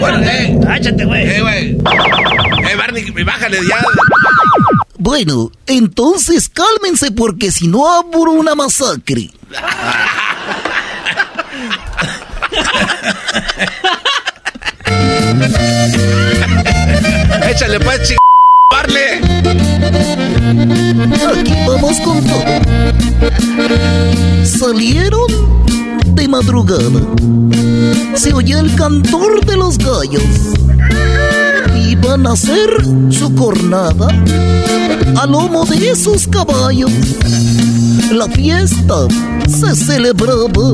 [0.07, 1.29] Eh, güey.
[1.29, 1.77] Eh, güey.
[2.75, 3.83] Barney, bájale ya.
[4.97, 9.29] Bueno, entonces cálmense porque si no abro una masacre.
[17.49, 18.17] Échale pues, ching...
[21.27, 22.43] Aquí vamos con todo.
[24.43, 25.27] Salieron
[26.15, 27.01] de madrugada
[28.15, 30.23] se oye el cantor de los gallos.
[31.75, 32.69] Y van a hacer
[33.09, 34.07] su cornada
[35.17, 36.91] a lomo de esos caballos.
[38.11, 39.07] La fiesta
[39.47, 40.71] se celebraba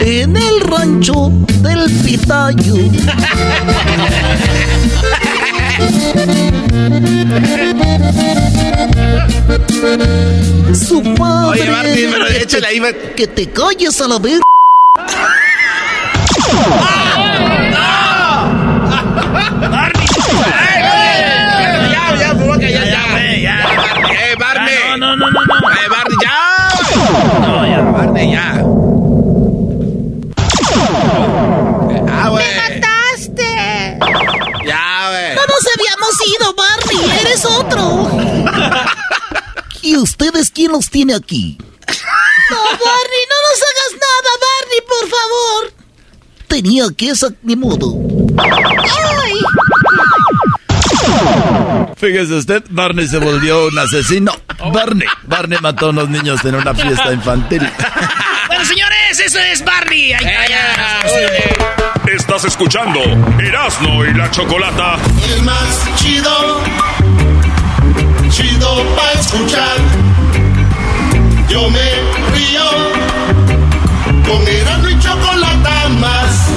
[0.00, 1.32] en el rancho
[1.62, 2.76] del Pitayo.
[10.74, 11.60] Su padre.
[11.60, 12.80] Oye, Barney, pero échale ahí,
[13.16, 14.16] Que te calles a la.
[14.16, 14.40] Eh,
[24.98, 25.70] no, no, no, no, no.
[25.70, 26.34] Eh, Barney, ya.
[27.40, 28.61] No, ya, Barney, ya.
[40.72, 41.56] Los tiene aquí?
[42.50, 45.72] No, Barney, no nos hagas nada, Barney, por favor.
[46.48, 47.94] Tenía que esa ni modo.
[48.38, 49.32] ¡Ay!
[51.96, 54.32] Fíjese usted, Barney se volvió un asesino.
[54.72, 57.62] Barney, Barney mató a unos niños en una fiesta infantil.
[58.48, 60.12] Bueno, señores, eso es Barney.
[60.12, 61.00] Ahí está, ya.
[62.12, 63.00] Estás escuchando
[63.40, 64.98] Erasno y la Chocolata.
[65.34, 66.60] El más chido,
[68.30, 70.11] chido pa' escuchar.
[71.48, 71.90] Yo me
[72.34, 72.64] río
[74.26, 76.48] con Erasmo y Chocolata más.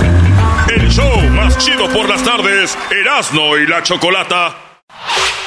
[0.69, 4.55] El show más chido por las tardes, Erasno y la Chocolata.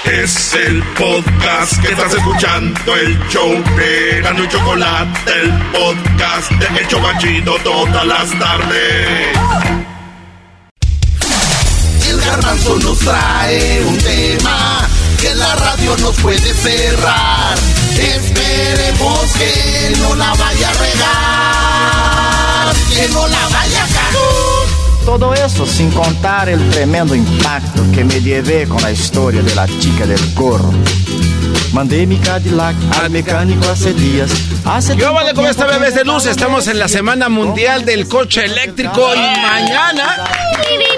[0.04, 6.80] Es el podcast que estás escuchando, el show de Erasmo y Chocolata, el podcast de
[6.80, 9.38] El Chobachito todas las tardes.
[12.08, 14.88] El garbanzo nos trae un tema
[15.20, 17.58] que la radio nos puede cerrar.
[17.98, 24.12] Esperemos que no la vaya a regar, que no la vaya a cagar.
[25.04, 29.66] Todo eso sin contar el tremendo impacto que me llevé con la historia de la
[29.66, 30.70] chica del gorro.
[31.72, 34.30] Mandé mi Cadillac al mecánico hace días.
[34.64, 36.26] Hace ¿Qué vale con esta bebés de luz?
[36.26, 40.24] Estamos en la Semana Mundial del Coche Eléctrico y mañana...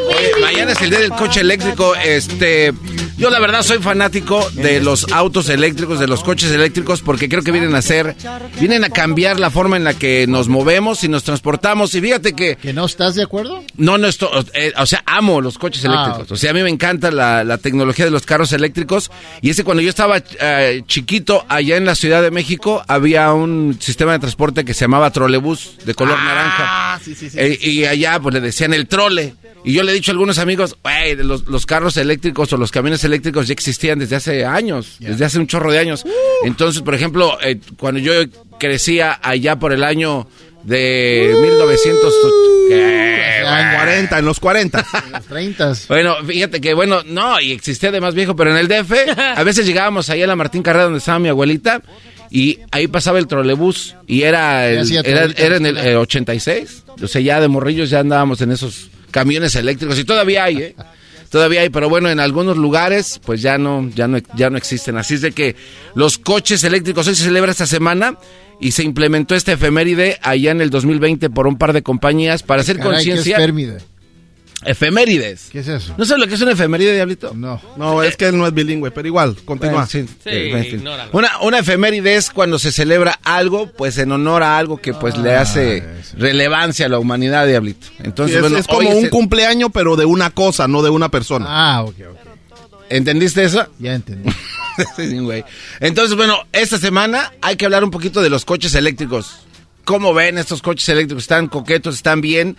[0.08, 1.94] Oye, mañana es el día del coche eléctrico.
[1.94, 2.72] Este,
[3.20, 7.42] yo la verdad soy fanático de los autos eléctricos, de los coches eléctricos, porque creo
[7.42, 8.16] que vienen a ser,
[8.58, 11.94] vienen a cambiar la forma en la que nos movemos y nos transportamos.
[11.94, 13.62] Y fíjate que ¿Que no estás de acuerdo?
[13.76, 16.32] no, no estoy, eh, o sea, amo los coches Ah, eléctricos.
[16.32, 19.10] O sea, a mí me encanta la, la tecnología de los carros eléctricos.
[19.42, 23.76] Y ese cuando yo estaba eh, chiquito allá en la Ciudad de México, había un
[23.80, 26.64] sistema de transporte que se llamaba trolebús de color naranja.
[26.94, 27.38] Ah, sí, sí, sí.
[27.38, 29.34] Eh, y allá pues le decían el trole.
[29.64, 32.70] Y yo le he dicho a algunos amigos, "Güey, los, los carros eléctricos o los
[32.70, 36.04] camiones eléctricos ya existían desde hace años, desde hace un chorro de años.
[36.44, 38.12] Entonces, por ejemplo, eh, cuando yo
[38.58, 40.26] crecía allá por el año
[40.64, 42.14] de 1900...
[42.68, 43.40] ¿Qué?
[43.40, 44.86] En 40, en los 40.
[45.06, 45.72] En los 30.
[45.88, 48.92] Bueno, fíjate que, bueno, no, y existía de más viejo, pero en el DF,
[49.36, 51.82] a veces llegábamos ahí a la Martín Carrera donde estaba mi abuelita,
[52.30, 57.08] y ahí pasaba el trolebús, y era, el- era, era en el eh, 86, o
[57.08, 60.76] sea, ya de morrillos ya andábamos en esos camiones eléctricos, y todavía hay, ¿eh?
[61.30, 64.96] Todavía hay, pero bueno, en algunos lugares, pues ya no, ya no, ya no existen.
[64.96, 65.54] Así es de que
[65.94, 68.18] los coches eléctricos hoy se celebra esta semana
[68.60, 72.62] y se implementó esta efeméride allá en el 2020 por un par de compañías para
[72.62, 73.36] hacer Caray, ¿qué es conciencia.
[74.64, 75.48] Efemérides.
[75.50, 75.94] ¿Qué es eso?
[75.96, 77.32] ¿No sabes lo que es una efeméride, Diablito?
[77.34, 77.60] No.
[77.76, 79.72] No, es que él no es bilingüe, pero igual, continúa.
[79.72, 80.88] Bueno, sí, eh, en fin.
[81.12, 85.16] Una, una efeméride es cuando se celebra algo, pues en honor a algo que pues
[85.16, 85.82] le hace
[86.16, 87.86] relevancia a la humanidad, Diablito.
[88.02, 90.90] Entonces, Sí, es, bueno, es como un el- cumpleaños, pero de una cosa, no de
[90.90, 91.46] una persona.
[91.48, 92.16] Ah, ok, ok.
[92.90, 93.66] ¿Entendiste eso?
[93.78, 94.30] Ya entendí.
[94.96, 95.44] Sí, güey.
[95.80, 99.40] Entonces, bueno, esta semana hay que hablar un poquito de los coches eléctricos.
[99.84, 101.24] ¿Cómo ven estos coches eléctricos?
[101.24, 101.96] ¿Están coquetos?
[101.96, 102.56] ¿Están bien?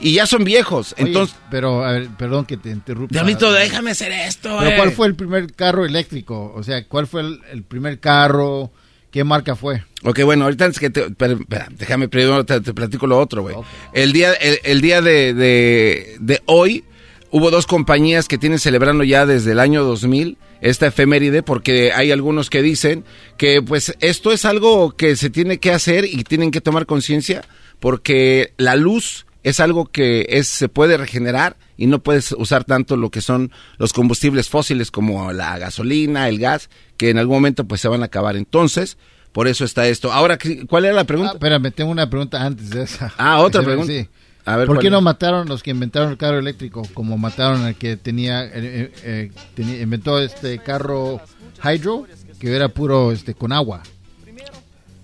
[0.00, 0.94] Y ya son viejos.
[0.98, 3.12] Oye, Entonces, pero, a ver, perdón que te interrumpa.
[3.12, 4.76] Diablito, déjame hacer esto, Pero eh.
[4.76, 6.52] ¿cuál fue el primer carro eléctrico?
[6.54, 8.70] O sea, ¿cuál fue el, el primer carro?
[9.10, 9.82] ¿Qué marca fue?
[10.04, 11.36] Ok, bueno, ahorita antes que te, espera,
[11.70, 13.56] déjame primero te, te platico lo otro, güey.
[13.92, 16.84] El día, el, el día de, de, de hoy
[17.30, 22.12] hubo dos compañías que tienen celebrando ya desde el año 2000 esta efeméride porque hay
[22.12, 23.04] algunos que dicen
[23.36, 27.42] que pues esto es algo que se tiene que hacer y tienen que tomar conciencia
[27.80, 32.96] porque la luz es algo que es, se puede regenerar y no puedes usar tanto
[32.96, 37.64] lo que son los combustibles fósiles como la gasolina, el gas, que en algún momento
[37.64, 38.36] pues se van a acabar.
[38.36, 38.98] Entonces,
[39.32, 40.12] por eso está esto.
[40.12, 40.38] Ahora,
[40.68, 41.32] ¿cuál era la pregunta?
[41.32, 43.12] Ah, espérame, tengo una pregunta antes de esa.
[43.16, 43.92] Ah, otra pregunta.
[43.92, 44.08] sí.
[44.46, 44.92] A ver, ¿Por ¿cuál qué es?
[44.92, 48.92] no mataron los que inventaron el carro eléctrico como mataron al que tenía, eh, eh,
[49.04, 51.20] eh, tenía- inventó este carro
[51.62, 52.06] hydro
[52.40, 53.82] que era puro este con agua?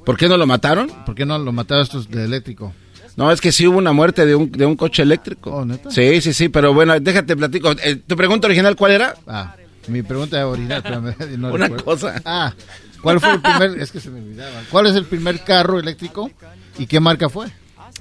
[0.04, 0.88] ¿Por qué no lo mataron?
[1.04, 2.72] ¿Por qué no lo mataron estos de eléctrico?
[3.16, 5.50] No, es que sí hubo una muerte de un, de un coche eléctrico.
[5.50, 5.90] Oh, ¿neta?
[5.90, 7.72] Sí, sí, sí, pero bueno, déjate platico.
[7.82, 9.14] Eh, ¿Tu pregunta original cuál era?
[9.26, 9.56] Ah,
[9.88, 10.78] mi pregunta original.
[10.84, 11.84] espérame, no Una recuerdo.
[11.84, 12.20] cosa.
[12.24, 12.52] Ah,
[13.00, 13.78] ¿cuál fue el primer?
[13.80, 14.62] Es que se me olvidaba.
[14.70, 16.30] ¿Cuál es el primer carro eléctrico
[16.78, 17.46] y qué marca fue?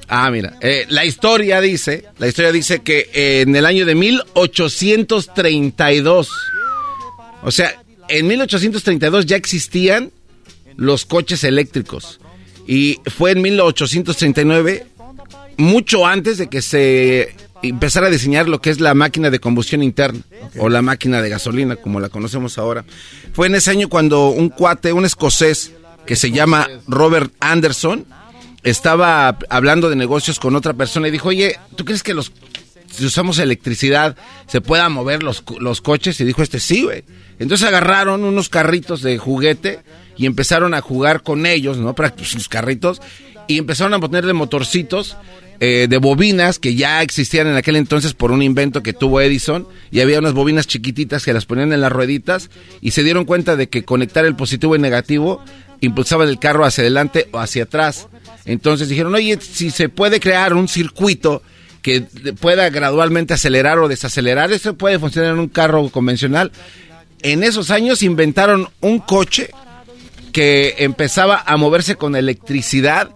[0.10, 3.96] Ah, mira, eh, la historia dice, la historia dice que eh, en el año de
[3.96, 6.30] 1832,
[7.44, 10.12] o sea, en 1832 ya existían
[10.76, 12.20] los coches eléctricos
[12.68, 14.86] y fue en 1839,
[15.58, 19.84] mucho antes de que se empezara a diseñar lo que es la máquina de combustión
[19.84, 20.22] interna
[20.58, 22.86] o la máquina de gasolina, como la conocemos ahora.
[23.34, 25.72] Fue en ese año cuando un cuate, un escocés
[26.06, 28.06] que se llama Robert Anderson,
[28.64, 32.32] estaba hablando de negocios con otra persona y dijo, oye, ¿tú crees que los
[32.92, 34.16] si usamos electricidad
[34.48, 36.20] se puedan mover los, los coches?
[36.22, 37.04] Y dijo este, sí, güey.
[37.40, 39.82] Entonces agarraron unos carritos de juguete
[40.18, 41.94] y empezaron a jugar con ellos, ¿no?
[41.94, 43.02] Para sus carritos
[43.48, 45.18] y empezaron a ponerle motorcitos
[45.60, 49.68] eh, de bobinas que ya existían en aquel entonces por un invento que tuvo Edison
[49.92, 52.50] y había unas bobinas chiquititas que las ponían en las rueditas
[52.82, 55.44] y se dieron cuenta de que conectar el positivo y negativo
[55.82, 58.08] impulsaba el carro hacia adelante o hacia atrás.
[58.46, 61.42] Entonces dijeron, oye, si se puede crear un circuito
[61.82, 62.02] que
[62.40, 66.52] pueda gradualmente acelerar o desacelerar, eso puede funcionar en un carro convencional.
[67.22, 69.52] En esos años inventaron un coche
[70.32, 73.12] que empezaba a moverse con electricidad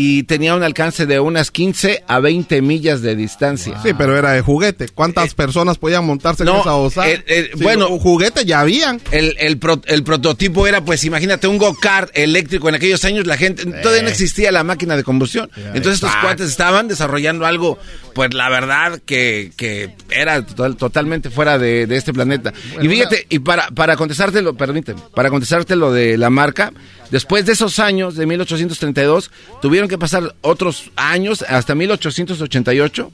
[0.00, 3.80] y tenía un alcance de unas 15 a 20 millas de distancia.
[3.82, 4.86] Sí, pero era de juguete.
[4.94, 7.08] ¿Cuántas personas podían montarse en esa osa?
[7.08, 9.00] el- Sí, bueno, un juguete ya habían.
[9.10, 12.68] El, el, pro- el prototipo era, pues imagínate, un go-kart eléctrico.
[12.68, 15.50] En aquellos años la gente, todavía no existía la máquina de combustión.
[15.56, 17.76] Entonces estos cuates estaban desarrollando algo,
[18.14, 22.52] pues la verdad que, que era total- totalmente fuera de, de este planeta.
[22.80, 26.72] y fíjate, y para, para contestártelo, permíteme, para contestártelo de la marca,
[27.10, 29.30] después de esos años, de 1832,
[29.60, 33.10] tuvieron que pasar otros años, hasta 1888,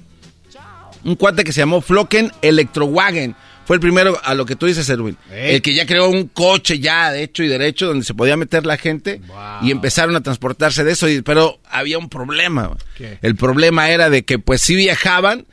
[1.04, 3.34] un cuate que se llamó Flocken Electrowagen.
[3.66, 5.16] Fue el primero a lo que tú dices, Erwin.
[5.32, 8.66] El que ya creó un coche ya de hecho y derecho donde se podía meter
[8.66, 9.22] la gente
[9.62, 11.08] y empezaron a transportarse de eso.
[11.08, 12.76] y- pero había un problema.
[12.96, 13.18] ¿Qué?
[13.22, 15.46] El problema era de que pues sí viajaban,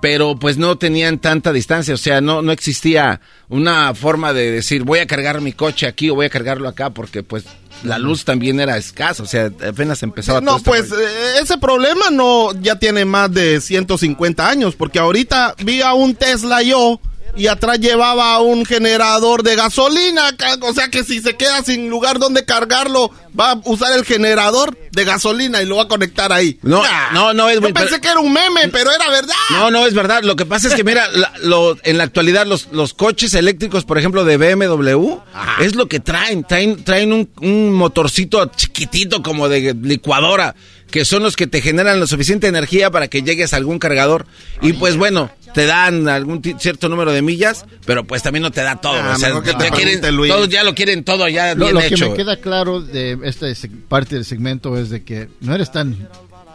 [0.00, 1.94] pero pues no tenían tanta distancia.
[1.94, 6.10] O sea, no, no existía una forma de decir voy a cargar mi coche aquí
[6.10, 7.44] o voy a cargarlo acá porque pues
[7.82, 9.22] la luz también era escasa.
[9.22, 13.60] O sea, apenas empezaba No, este pues eh, ese problema no ya tiene más de
[13.60, 17.00] 150 años, porque ahorita vi a un Tesla yo
[17.38, 20.30] y atrás llevaba un generador de gasolina,
[20.62, 24.76] o sea que si se queda sin lugar donde cargarlo, va a usar el generador
[24.90, 26.58] de gasolina y lo va a conectar ahí.
[26.62, 26.82] No,
[27.12, 29.34] no, no es Yo pensé pero- que era un meme, pero era verdad.
[29.50, 30.22] No, no, es verdad.
[30.24, 33.84] Lo que pasa es que, mira, la- lo- en la actualidad los, los coches eléctricos,
[33.84, 35.18] por ejemplo, de BMW,
[35.60, 36.42] es lo que traen.
[36.44, 40.56] Traen, traen un, un motorcito chiquitito como de licuadora,
[40.90, 44.26] que son los que te generan la suficiente energía para que llegues a algún cargador.
[44.62, 48.62] Y pues bueno, te dan algún cierto número de millas, pero pues también no te
[48.62, 48.94] da todo.
[48.94, 50.32] Ah, o sea, que ya quieren- pregunte, Luis.
[50.32, 52.10] todos ya lo quieren todo ya Lo, bien lo que hecho.
[52.10, 53.46] me queda claro de esta
[53.88, 55.94] parte del segmento es de que no eres tan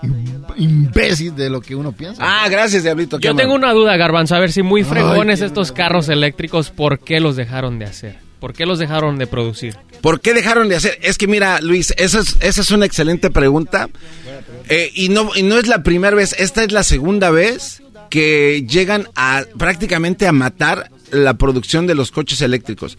[0.02, 2.22] im- imbécil de lo que uno piensa.
[2.24, 3.20] Ah, gracias, Diablito.
[3.20, 7.20] Yo tengo una duda, Garbanzo, a ver si muy fregones estos carros eléctricos, ¿por qué
[7.20, 8.23] los dejaron de hacer?
[8.44, 9.78] ¿Por qué los dejaron de producir?
[10.02, 11.00] ¿Por qué dejaron de hacer?
[11.02, 13.88] Es que mira, Luis, esa es, esa es una excelente pregunta.
[14.68, 18.66] Eh, y, no, y no es la primera vez, esta es la segunda vez que
[18.68, 22.98] llegan a prácticamente a matar la producción de los coches eléctricos.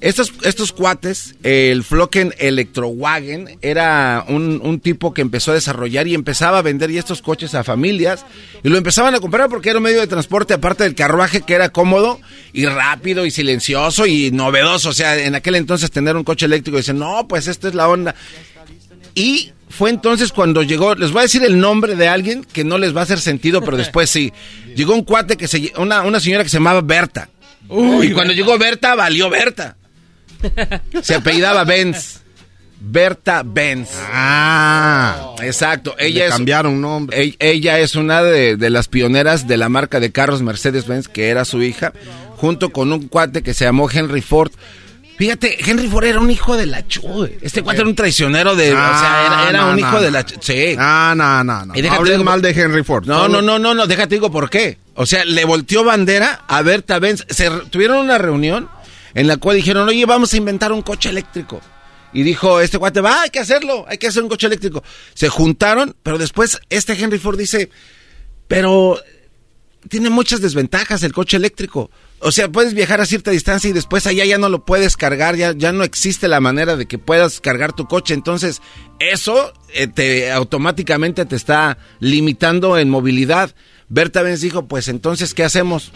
[0.00, 6.14] Estos, estos cuates, el Flocken Electrowagen, era un, un tipo que empezó a desarrollar y
[6.14, 8.26] empezaba a vender ya estos coches a familias
[8.62, 11.54] y lo empezaban a comprar porque era un medio de transporte aparte del carruaje que
[11.54, 12.20] era cómodo
[12.52, 14.90] y rápido y silencioso y novedoso.
[14.90, 17.74] O sea, en aquel entonces tener un coche eléctrico y dicen, no, pues esta es
[17.74, 18.14] la onda.
[19.14, 22.78] Y fue entonces cuando llegó, les voy a decir el nombre de alguien que no
[22.78, 24.32] les va a hacer sentido, pero después sí.
[24.76, 27.28] Llegó un cuate que se, una, una señora que se llamaba Berta.
[27.70, 29.76] y cuando llegó Berta, valió Berta.
[31.02, 32.20] Se apellidaba Benz.
[32.86, 33.90] Berta Benz.
[34.12, 35.34] Ah.
[35.42, 35.94] Exacto.
[35.98, 37.18] Le Ella es, cambiaron nombre.
[37.20, 41.28] ella, ella es una de, de las pioneras de la marca de carros Mercedes-Benz, que
[41.28, 41.92] era su hija,
[42.36, 44.52] junto con un cuate que se llamó Henry Ford.
[45.16, 47.00] Fíjate, Henry Ford era un hijo de la chu.
[47.02, 47.38] güey.
[47.40, 48.72] Este cuate era un traicionero de.
[48.72, 50.18] o sea, era, era Ah, no, un no, hijo de no.
[50.18, 50.26] la.
[50.40, 50.74] Sí.
[50.76, 51.74] Ah, no, no, no.
[51.76, 53.06] Y déjate digo- mal de Henry Ford.
[53.06, 54.76] No, no, no, no, no, déjate digo por qué.
[54.94, 57.24] O sea, le volteó bandera a Berta Benz.
[57.30, 58.68] Se tuvieron una reunión
[59.14, 61.60] en la cual dijeron, oye, vamos a inventar un coche eléctrico.
[62.12, 64.82] Y dijo este cuate, va, hay que hacerlo, hay que hacer un coche eléctrico.
[65.14, 67.70] Se juntaron, pero después este Henry Ford dice,
[68.46, 69.00] pero
[69.88, 71.90] tiene muchas desventajas el coche eléctrico.
[72.20, 75.36] o sea, puedes viajar a cierta distancia y después allá ya no lo puedes cargar,
[75.36, 78.14] ya, ya no existe la manera de que puedas cargar tu coche.
[78.14, 78.62] Entonces,
[78.98, 83.54] eso eh, te automáticamente te está limitando en movilidad.
[83.88, 85.92] Berta Benz dijo, pues entonces, ¿qué hacemos?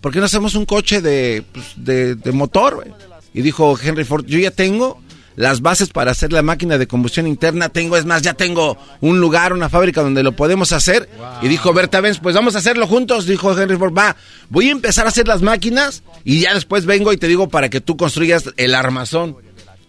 [0.00, 2.86] ¿Por qué no hacemos un coche de, pues, de, de motor?
[3.34, 5.00] Y dijo Henry Ford, yo ya tengo
[5.38, 7.68] las bases para hacer la máquina de combustión interna.
[7.68, 11.08] Tengo, es más, ya tengo un lugar, una fábrica donde lo podemos hacer.
[11.42, 13.26] Y dijo Berta Benz, pues vamos a hacerlo juntos.
[13.26, 14.16] Dijo Henry Ford, va,
[14.48, 17.70] voy a empezar a hacer las máquinas y ya después vengo y te digo para
[17.70, 19.36] que tú construyas el armazón.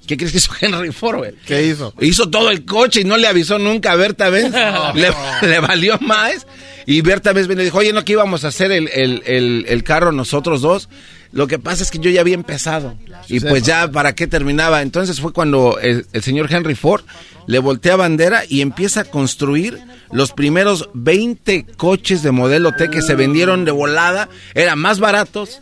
[0.06, 1.34] ¿Qué crees que hizo Henry Ford, güey?
[1.48, 1.96] ¿Qué hizo?
[2.00, 4.54] Hizo todo el coche y no le avisó nunca a Berta Benz.
[4.94, 5.12] le,
[5.48, 6.46] le valió más.
[6.90, 10.12] Y Berta y dijo, oye, ¿no que íbamos a hacer el, el, el, el carro
[10.12, 10.90] nosotros dos?
[11.32, 12.98] Lo que pasa es que yo ya había empezado.
[13.28, 14.82] Y pues ya, ¿para qué terminaba?
[14.82, 17.04] Entonces fue cuando el, el señor Henry Ford
[17.46, 19.80] le voltea bandera y empieza a construir
[20.12, 24.28] los primeros 20 coches de modelo T que se vendieron de volada.
[24.56, 25.60] Eran más baratos,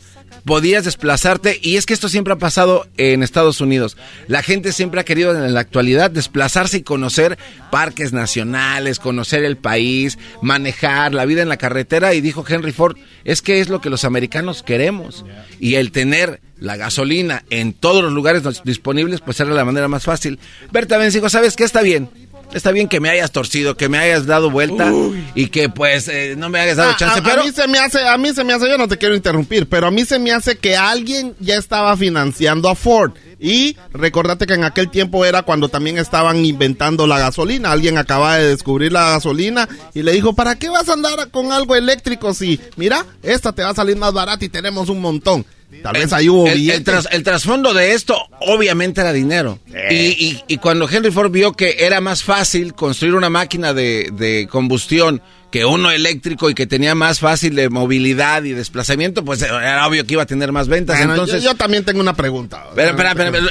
[0.47, 3.97] podías desplazarte y es que esto siempre ha pasado en Estados Unidos.
[4.27, 7.37] La gente siempre ha querido en la actualidad desplazarse y conocer
[7.69, 12.97] parques nacionales, conocer el país, manejar la vida en la carretera y dijo Henry Ford,
[13.25, 15.25] es que es lo que los americanos queremos
[15.59, 20.05] y el tener la gasolina en todos los lugares disponibles pues era la manera más
[20.05, 20.39] fácil.
[20.71, 21.65] Berta Benz dijo, ¿sabes qué?
[21.65, 22.09] Está bien.
[22.53, 24.91] Está bien que me hayas torcido, que me hayas dado vuelta
[25.35, 27.67] y que pues eh, no me hayas dado Ah, chance, a, pero a mí se
[27.67, 30.05] me hace, a mí se me hace, yo no te quiero interrumpir, pero a mí
[30.05, 33.11] se me hace que alguien ya estaba financiando a Ford.
[33.39, 37.71] Y recordate que en aquel tiempo era cuando también estaban inventando la gasolina.
[37.71, 41.51] Alguien acaba de descubrir la gasolina y le dijo, ¿para qué vas a andar con
[41.51, 45.45] algo eléctrico si, mira, esta te va a salir más barata y tenemos un montón?
[45.84, 49.60] Tal vez ahí hubo el, el, tras- el trasfondo de esto obviamente era dinero.
[49.91, 54.10] Y, y- y cuando Henry Ford vio que era más fácil construir una máquina de,
[54.14, 55.22] de combustión
[55.52, 60.06] que uno eléctrico y que tenía más fácil de movilidad y desplazamiento, pues era obvio
[60.06, 60.98] que iba a tener más ventas.
[60.98, 62.65] Bueno, Entonces, yo, yo también tengo una pregunta.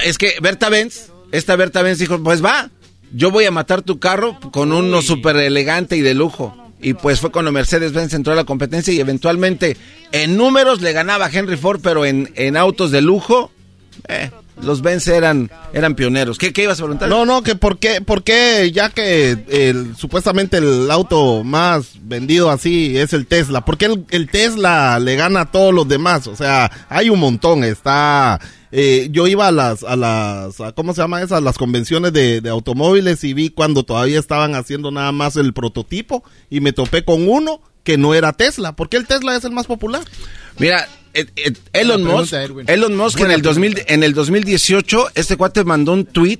[0.04, 2.70] Es que Berta Benz, esta Berta Benz dijo, pues va,
[3.12, 6.54] yo voy a matar tu carro con uno súper elegante y de lujo.
[6.80, 9.76] Y pues fue cuando Mercedes-Benz entró a la competencia y eventualmente
[10.12, 13.50] en números le ganaba a Henry Ford, pero en, en autos de lujo,
[14.08, 14.30] eh,
[14.62, 16.38] los Benz eran, eran pioneros.
[16.38, 17.08] ¿Qué, ¿Qué ibas a preguntar?
[17.08, 22.50] No, no, que por qué, por qué ya que el, supuestamente el auto más vendido
[22.50, 26.26] así es el Tesla, ¿por qué el, el Tesla le gana a todos los demás?
[26.26, 28.40] O sea, hay un montón, está...
[28.72, 31.42] eh, yo iba a las, a las, a- ¿cómo se llama esas?
[31.42, 36.24] Las convenciones de, de automóviles y vi cuando todavía estaban haciendo nada más el prototipo
[36.50, 38.74] y me topé con uno que no era Tesla.
[38.74, 40.02] ¿Por qué el Tesla es el más popular?
[40.58, 40.88] Mira,
[41.72, 42.32] Elon Musk.
[42.68, 46.38] Elon Musk en el, 2000, en el 2018, este cuate mandó un tweet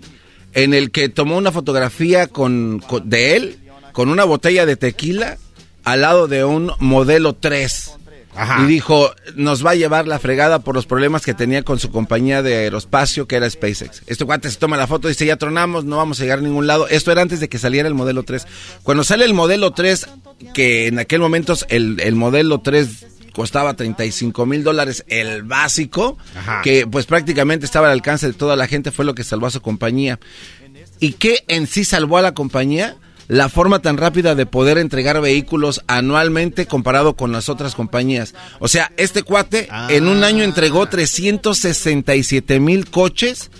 [0.54, 3.58] en el que tomó una fotografía con, con- de él
[3.92, 5.38] con una botella de tequila
[5.84, 7.92] al lado de un modelo 3.
[8.62, 11.90] Y dijo, nos va a llevar la fregada por los problemas que tenía con su
[11.90, 14.02] compañía de aeroespacio, que era SpaceX.
[14.06, 16.42] Este cuate se toma la foto y dice, ya tronamos, no vamos a llegar a
[16.42, 16.86] ningún lado.
[16.88, 18.46] Esto era antes de que saliera el modelo 3.
[18.82, 20.08] Cuando sale el modelo 3,
[20.52, 22.88] que en aquel momento el, el modelo 3
[23.36, 26.16] costaba 35 mil dólares el básico,
[26.62, 29.50] que pues prácticamente estaba al alcance de toda la gente, fue lo que salvó a
[29.50, 30.18] su compañía.
[31.00, 32.96] ¿Y qué en sí salvó a la compañía?
[33.28, 38.34] La forma tan rápida de poder entregar vehículos anualmente comparado con las otras compañías.
[38.58, 43.50] O sea, este cuate en un año entregó 367 mil coches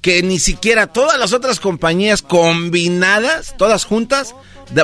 [0.00, 4.34] que ni siquiera todas las otras compañías combinadas, todas juntas,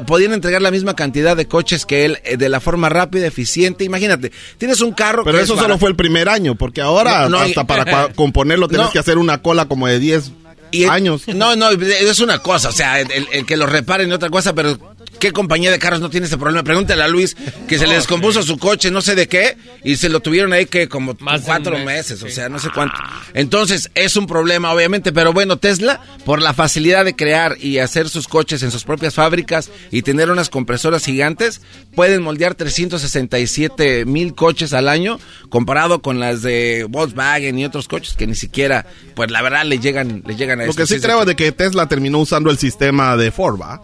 [0.07, 3.85] podían entregar la misma cantidad de coches que él eh, de la forma rápida, eficiente.
[3.85, 7.23] Imagínate, tienes un carro Pero que eso es solo fue el primer año, porque ahora
[7.23, 8.93] No, no, hasta y- para componerlo tienes No.
[8.93, 10.33] que hacer una cola como de 10
[10.71, 11.23] Y- años.
[11.35, 14.55] No, no, es una cosa, o sea, el, el que lo reparen es otra cosa,
[14.55, 14.77] pero
[15.19, 16.63] ¿qué compañía de carros no tiene ese problema?
[16.63, 17.37] Pregúntale a Luis
[17.69, 20.67] que se le descompuso su coche, no sé de qué, y se lo tuvieron ahí
[20.67, 22.97] que como cuatro meses, o sea, no sé cuánto.
[23.35, 28.09] Entonces, es un problema, obviamente, pero bueno, Tesla, por la facilidad de crear y hacer
[28.09, 31.61] sus coches en sus propias fábricas y tener unas compresoras gigantes,
[31.95, 35.19] pueden moldear 367 mil coches al año,
[35.49, 39.79] comparado con las de Volkswagen y otros coches que ni siquiera, pues la verdad, le
[39.79, 40.83] llegan, le llegan a Lo esto.
[40.83, 43.81] que sí creo es de que Tesla terminó usando el sistema de Ford, ¿va?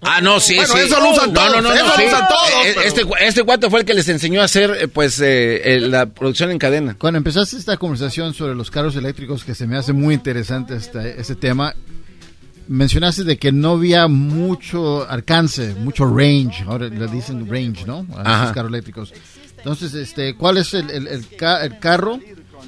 [0.00, 0.78] Ah, no, sí, Bueno, sí.
[0.80, 2.04] eso lo usan No, todos, no, no, eso no, lo sí.
[2.06, 4.88] usan todos, Eh, pero- Este, este cuate fue el que les enseñó a hacer, eh,
[4.88, 6.94] pues, eh, eh, la producción en cadena.
[6.96, 11.20] Cuando empezaste esta conversación sobre los carros eléctricos, que se me hace muy interesante este,
[11.20, 11.74] este tema,
[12.68, 18.06] mencionaste de que no había mucho alcance, mucho range, ahora le dicen range, ¿no?
[18.16, 18.44] A Ajá.
[18.44, 19.12] los carros eléctricos.
[19.56, 22.20] Entonces, este, ¿cuál es el, el- el ca- el carro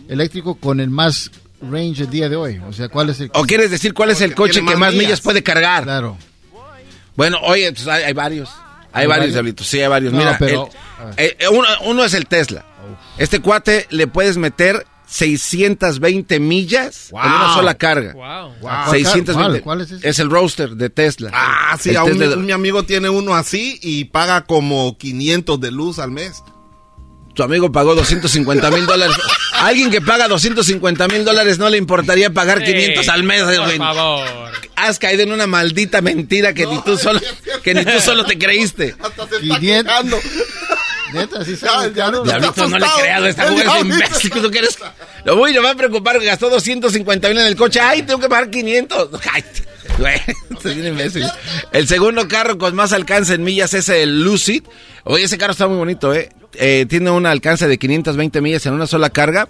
[0.09, 1.31] eléctrico con el más
[1.62, 2.61] range el día de hoy?
[2.69, 3.31] O sea, ¿cuál es el...
[3.35, 5.20] ¿O quieres decir cuál es el coche que más más millas millas.
[5.20, 5.85] puede cargar?
[5.85, 6.16] Claro.
[7.16, 8.49] Bueno, oye, pues hay, hay varios.
[8.93, 9.32] Hay ¿Hay varios, varios?
[9.35, 9.65] Diablito.
[9.65, 10.12] Sí, hay varios.
[10.12, 10.69] No, Mira, pero
[11.16, 12.65] Eh, eh, uno, uno es el Tesla.
[13.19, 17.55] Este cuate le puedes meter 620 millas en una Wow.
[17.55, 18.12] sola carga.
[18.15, 18.55] Wow.
[18.91, 19.32] 620.
[19.32, 19.62] ¿Cuál?
[19.62, 20.23] ¿Cuál es ese?
[20.23, 21.31] el roadster de Tesla.
[21.32, 25.61] Ah, sí, El aún Tesla- mi, mi amigo tiene uno así y paga como 500
[25.61, 26.43] de luz al mes.
[27.35, 29.16] Tu amigo pagó 250 mil dólares.
[29.55, 33.43] Alguien que paga 250 mil dólares no le importaría pagar Sí, 500 al mes.
[33.44, 33.78] por güey.
[33.78, 34.51] favor.
[34.77, 37.20] Has caído en una maldita mentira que ni tú solo
[37.62, 38.94] que ni tú solo te creíste.
[39.40, 39.94] 500.
[41.12, 42.23] Neta, sí sabe caro.
[42.23, 44.31] Diablito, no le he creado esta mujer es imbécil.
[44.31, 44.78] ¿Tú quieres?
[45.24, 47.81] Lo voy a va a preocupar que gastó 250 mil en el coche.
[47.81, 49.09] Ay, tengo que pagar 500.
[49.32, 49.44] Ay,
[49.98, 51.24] güey, imbécil.
[51.73, 54.65] El segundo carro con más alcance en millas es el Lucid.
[55.05, 56.31] Oye, ese carro está muy bonito, ¿eh?
[56.62, 59.49] Eh, tiene un alcance de 520 millas en una sola carga.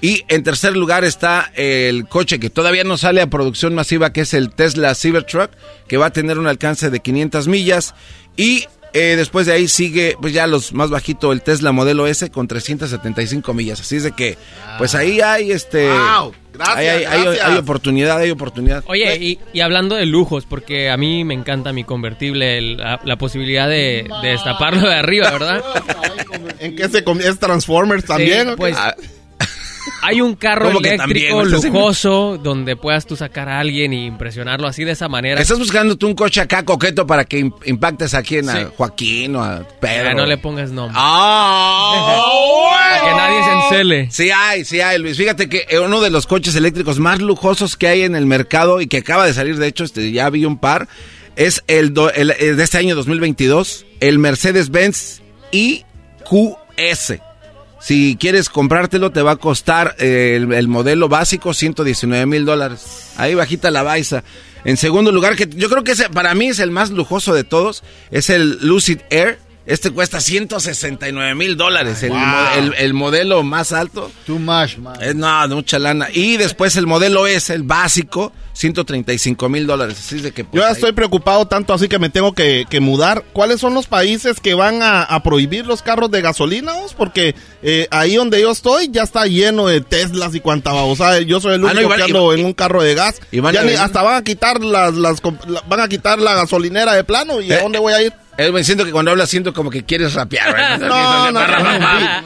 [0.00, 4.22] Y en tercer lugar está el coche que todavía no sale a producción masiva, que
[4.22, 5.52] es el Tesla Cybertruck,
[5.86, 7.94] que va a tener un alcance de 500 millas.
[8.36, 12.30] Y eh, después de ahí sigue, pues ya los más bajito, el Tesla Modelo S
[12.30, 13.80] con 375 millas.
[13.80, 14.36] Así es de que,
[14.78, 15.88] pues ahí hay este.
[15.88, 17.46] Wow, gracias, hay, hay- hay- gracias.
[17.46, 18.82] hay oportunidad, hay oportunidad.
[18.86, 23.00] Oye, y, y hablando de lujos, porque a mí me encanta mi convertible, el- la,
[23.04, 25.62] la posibilidad de, de destaparlo de arriba, ¿verdad?
[26.60, 28.48] ¿En qué se es Transformers también?
[28.50, 28.76] Sí, pues,
[30.02, 34.66] Hay un carro ¿Cómo que eléctrico lujoso donde puedas tú sacar a alguien y impresionarlo
[34.66, 35.40] así de esa manera.
[35.40, 38.66] ¿Estás buscando tú un coche acá coqueto para que im- impactes a Sí.
[38.76, 40.10] Joaquín o a Pedro?
[40.10, 40.94] Ah, no le pongas nombre.
[40.98, 42.22] ¡Ah!
[42.88, 44.08] Para que nadie se encele.
[44.10, 45.16] Sí hay, sí hay, Luis.
[45.16, 48.80] Fíjate que eh, uno de los coches eléctricos más lujosos que hay en el mercado
[48.80, 50.88] y que acaba de salir, de hecho, este, ya vi un par,
[51.36, 55.20] es el, do- el- eh, de este año 2022, el Mercedes-Benz
[55.52, 57.18] IQS.
[57.80, 63.12] Si quieres comprártelo, te va a costar eh, el, el modelo básico 119 mil dólares.
[63.16, 64.24] Ahí bajita la baisa.
[64.64, 67.44] En segundo lugar, que yo creo que ese, para mí es el más lujoso de
[67.44, 69.38] todos, es el Lucid Air.
[69.68, 72.02] Este cuesta 169 mil dólares.
[72.02, 72.18] El, Wow.
[72.56, 74.10] el- el modelo más alto.
[74.26, 74.96] Too much, man.
[75.02, 76.08] Es no, mucha lana.
[76.12, 79.98] Y después el modelo S, el básico, 135 mil dólares.
[79.98, 80.44] Así de que.
[80.44, 83.24] pues, Yo ya ahí- estoy preocupado tanto así que me tengo que, que mudar.
[83.34, 86.72] ¿Cuáles son los países que van a, a prohibir los carros de gasolina?
[86.96, 91.20] Porque eh, ahí donde yo estoy ya está lleno de Teslas y cuanta babosada.
[91.20, 93.20] Yo soy el Ah, no, único que ando en un carro de gas.
[93.30, 95.20] y van Ya ni- hasta van a quitar las, las
[95.68, 97.40] van a quitar la gasolinera de plano.
[97.42, 98.12] ¿Y a Eh, dónde voy a ir?
[98.38, 100.78] Me siento que cuando hablas siento como que quieres rapear.
[100.78, 101.40] No, no,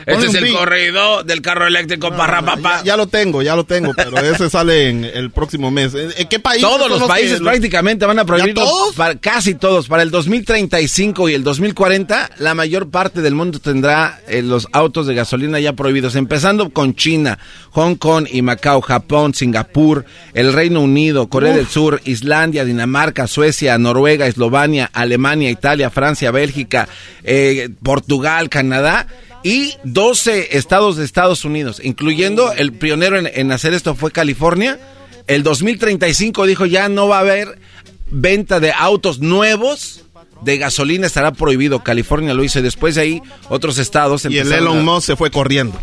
[0.06, 2.82] Este es el corrido del carro eléctrico parra, papá.
[2.84, 5.94] Ya, lo tengo, ya lo tengo, pero ese sale en el próximo mes.
[5.94, 6.60] ¿En qué país?
[6.60, 8.62] Todos los países prácticamente van a prohibirlo.
[8.62, 8.94] ¿Ya todos?
[8.94, 9.88] Para, casi todos.
[9.88, 15.06] Para el 2035 y el 2040, la mayor parte del mundo tendrá eh, los autos
[15.06, 16.14] de gasolina ya prohibidos.
[16.14, 17.38] Empezando con China,
[17.70, 23.78] Hong Kong y Macao, Japón, Singapur, el Reino Unido, Corea del Sur, Islandia, Dinamarca, Suecia,
[23.78, 26.88] Noruega, Eslovenia, Alemania, Italia, Francia, Bélgica,
[27.24, 29.06] eh, Portugal, Canadá.
[29.44, 34.78] Y 12 estados de Estados Unidos, incluyendo el pionero en, en hacer esto fue California.
[35.26, 37.58] El 2035 dijo ya no va a haber
[38.08, 40.04] venta de autos nuevos
[40.42, 41.82] de gasolina estará prohibido.
[41.82, 45.16] California lo hizo y después de ahí otros estados Y el Elon a- Musk se
[45.16, 45.76] fue corriendo.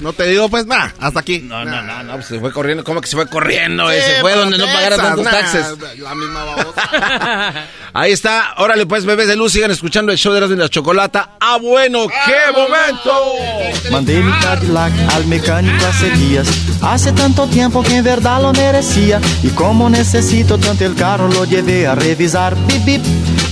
[0.00, 1.38] No te digo, pues nada, hasta aquí.
[1.38, 2.84] No, no, no, no, pues se fue corriendo.
[2.84, 3.88] ¿Cómo que se fue corriendo?
[3.90, 5.66] Sí, Ese fue donde no pagara tantos nah, taxes.
[5.98, 7.68] La misma babosa.
[7.94, 8.54] Ahí está.
[8.58, 11.36] Órale, pues, bebés de luz, sigan escuchando el show de Erasmo y la Chocolata.
[11.40, 12.06] ¡Ah, bueno!
[12.08, 13.90] ¡Qué momento!
[13.90, 16.46] Mandei mi Cadillac al mecánico hace días.
[16.82, 19.20] Hace tanto tiempo que en verdad lo merecía.
[19.42, 22.54] Y como necesito tanto el carro, lo llevé a revisar.
[22.66, 23.02] Bip, bip.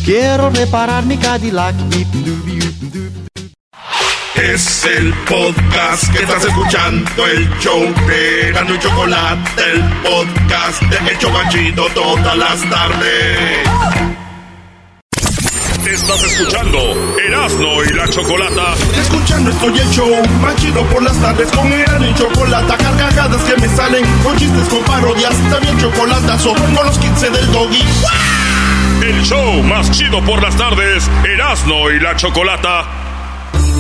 [0.04, 1.74] Quiero reparar mi Cadillac.
[1.88, 2.34] Bip, bip.
[4.34, 11.12] Es el podcast que estás escuchando, el show de Erasmo y Chocolate, el podcast de
[11.12, 13.68] El Chocachito todas las tardes.
[15.86, 16.78] Estás escuchando
[17.24, 18.74] Erasmo y la Chocolata.
[18.98, 23.60] Escuchando estoy el show más chido por las tardes con Erasmo y Chocolata, carcajadas que
[23.60, 27.82] me salen con chistes, con parodias, también chocolatazo con los 15 del doggy.
[29.00, 33.03] El show más chido por las tardes, Erasmo y la Chocolata.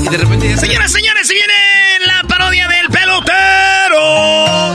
[0.04, 1.52] Y de repente ya se- Señoras, señores, se viene
[2.06, 4.74] la parodia del pelotero.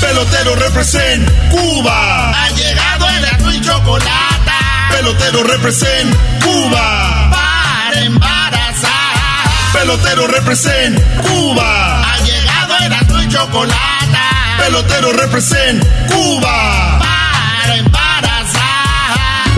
[0.00, 2.30] Pelotero represent Cuba.
[2.30, 4.58] Ha llegado el Erasmo y Chocolata.
[4.90, 6.14] Pelotero represent
[6.44, 7.30] Cuba.
[7.30, 9.50] Para embarazar.
[9.72, 12.02] Pelotero represent Cuba.
[12.12, 14.56] Ha llegado el Erasmo y Chocolata.
[14.58, 16.98] Pelotero represent Cuba.
[17.00, 19.48] Para embarazar.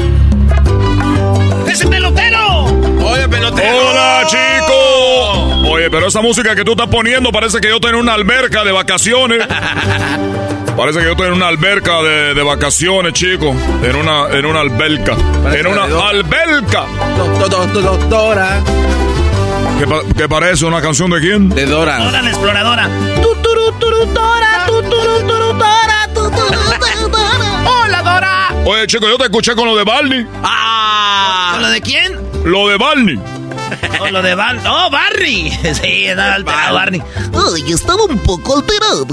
[1.71, 2.34] ¡Ese pelotero!
[3.29, 3.89] Pelotero.
[3.91, 5.71] ¡Hola, chico!
[5.73, 8.65] Oye, pero esa música que tú estás poniendo parece que yo estoy en una alberca
[8.65, 9.45] de vacaciones.
[10.77, 13.55] Parece que yo estoy en una alberca de, de vacaciones, chico.
[13.85, 15.15] En una, en una alberca.
[15.45, 16.85] Parece En una alberca.
[17.17, 18.61] Do- do- do- Doctora.
[19.79, 21.49] ¿Qué, pa- qué parece una canción de quién?
[21.49, 21.99] De Dora.
[21.99, 22.89] Dora la exploradora.
[27.67, 28.49] ¡Hola, Dora!
[28.65, 30.25] Oye, chico, yo te escuché con lo de Barney.
[31.53, 32.21] ¿Con lo de quién?
[32.45, 33.19] Lo de Barney.
[34.01, 34.59] O lo de Bar...
[34.69, 35.51] ¡Oh, Barney!
[35.75, 37.03] Sí, estaba alterado Barney.
[37.57, 39.07] Ay, estaba un poco alterado.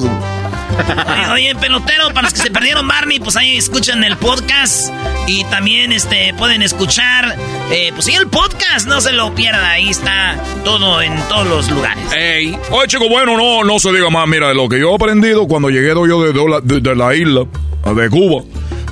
[1.34, 4.90] Oye, pelotero, para los que se perdieron Barney, pues ahí escuchan el podcast
[5.28, 7.36] y también este pueden escuchar,
[7.72, 11.70] eh, pues sí, el podcast, no se lo pierda, ahí está todo en todos los
[11.70, 12.12] lugares.
[12.14, 12.58] Ey.
[12.72, 14.28] Oye, chico, bueno, no, no se diga más.
[14.28, 17.46] Mira, lo que yo he aprendido cuando llegué yo de, de- de la isla,
[17.94, 18.44] de Cuba,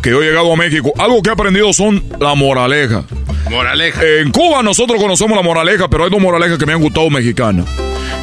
[0.02, 3.04] que yo he llegado a México, algo que he aprendido son la moraleja.
[3.50, 4.02] Moraleja.
[4.06, 7.66] En Cuba nosotros conocemos la moraleja, pero hay dos moralejas que me han gustado mexicanas.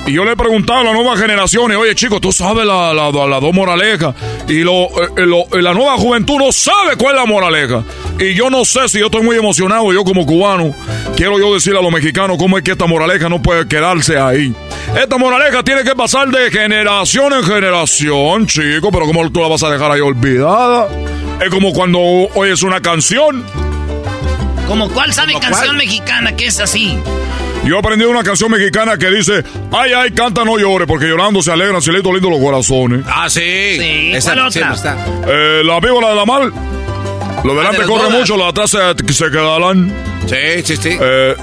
[0.07, 3.11] Y yo le he preguntado a las nuevas generaciones, oye chicos, tú sabes la, la,
[3.11, 4.15] dos moralejas.
[4.49, 7.83] Y lo, eh, lo- la nueva juventud no sabe cuál es la moraleja.
[8.21, 10.75] Y yo no sé si yo estoy muy emocionado, yo como cubano,
[11.17, 14.55] quiero yo decirle a los mexicanos cómo es que esta moraleja no puede quedarse ahí.
[15.01, 19.63] Esta moraleja tiene que pasar de generación en generación, chico, pero ¿cómo tú la vas
[19.65, 20.89] a dejar ahí olvidada?
[21.45, 23.45] Es como cuando oyes una canción.
[24.67, 25.77] ¿Como cuál sabe ¿Como canción cuál?
[25.79, 26.99] mexicana que es así?
[27.65, 31.51] Yo aprendí una canción mexicana que dice, ay, ay, canta, no llore, porque llorando se
[31.53, 33.05] alegran, cielito lindo los corazones.
[33.07, 33.41] Ah, sí.
[33.41, 34.73] Sí, Esa ¿cuál otra?
[34.75, 34.97] está.
[35.27, 36.43] Eh, la víbora de la mar.
[37.45, 38.19] Lo Ah, delante de corre bodas.
[38.21, 39.93] mucho, lo de atrás se, se quedarán.
[40.29, 40.97] Sí, sí, sí.
[41.01, 41.35] Eh,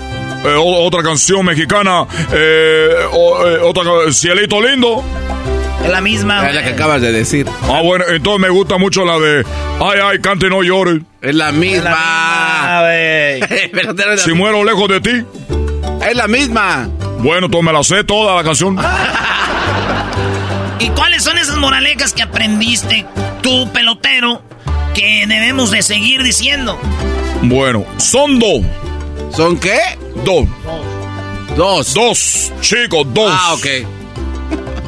[0.46, 5.04] eh, otra canción mexicana, eh, o- eh, otra, cielito lindo.
[5.84, 6.48] Es la misma.
[6.48, 7.48] Es la que acabas de decir.
[7.64, 9.46] Ah, bueno, entonces me gusta mucho la de,
[9.82, 11.02] ay, ay, cante, no llore.
[11.22, 12.84] Es la misma.
[12.94, 15.26] Es la Si muero lejos de ti.
[16.10, 16.88] Es la misma.
[17.20, 18.78] Bueno, entonces me la sé toda la canción.
[20.80, 23.06] ¿Y cuáles son esas moralejas que aprendiste
[23.42, 24.42] tú, pelotero,
[24.94, 26.80] que debemos de seguir diciendo?
[27.42, 28.62] Bueno, son dos.
[29.36, 29.80] ¿Son qué?
[30.24, 30.48] Dos.
[31.58, 31.94] Dos.
[31.94, 33.32] Dos, chicos, dos.
[33.34, 34.03] Ah, ok.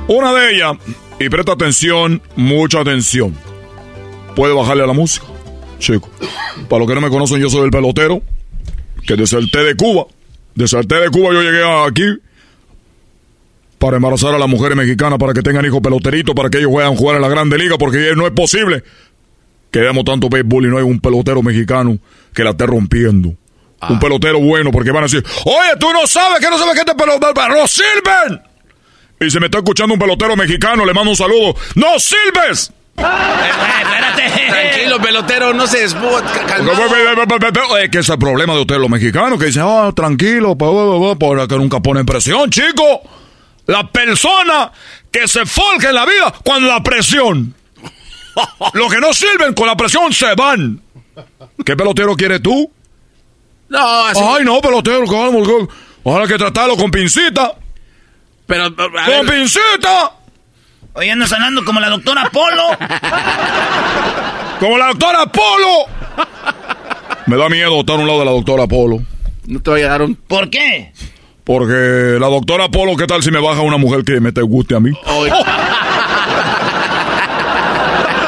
[0.08, 0.78] Una de ellas,
[1.20, 3.36] y presta atención, mucha atención.
[4.36, 5.26] Puede bajarle a la música,
[5.80, 6.10] chico.
[6.70, 8.22] Para los que no me conocen, yo soy el pelotero,
[9.06, 10.06] que deserté de Cuba.
[10.54, 12.22] Deserté de Cuba, yo llegué aquí
[13.80, 16.96] para embarazar a las mujeres mexicanas, para que tengan hijos peloteritos, para que ellos puedan
[16.96, 18.84] jugar en la Grande Liga, porque no es posible
[19.72, 21.98] que veamos tanto béisbol y no hay un pelotero mexicano
[22.34, 23.34] que la esté rompiendo.
[23.90, 26.80] Un pelotero bueno, porque van a decir, oye, tú no sabes que no sabes que
[26.80, 28.55] este pelotero, ¡no sirven!
[29.20, 31.56] Y si me está escuchando un pelotero mexicano, le mando un saludo.
[31.76, 32.72] ¡No sirves!
[32.96, 35.86] Tranquilo, pelotero, no se
[37.92, 41.48] que es el problema de ustedes los mexicanos, que dicen, ah, tranquilo, pa, pa, para
[41.48, 43.02] que nunca ponen presión, chico.
[43.68, 44.72] La persona
[45.12, 47.56] que se forja en la vida con la presión.
[48.74, 50.82] Los que no sirven con la presión se van.
[51.66, 52.70] ¿Qué pelotero quieres tú?
[53.70, 54.22] No, así.
[54.22, 55.68] Ay, no, pelotero, calma, calma.
[56.04, 57.56] Ahora hay que tratarlo con pincita.
[58.48, 60.12] Pero, ¡Con ver, pincita!
[60.94, 62.64] Oye, andas hablando como la doctora Polo.
[64.60, 65.86] ¡Como la doctora Polo!
[67.26, 69.02] Me da miedo estar a un lado de la doctora Polo.
[69.48, 70.16] no te voy a dar un.
[70.16, 70.94] ¿Por qué?
[71.44, 74.76] Porque la doctora Polo, ¿qué tal si me baja una mujer que me te guste
[74.76, 74.92] a mí?
[75.06, 75.32] Oye,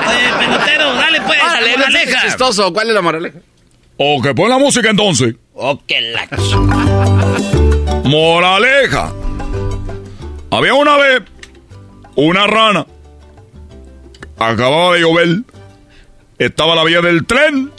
[0.07, 2.21] Oye, pelotero, dale pues, Órale, moraleja.
[2.21, 2.73] chistoso.
[2.73, 3.39] ¿Cuál es la moraleja?
[3.97, 5.35] O que pon la música entonces.
[5.53, 6.27] Oh, que la...
[8.03, 9.11] Moraleja.
[10.51, 11.21] Había una vez
[12.15, 12.85] una rana.
[14.37, 15.27] Acababa de llover.
[16.37, 17.71] Estaba la vía del tren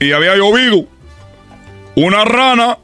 [0.00, 0.86] y había llovido.
[1.96, 2.78] Una rana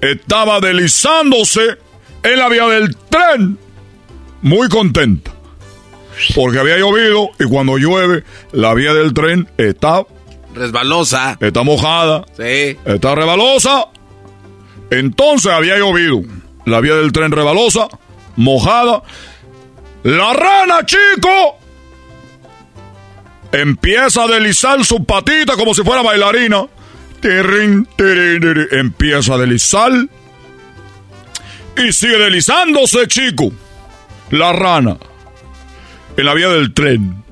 [0.00, 1.78] estaba deslizándose
[2.22, 3.58] en la vía del tren.
[4.42, 5.32] Muy contenta.
[6.34, 10.04] Porque había llovido y cuando llueve, la vía del tren está,
[10.54, 11.36] Resbalosa.
[11.40, 12.24] está mojada.
[12.36, 12.76] Sí.
[12.84, 13.86] Está rebalosa.
[14.90, 16.22] Entonces había llovido.
[16.64, 17.88] La vía del tren rebalosa,
[18.36, 19.02] mojada.
[20.02, 21.58] La rana, chico,
[23.52, 26.66] empieza a deslizar su patita como si fuera bailarina.
[28.72, 29.92] Empieza a deslizar.
[31.76, 33.52] Y sigue deslizándose, chico.
[34.30, 34.96] La rana.
[36.16, 37.22] En la vía del tren.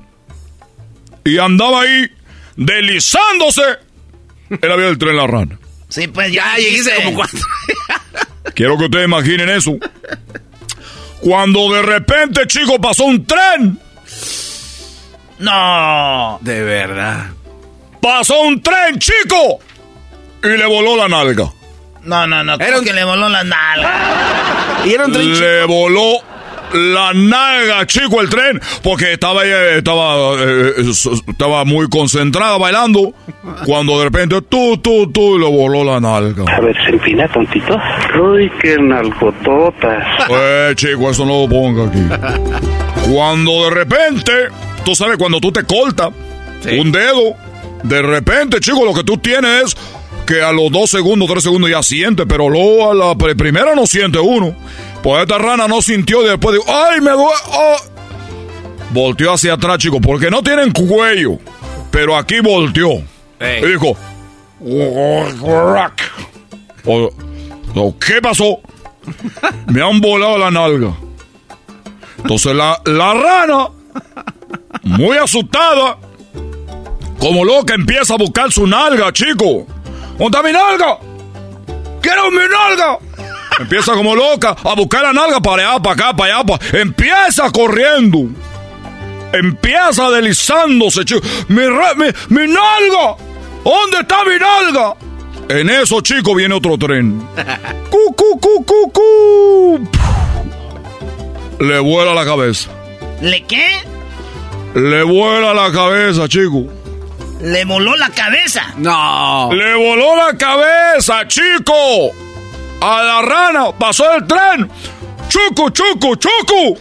[1.23, 2.11] Y andaba ahí
[2.55, 3.63] deslizándose
[4.49, 5.57] en la vía del tren la rana.
[5.89, 7.39] Sí, pues Ya llegué como cuatro.
[8.53, 9.77] Quiero que ustedes imaginen eso.
[11.25, 13.79] Cuando de repente, chico, pasó un tren.
[15.39, 16.37] No.
[16.41, 17.25] De verdad.
[17.99, 19.57] Pasó un tren, chico.
[20.43, 21.51] Y le voló la nalga.
[22.03, 22.53] No, no, no.
[22.59, 24.83] Era un- que le voló la nalga.
[24.85, 25.39] Y era un tren chico.
[25.43, 26.19] Le voló
[26.75, 30.91] la nalga, chico, el tren, porque estaba ella, estaba, eh, eh,
[31.27, 33.13] estaba muy concentrada bailando,
[33.65, 36.43] cuando de repente, tú, tú, tú, le voló la nalga.
[36.53, 37.77] A ver, se empina tontito.
[38.21, 40.05] Uy, qué nalgototas.
[40.29, 43.11] Eh, chico, eso no lo ponga aquí.
[43.11, 44.31] Cuando de repente,
[44.83, 46.09] tú sabes, cuando tú te cortas
[46.79, 47.35] un dedo,
[47.83, 49.77] de repente, chico, lo que tú tienes es
[50.25, 53.75] que a los dos segundos, tres segundos ya siente, pero luego a la pr- primera
[53.75, 54.55] no siente uno.
[55.03, 57.31] Pues esta rana no sintió y después dijo, ¡ay, me duele!
[57.53, 57.75] oh".
[58.91, 61.37] Volteó hacia atrás, chico, porque no tienen cuello.
[61.91, 62.93] Pero aquí volteó.
[63.63, 63.95] Y dijo,
[66.85, 67.11] o-
[67.75, 68.59] o, ¿qué pasó?
[69.67, 70.93] Me han volado la nalga.
[72.17, 73.67] Entonces la, la rana,
[74.83, 75.97] muy asustada,
[77.19, 79.67] como loca, empieza a buscar su nalga, chico.
[80.17, 80.97] ¿Dónde está mi nalga?
[82.01, 82.97] ¡Quiero mi nalga!
[83.59, 86.45] Empieza como loca a buscar la nalga para allá, para acá, para allá.
[86.45, 88.27] para- Empieza corriendo.
[89.33, 91.21] Empieza deslizándose, chico.
[91.49, 93.15] ¡Mi, re- mi, mi nalga!
[93.63, 94.95] ¿Dónde está mi nalga?
[95.49, 97.19] En eso, chico, viene otro tren.
[97.89, 99.89] ¡Cu, cu, cu, cu, cu!
[101.63, 102.69] Le vuela la cabeza.
[103.21, 103.67] ¿Le qué?
[104.75, 106.65] Le vuela la cabeza, chico.
[107.41, 108.73] Le voló la cabeza.
[108.77, 109.49] No.
[109.53, 112.11] Le voló la cabeza, chico.
[112.81, 114.69] A la rana pasó el tren.
[115.27, 116.79] Chucu, chucu, chucu.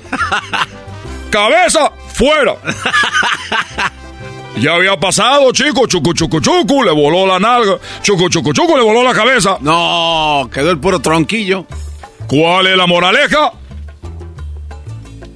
[1.30, 2.54] Cabeza fuera.
[4.56, 5.86] Ya había pasado, chico.
[5.86, 6.84] Chucu, chucu, chucu.
[6.84, 7.78] Le voló la nalga.
[8.02, 8.76] Chucu, chucu, chucu.
[8.76, 9.58] Le voló la cabeza.
[9.60, 11.66] No, quedó el puro tronquillo.
[12.28, 13.52] ¿Cuál es la moraleja?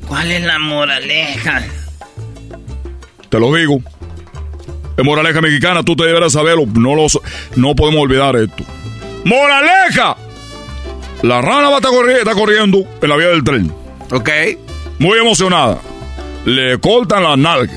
[0.07, 1.63] ¿Cuál es la moraleja?
[3.29, 3.81] Te lo digo.
[5.05, 6.65] Moraleja mexicana, tú te deberás saberlo.
[6.75, 7.23] No, lo, so-
[7.57, 8.65] no podemos olvidar esto.
[9.25, 10.17] ¡Moraleja!
[11.23, 13.73] La rana va a estar corri- está corriendo en la vía del tren.
[14.13, 14.31] Ok.
[14.99, 15.79] Muy emocionada.
[16.45, 17.75] Le cortan la nalga.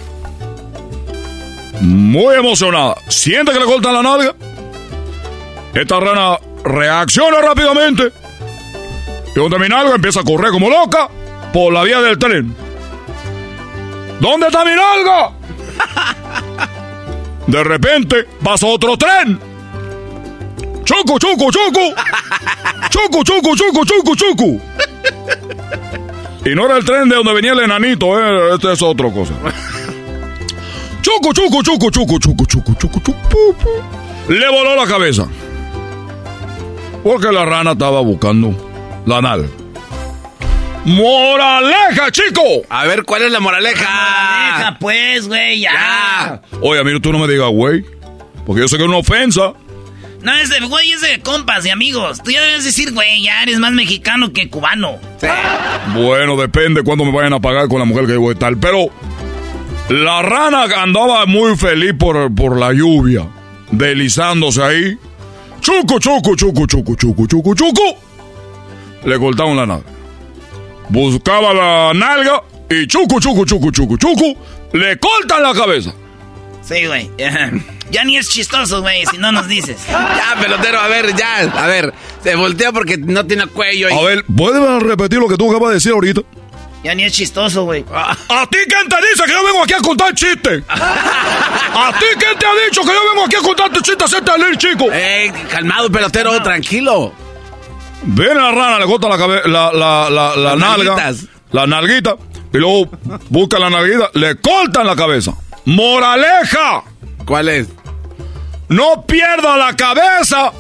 [1.82, 2.96] Muy emocionada.
[3.08, 4.36] Siente que le cortan la nalga.
[5.74, 8.12] Esta rana reacciona rápidamente.
[9.36, 11.08] Y donde mi nalga empieza a correr como loca
[11.54, 12.56] por la vía del tren.
[14.20, 15.32] ¿Dónde está mi nalga?
[17.48, 19.40] De repente pasa otro tren.
[20.84, 21.96] Chucu, chucu, chucu.
[22.90, 24.62] Chucu, chucu, chucu, chucu, chucu.
[26.46, 28.56] Y no era el tren de donde venía el enanito, ¿eh?
[28.56, 29.34] Este es otra cosa.
[31.02, 33.54] Chucu, chucu, chucu, chucu, chucu, chucu, chucu, chucu.
[34.28, 35.28] Le voló la cabeza.
[37.04, 38.54] Porque la rana estaba buscando
[39.06, 39.48] la nalga.
[40.86, 42.42] ¡Moraleja, chico!
[42.70, 43.88] A ver, ¿cuál es la moraleja?
[43.88, 46.42] Moraleja, pues, güey, ya.
[46.62, 47.86] Oye, a mí tú no me digas, güey.
[48.46, 49.54] Porque yo sé que es una ofensa.
[50.24, 52.22] No, es de, güey, es de compas y amigos.
[52.24, 55.00] Tú ya debes decir, güey, ya eres más mexicano que cubano.
[55.96, 58.56] Bueno, depende cuándo me vayan a pagar con la mujer que voy a estar.
[58.58, 58.88] Pero
[59.90, 63.28] la rana andaba muy feliz por, por la lluvia,
[63.72, 64.98] deslizándose ahí.
[65.60, 67.96] Chucu, chucu, chucu, chucu, chucu, chucu, chucu.
[69.06, 70.01] Le cortaron la nalga.
[70.92, 74.38] Buscaba la nalga y chucu, chucu, chucu, chucu, chucu.
[74.74, 75.94] Le cortan la cabeza.
[76.62, 77.10] Sí, güey.
[77.92, 79.76] Ya, ni es chistoso, güey, si no nos dices.
[79.90, 81.40] Ya, pelotero, a ver, ya.
[81.42, 81.94] A ver,
[82.24, 83.90] se voltea porque no tiene cuello.
[83.90, 86.22] y- A ver, ¿puedes repetir lo que tú acabas de decir ahorita?
[86.86, 87.84] Ya ni es chistoso, güey.
[87.94, 90.64] ¿A ti quién te dice que yo vengo aquí a contar chistes?
[90.70, 94.58] ¿A ti quién te ha dicho que yo vengo aquí a contarte chistes, hacerte leer,
[94.58, 94.86] chico?
[94.92, 97.14] Eh, calmado, pelotero, tranquilo.
[98.04, 101.26] Viene la rana, le corta la, cabe- la, la, la, la nalga, nalguitas.
[101.52, 102.16] la nalguita,
[102.54, 102.90] y luego
[103.30, 105.34] busca la nalguita, le cortan la cabeza.
[105.66, 106.84] ¡Moraleja!
[107.26, 107.68] ¿Cuál es?
[108.70, 110.52] No pierda la cabeza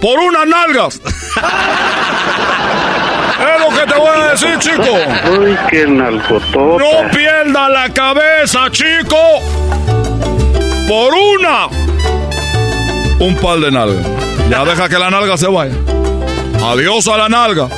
[0.00, 1.00] por unas nalgas.
[3.40, 4.82] es lo que te voy a decir, chico.
[5.40, 6.84] Uy, qué nalgotota.
[6.84, 9.16] No pierda la cabeza, chico.
[10.88, 11.68] Por una.
[13.20, 14.06] Un par de nalgas.
[14.50, 15.72] Ya deja que la nalga se vaya.
[16.62, 17.68] Adiós a la nalga.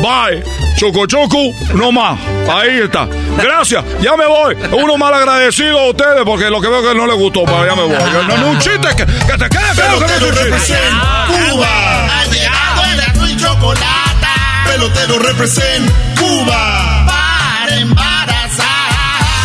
[0.00, 0.42] Bye.
[0.76, 2.18] Choco choco, no más.
[2.50, 3.06] Ahí está.
[3.36, 3.84] Gracias.
[4.00, 4.56] Ya me voy.
[4.72, 7.74] Uno mal agradecido a ustedes porque lo que veo que no les gustó, pero ya
[7.76, 7.96] me voy.
[8.26, 11.50] No, no, un chiste que, que te quede feo que no es un.
[11.50, 12.20] Cuba.
[12.20, 14.26] Ha llegado el azul y chocolate.
[14.66, 17.06] Pelotero represent Cuba.
[17.06, 18.66] Para embarazar.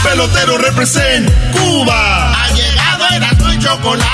[0.04, 2.32] Pelotero represent Cuba.
[2.34, 4.08] Ha llegado el azul y chocolate.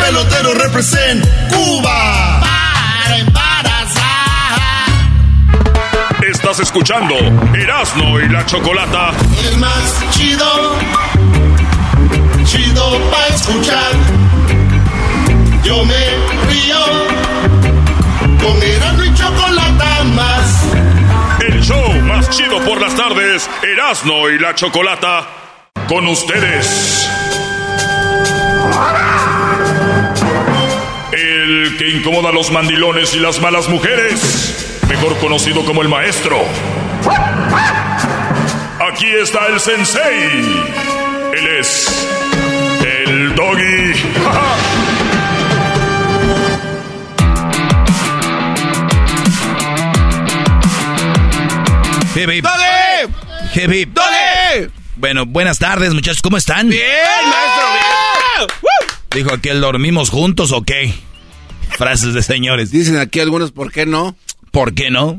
[0.00, 2.40] Pelotero represent Cuba.
[2.40, 3.47] Para embarazar.
[6.50, 7.14] Estás escuchando
[7.54, 9.10] Erasmo y la Chocolata.
[9.44, 10.46] El más chido.
[12.42, 13.92] Chido pa' escuchar.
[15.62, 16.06] Yo me
[16.48, 16.78] río.
[18.40, 20.64] Con Erasmo y chocolate más.
[21.46, 25.26] El show más Chido por las tardes, Erasno y la Chocolata.
[25.86, 27.10] Con ustedes.
[31.12, 34.77] El que incomoda a los mandilones y las malas mujeres.
[34.88, 36.38] Mejor conocido como el maestro.
[38.90, 40.64] Aquí está el sensei.
[41.36, 42.08] Él es
[42.84, 43.92] el doggy.
[52.14, 52.46] Hip, hip.
[53.54, 53.98] Hip, hip.
[54.96, 56.22] Bueno, buenas tardes, muchachos.
[56.22, 56.68] ¿Cómo están?
[56.68, 56.82] Bien,
[57.24, 57.66] maestro,
[58.38, 58.48] bien.
[59.14, 60.94] Dijo aquel, ¿dormimos juntos o qué?
[61.76, 62.70] Frases de señores.
[62.70, 64.16] Dicen aquí algunos, ¿por qué no?
[64.50, 65.18] ¿Por qué no?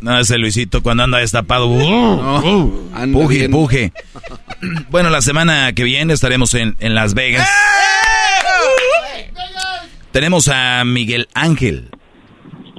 [0.00, 1.68] No, ese Luisito cuando anda destapado.
[1.68, 3.50] No, anda puje, bien.
[3.50, 3.92] puje.
[4.90, 7.48] Bueno, la semana que viene estaremos en, en Las Vegas.
[10.12, 11.90] Tenemos a Miguel Ángel.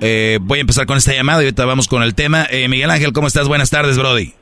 [0.01, 2.47] Eh, voy a empezar con esta llamada y ahorita vamos con el tema.
[2.49, 3.47] Eh, Miguel Ángel, ¿cómo estás?
[3.47, 4.33] Buenas tardes, Brody.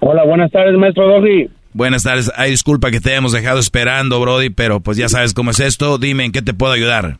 [0.00, 1.48] Hola, buenas tardes, maestro Doggy.
[1.72, 2.32] Buenas tardes.
[2.36, 5.98] Ay, disculpa que te hayamos dejado esperando, Brody, pero pues ya sabes cómo es esto.
[5.98, 7.18] Dime, ¿en qué te puedo ayudar?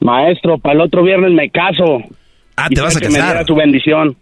[0.00, 2.02] Maestro, para el otro viernes me caso.
[2.58, 3.34] Ah, te vas a que me casar.
[3.34, 4.16] diera su bendición.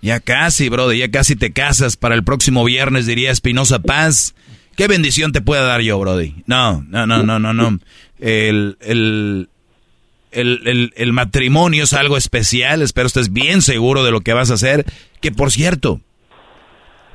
[0.00, 1.96] Ya casi, Brody, ya casi te casas.
[1.96, 4.34] Para el próximo viernes, diría Espinosa Paz.
[4.76, 6.36] ¿Qué bendición te puedo dar yo, Brody?
[6.46, 7.78] No, no, no, no, no, no.
[8.20, 9.48] El, el,
[10.30, 12.80] el, el, el matrimonio es algo especial.
[12.82, 14.84] Espero estés bien seguro de lo que vas a hacer.
[15.20, 16.00] Que, por cierto,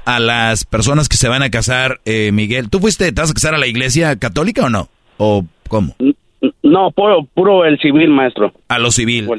[0.04, 3.34] a las personas que se van a casar, eh, Miguel, ¿tú fuiste, te vas a
[3.34, 4.90] casar a la iglesia católica o no?
[5.16, 5.96] ¿O cómo?
[6.62, 8.54] No, puro, puro el civil, maestro.
[8.68, 9.30] A lo civil.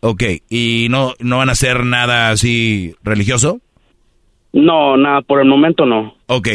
[0.00, 3.60] Ok, ¿y no, no van a hacer nada así religioso?
[4.52, 6.14] No, nada, por el momento no.
[6.26, 6.48] Ok,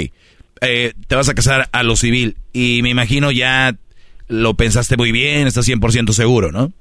[0.62, 3.76] eh, te vas a casar a lo civil y me imagino ya
[4.28, 6.72] lo pensaste muy bien, estás 100% seguro, ¿no?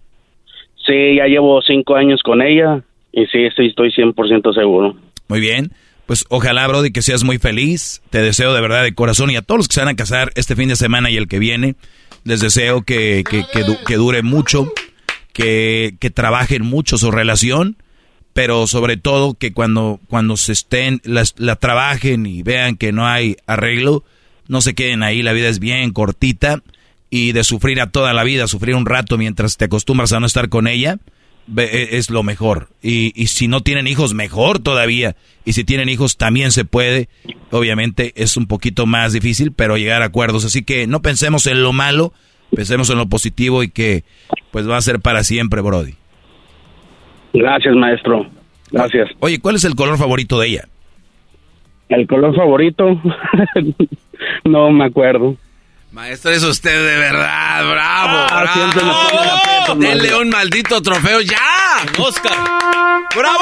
[0.86, 2.82] Sí, ya llevo cinco años con ella
[3.12, 4.96] y sí, estoy, estoy 100% seguro.
[5.28, 5.72] Muy bien,
[6.06, 9.42] pues ojalá, Brody, que seas muy feliz, te deseo de verdad de corazón y a
[9.42, 11.74] todos los que se van a casar este fin de semana y el que viene,
[12.24, 14.72] les deseo que, que, que du- que dure mucho,
[15.32, 17.76] que, que trabajen mucho su relación,
[18.32, 23.06] pero sobre todo que cuando, cuando se estén, las- la trabajen y vean que no
[23.06, 24.04] hay arreglo,
[24.48, 26.62] no se queden ahí, la vida es bien cortita
[27.10, 30.26] y de sufrir a toda la vida, sufrir un rato mientras te acostumbras a no
[30.26, 30.98] estar con ella,
[31.56, 32.68] es lo mejor.
[32.82, 35.16] Y, y si no tienen hijos, mejor todavía.
[35.44, 37.08] Y si tienen hijos, también se puede.
[37.50, 40.44] Obviamente es un poquito más difícil, pero llegar a acuerdos.
[40.44, 42.12] Así que no pensemos en lo malo,
[42.54, 44.04] pensemos en lo positivo y que
[44.50, 45.94] pues va a ser para siempre, Brody.
[47.32, 48.26] Gracias, maestro.
[48.70, 49.08] Gracias.
[49.20, 50.68] Oye, ¿cuál es el color favorito de ella?
[51.88, 53.00] ¿El color favorito?
[54.44, 55.36] no me acuerdo.
[55.92, 59.74] Maestro, es usted de verdad, bravo, Ah, bravo.
[59.80, 60.20] Denle maestro.
[60.20, 61.38] un maldito trofeo ya.
[61.98, 62.32] Oscar.
[63.16, 63.38] ¡Bravo!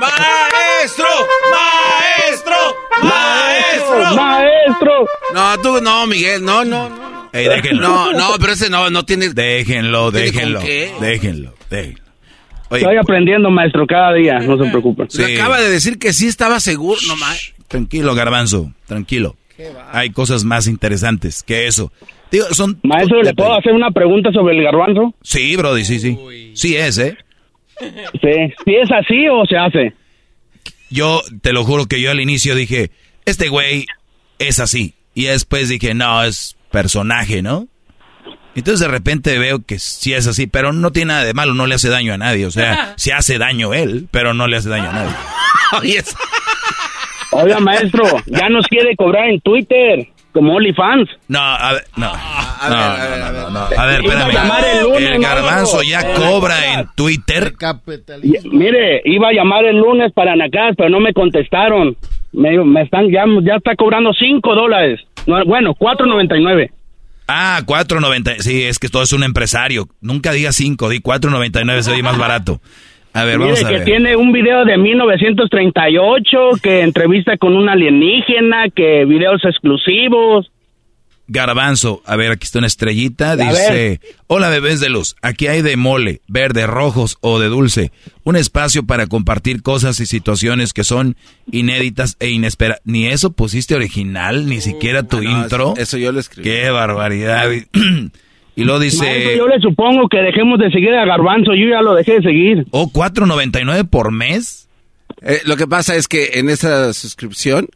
[0.00, 1.06] ¡Maestro!
[1.50, 2.56] ¡Maestro!
[3.02, 4.14] ¡Maestro!
[4.16, 5.06] ¡Maestro!
[5.34, 7.28] No, tú no, Miguel, no, no, no.
[7.32, 7.82] Ey, déjenlo.
[7.88, 9.28] No, no, pero ese no, no tiene.
[9.28, 10.58] Déjenlo, ¿Tiene déjenlo.
[10.60, 10.92] con qué?
[11.00, 12.02] Déjenlo, déjenlo.
[12.70, 15.04] Oye, Estoy aprendiendo, maestro, cada día, no se preocupe.
[15.12, 17.52] Le acaba de decir que sí estaba seguro, no más.
[17.68, 19.36] tranquilo, garbanzo, tranquilo.
[19.92, 21.92] Hay cosas más interesantes que eso.
[22.30, 22.78] Digo, son...
[22.82, 25.14] Maestro, ¿le puedo hacer una pregunta sobre el garbanzo?
[25.22, 26.18] Sí, Brody, sí, sí.
[26.54, 27.16] Sí es, ¿eh?
[27.80, 28.54] Sí.
[28.64, 29.94] ¿Si es así o se hace?
[30.90, 32.90] Yo te lo juro que yo al inicio dije,
[33.24, 33.86] este güey
[34.38, 34.94] es así.
[35.14, 37.68] Y después dije, no, es personaje, ¿no?
[38.54, 41.66] Entonces de repente veo que sí es así, pero no tiene nada de malo, no
[41.66, 42.46] le hace daño a nadie.
[42.46, 45.12] O sea, se hace daño él, pero no le hace daño a nadie.
[47.30, 51.08] Oiga, maestro, ya nos quiere cobrar en Twitter, como OnlyFans.
[51.28, 52.12] No, a ver, no.
[52.12, 53.58] No, no, no, no.
[53.60, 54.32] A ver, Iba a espérame.
[54.32, 57.52] llamar el lunes, El garbanzo ya cobra en Twitter.
[58.22, 61.96] Y- Mire, iba a llamar el lunes para Nacas, pero no me contestaron.
[62.32, 65.00] Me, me están, ya, ya está cobrando 5 dólares.
[65.26, 66.70] No, bueno, 4.99.
[67.26, 68.36] Ah, 4.90.
[68.40, 69.86] Sí, es que todo es un empresario.
[70.00, 72.60] Nunca diga 5, di 4.99, se oye más barato.
[73.20, 73.84] A ver, Mire vamos a que ver.
[73.84, 80.50] tiene un video de 1938, que entrevista con un alienígena, que videos exclusivos.
[81.30, 85.60] Garbanzo, a ver, aquí está una estrellita, A dice, hola bebés de luz, aquí hay
[85.60, 87.92] de mole, verde, rojos o de dulce,
[88.24, 91.16] un espacio para compartir cosas y situaciones que son
[91.52, 92.80] inéditas e inesperadas.
[92.86, 95.74] Ni eso pusiste original, ni siquiera tu no, intro.
[95.74, 96.48] eso- eso yo lo escribí.
[96.48, 97.50] Qué barbaridad.
[98.58, 99.06] y luego dice...
[99.06, 102.22] Maestro, yo le supongo que dejemos de seguir a Garbanzo, yo ya lo dejé de
[102.22, 102.66] seguir.
[102.72, 104.68] ¿O 4.99 por mes?
[105.22, 107.68] Eh, lo que pasa es que en esa suscripción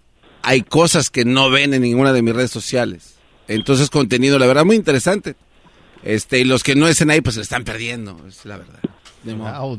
[0.42, 3.16] hay cosas que no ven en ninguna de mis redes sociales.
[3.46, 5.36] Entonces contenido, la verdad, muy interesante.
[6.02, 8.80] Este, y los que no estén ahí, pues se están perdiendo, es la verdad.
[9.22, 9.78] De modo.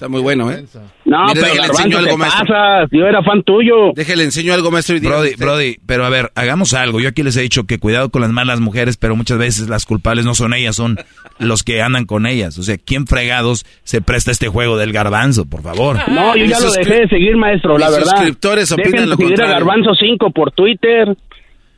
[0.00, 0.64] Está muy bueno, ¿eh?
[1.04, 2.46] No, Mire, pero Garbanzo, enseño te algo, maestro.
[2.46, 2.88] pasas.
[2.90, 3.92] Yo era fan tuyo.
[3.94, 4.96] Déjale, enseño algo, maestro.
[4.96, 7.00] y Brody, Brody, pero a ver, hagamos algo.
[7.00, 9.84] Yo aquí les he dicho que cuidado con las malas mujeres, pero muchas veces las
[9.84, 10.96] culpables no son ellas, son
[11.38, 12.56] los que andan con ellas.
[12.56, 15.98] O sea, ¿quién fregados se presta a este juego del garbanzo, por favor?
[16.08, 18.12] No, yo ya lo dejé de seguir, maestro, la verdad.
[18.12, 19.66] suscriptores opinan Dejen lo de seguir a contrario.
[19.66, 21.14] Garbanzo 5 por Twitter,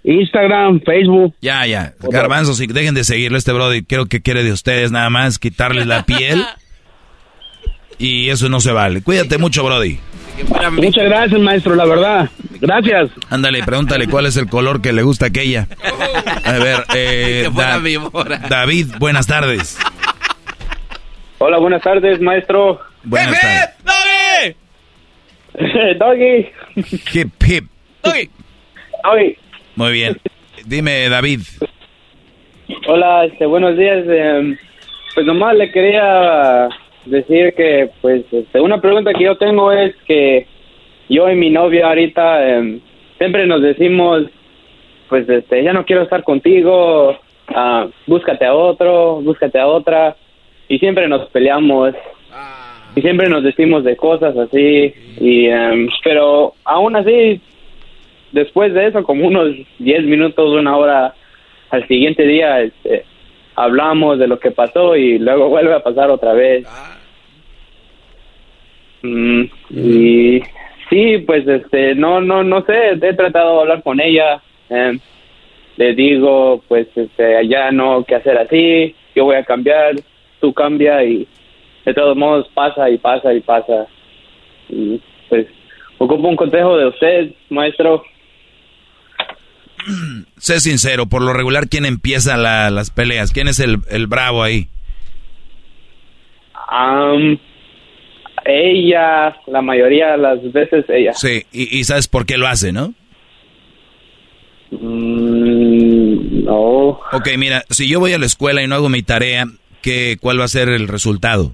[0.05, 1.35] Instagram, Facebook.
[1.41, 1.95] Ya, ya.
[2.09, 3.83] Garbanzo, si dejen de seguirlo este Brody.
[3.83, 6.45] Creo que quiere de ustedes nada más quitarles la piel.
[8.03, 9.01] Y eso no se vale.
[9.03, 9.99] Cuídate mucho, Brody.
[10.73, 12.29] Muchas gracias, maestro, la verdad.
[12.61, 13.11] Gracias.
[13.31, 15.69] Ándale, pregúntale cuál es el color que le gusta a aquella.
[16.45, 17.81] A ver, eh, Da-.
[18.49, 19.79] David, buenas tardes.
[21.39, 22.81] Hola, buenas tardes, maestro.
[23.05, 24.57] Buenas tardes.
[25.99, 26.49] Doggy.
[27.13, 27.65] Hip, hip.
[28.03, 29.37] Doggy.
[29.77, 30.21] Muy bien.
[30.65, 31.41] Dime, David.
[32.89, 33.99] Hola, este, buenos días.
[34.09, 34.57] eh,
[35.15, 36.69] pues nomás le quería
[37.05, 40.47] decir que, pues, este, una pregunta que yo tengo es que
[41.09, 42.81] yo y mi novia ahorita eh,
[43.19, 44.25] siempre nos decimos,
[45.09, 47.19] pues, este, ya no quiero estar contigo,
[47.49, 50.17] ah, búscate a otro, búscate a otra,
[50.69, 51.95] y siempre nos peleamos.
[52.95, 57.41] Y siempre nos decimos de cosas así, y, em, pero aún así,
[58.33, 61.15] después de eso, como unos 10 minutos, una hora
[61.71, 63.05] al siguiente día, este,
[63.55, 66.67] hablamos de lo que pasó y luego vuelve a pasar otra vez.
[69.03, 70.43] Mm, y
[70.89, 74.99] sí, pues este, no, no, no sé, he tratado de hablar con ella, em,
[75.77, 79.97] le digo, pues este, ya no que hacer así, yo voy a cambiar,
[80.41, 81.27] tú cambia y
[81.85, 83.87] de todos modos pasa y pasa y pasa.
[84.69, 85.47] Y pues
[85.99, 88.05] ocupo un consejo de usted, maestro.
[90.39, 93.33] Sé sincero, por lo regular, ¿quién empieza la- las peleas?
[93.33, 94.69] ¿Quién es el, el bravo ahí?
[96.69, 97.39] Am,
[98.45, 101.13] ella, la mayoría de las veces ella.
[101.15, 102.95] Sí, y, y sabes por qué lo hace, ¿no?
[104.71, 107.01] Mm, no.
[107.13, 109.47] Ok, mira, si yo voy a la escuela y no hago mi tarea,
[109.83, 111.53] ¿qué, ¿cuál va a ser el resultado?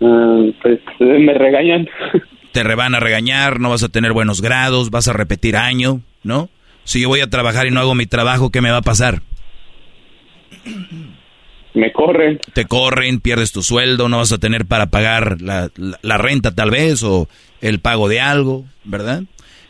[0.00, 1.88] Ah, pues me regañan.
[2.64, 6.48] Te van a regañar, no vas a tener buenos grados, vas a repetir año, ¿no?
[6.84, 9.22] Si yo voy a trabajar y no hago mi trabajo, ¿qué me va a pasar?
[11.74, 12.40] Me corren.
[12.54, 16.54] Te corren, pierdes tu sueldo, no vas a tener para pagar la, la- la renta
[16.54, 17.28] tal vez o
[17.60, 19.22] el pago de algo, ¿verdad?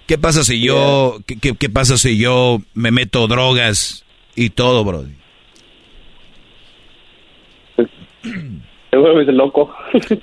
[0.06, 4.04] ¿Qué pasa si yo, qué, qué- qué pasa si yo me meto drogas
[4.34, 5.12] y todo, Brody?
[8.90, 9.70] Te vuelves loco.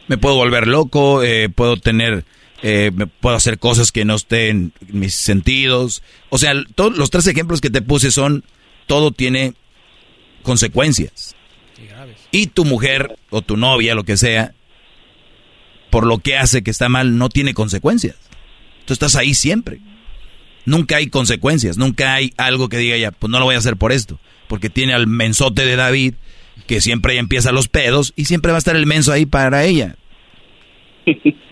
[0.07, 2.25] Me puedo volver loco, eh, puedo tener,
[2.61, 6.03] eh, me puedo hacer cosas que no estén en mis sentidos.
[6.29, 8.43] O sea, todos los tres ejemplos que te puse son,
[8.87, 9.53] todo tiene
[10.43, 11.35] consecuencias.
[12.31, 14.53] Y tu mujer o tu novia, lo que sea,
[15.89, 18.15] por lo que hace que está mal, no tiene consecuencias.
[18.85, 19.79] Tú estás ahí siempre.
[20.65, 23.77] Nunca hay consecuencias, nunca hay algo que diga ya, pues no lo voy a hacer
[23.77, 24.19] por esto.
[24.47, 26.15] Porque tiene al mensote de David,
[26.67, 29.63] que siempre ahí empieza los pedos, y siempre va a estar el menso ahí para
[29.63, 29.95] ella.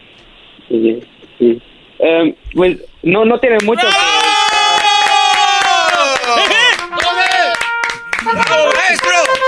[0.70, 1.00] Sí,
[1.40, 1.62] sí.
[2.00, 3.86] Em, pues no, no tiene mucho.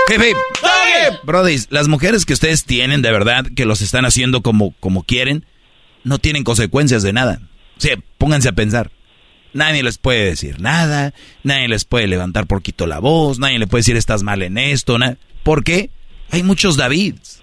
[0.08, 0.32] Hey, hey.
[1.24, 5.44] Brody, las mujeres que ustedes tienen de verdad, que los están haciendo como, como quieren,
[6.04, 7.40] no tienen consecuencias de nada.
[7.76, 8.90] O sea, pónganse a pensar.
[9.52, 13.80] Nadie les puede decir nada, nadie les puede levantar poquito la voz, nadie le puede
[13.80, 14.98] decir estás mal en esto.
[14.98, 15.90] na- ¿Por qué?
[16.30, 17.42] Hay muchos Davids.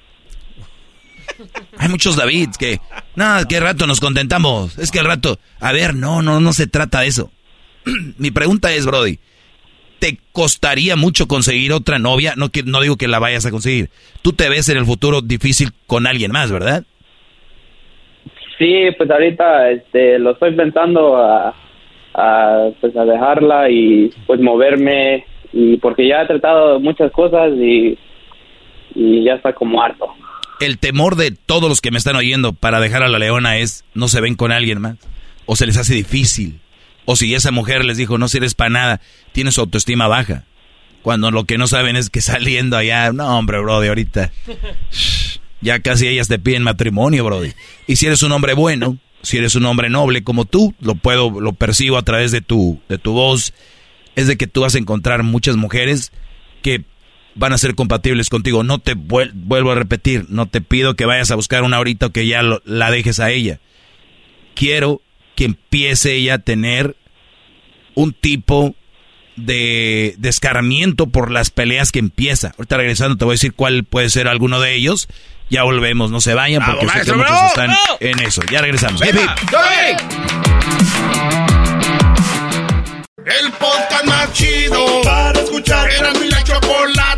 [1.77, 2.79] Hay muchos Davids que,
[3.15, 4.77] no, que rato nos contentamos.
[4.77, 7.31] Es que el rato, a ver, no, no, no se trata de eso.
[8.17, 9.19] Mi pregunta es, Brody,
[9.99, 12.33] ¿te costaría mucho conseguir otra novia?
[12.37, 13.89] No, que- no digo que la vayas a conseguir.
[14.21, 16.83] Tú te ves en el futuro difícil con alguien más, ¿verdad?
[18.57, 21.53] Sí, pues ahorita este, lo estoy pensando a,
[22.13, 27.97] a, pues a dejarla y pues moverme y porque ya he tratado muchas cosas y,
[28.95, 30.07] y ya está como harto.
[30.59, 33.83] El temor de todos los que me están oyendo para dejar a la leona es
[33.93, 34.97] no se ven con alguien más.
[35.45, 36.61] O se les hace difícil.
[37.05, 39.01] O si esa mujer les dijo no sirves para nada,
[39.33, 40.45] tiene su autoestima baja.
[41.01, 44.31] Cuando lo que no saben es que saliendo allá, no hombre, brody, ahorita
[45.63, 47.53] ya casi ellas te piden matrimonio, brody.
[47.87, 51.39] Y si eres un hombre bueno, si eres un hombre noble como tú, lo puedo,
[51.39, 53.53] lo percibo a través de tu, de tu voz,
[54.15, 56.11] es de que tú vas a encontrar muchas mujeres
[56.61, 56.83] que
[57.35, 58.63] van a ser compatibles contigo.
[58.63, 62.07] No te vuel- vuelvo a repetir, no te pido que vayas a buscar una ahorita
[62.07, 63.59] o que ya lo- la dejes a ella.
[64.55, 65.01] Quiero
[65.35, 66.95] que empiece ella a tener
[67.95, 68.75] un tipo
[69.35, 72.53] de descaramiento por las peleas que empieza.
[72.57, 75.07] Ahorita regresando te voy a decir cuál puede ser alguno de ellos.
[75.49, 78.41] Ya volvemos, no se vayan porque sé que muchos están en eso.
[78.51, 79.01] Ya regresamos.
[79.01, 81.43] Venga, Hip, hip.
[83.25, 85.89] El podcast más chido para escuchar.
[85.89, 87.12] Era mi la chocolata para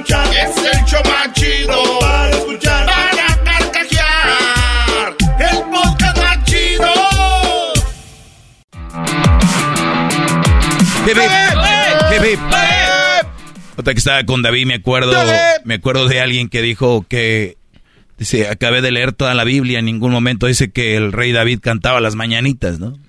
[0.00, 0.26] escuchar.
[0.28, 2.86] Es el show más chido para escuchar.
[2.86, 5.16] Para carcajear.
[5.38, 6.92] El podcast más chido.
[11.06, 11.30] Hip, hip.
[12.12, 12.40] Hip, hip.
[13.76, 15.12] Ahorita que estaba con David, me acuerdo,
[15.64, 17.56] me acuerdo de alguien que dijo que
[18.18, 21.60] dice, acabé de leer toda la Biblia, en ningún momento dice que el rey David
[21.62, 22.98] cantaba las mañanitas, ¿no?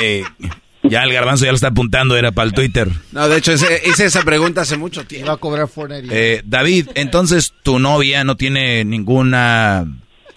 [0.00, 0.22] Eh,
[0.90, 2.88] ya el garbanzo ya lo está apuntando, era para el Twitter.
[3.12, 5.28] No, de hecho, ese- hice esa pregunta hace mucho tiempo.
[5.28, 5.68] Va a cobrar.
[6.10, 9.86] Eh, David, entonces tu novia no tiene ninguna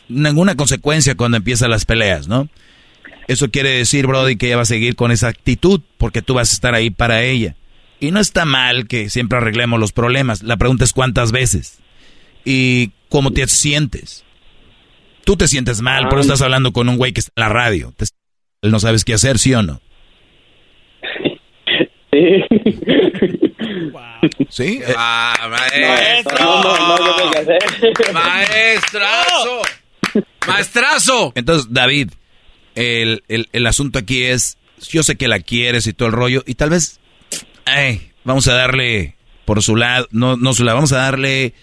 [0.08, 2.50] ninguna consecuencia cuando empiezan las peleas, ¿no?
[3.28, 6.52] Eso quiere decir, Brody, que ella va a seguir con esa actitud porque tú vas
[6.52, 7.56] a estar ahí para ella.
[8.02, 10.44] Y no está mal que siempre arreglemos los problemas.
[10.44, 11.80] La pregunta es cuántas veces
[12.44, 14.26] y cómo te sientes.
[15.24, 17.50] Tú te sientes mal, por eso estás hablando con un güey que está en la
[17.50, 17.94] radio.
[17.96, 18.06] Te-
[18.68, 19.80] no sabes qué hacer, ¿sí o no?
[24.50, 24.80] Sí.
[24.86, 26.38] Eh, Ah, maestro.
[26.46, 28.14] No, no.
[28.14, 29.62] Maestrazo.
[30.48, 31.32] Maestrazo.
[31.36, 32.12] Entonces, David,
[32.76, 34.58] el, el, el asunto aquí es,
[34.90, 37.00] yo sé que la quieres y todo el rollo, y tal vez,
[37.66, 39.16] ay, vamos a darle
[39.46, 41.54] por su lado, no, no su lado, vamos a darle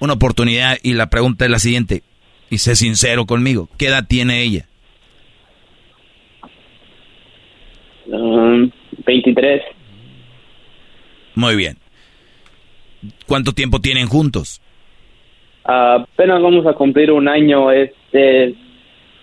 [0.00, 2.02] una oportunidad y la pregunta es la siguiente,
[2.50, 4.66] y sé sincero conmigo, ¿qué edad tiene ella?
[8.06, 8.70] Um,
[9.06, 9.62] 23.
[11.34, 11.78] Muy bien.
[13.26, 14.60] ¿Cuánto tiempo tienen juntos?
[15.64, 18.54] Ah, apenas vamos a cumplir un año este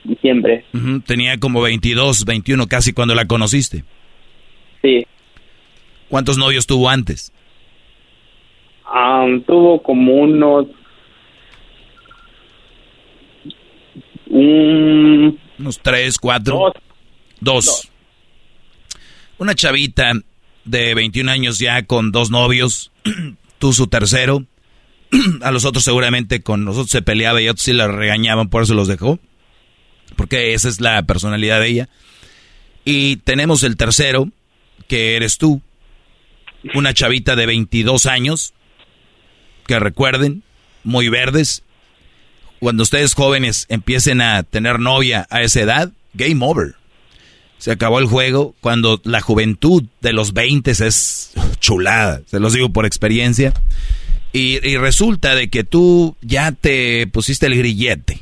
[0.04, 0.66] diciembre.
[0.74, 3.84] Ujú, Tenía como 22, 21 casi cuando la conociste.
[4.82, 5.06] Sí.
[6.10, 7.32] ¿Cuántos novios tuvo antes?
[8.94, 10.66] Um, tuvo como unos
[14.28, 16.74] un Unos tres, cuatro.
[17.40, 17.91] Dos.
[19.42, 20.14] Una chavita
[20.66, 22.92] de 21 años ya con dos novios,
[23.58, 24.46] tú su tercero.
[25.42, 28.76] A los otros seguramente con nosotros se peleaba y otros sí la regañaban, por eso
[28.76, 29.18] los dejó.
[30.16, 31.90] Porque esa es la personalidad de ella.
[32.86, 34.30] Y tenemos el tercero,
[34.88, 35.64] que eres tú.
[36.76, 38.54] Una chavita de 22 años,
[39.66, 40.44] que recuerden,
[40.84, 41.64] muy verdes.
[42.60, 46.76] Cuando ustedes jóvenes empiecen a tener novia a esa edad, game over.
[47.62, 52.70] Se acabó el juego cuando la juventud de los 20 es chulada, se los digo
[52.70, 53.54] por experiencia.
[54.34, 58.20] Y, y resulta de que tú ya te pusiste el grillete.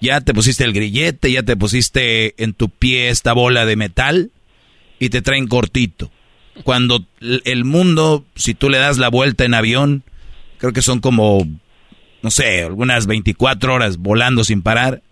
[0.00, 4.30] Ya te pusiste el grillete, ya te pusiste en tu pie esta bola de metal
[5.00, 6.12] y te traen cortito.
[6.62, 10.04] Cuando el mundo, si tú le das la vuelta en avión,
[10.58, 11.44] creo que son como,
[12.22, 15.02] no sé, algunas 24 horas volando sin parar,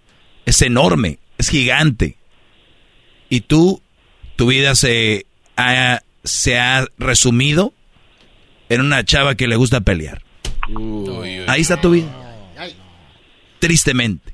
[0.44, 2.14] es enorme, es gigante
[3.28, 3.80] y tú,
[4.36, 5.26] tu vida se
[5.56, 7.72] ha, se ha resumido
[8.68, 10.18] en una chava que le gusta pelear.
[11.46, 12.08] Ahí está tu vida.
[13.58, 14.32] Tristemente.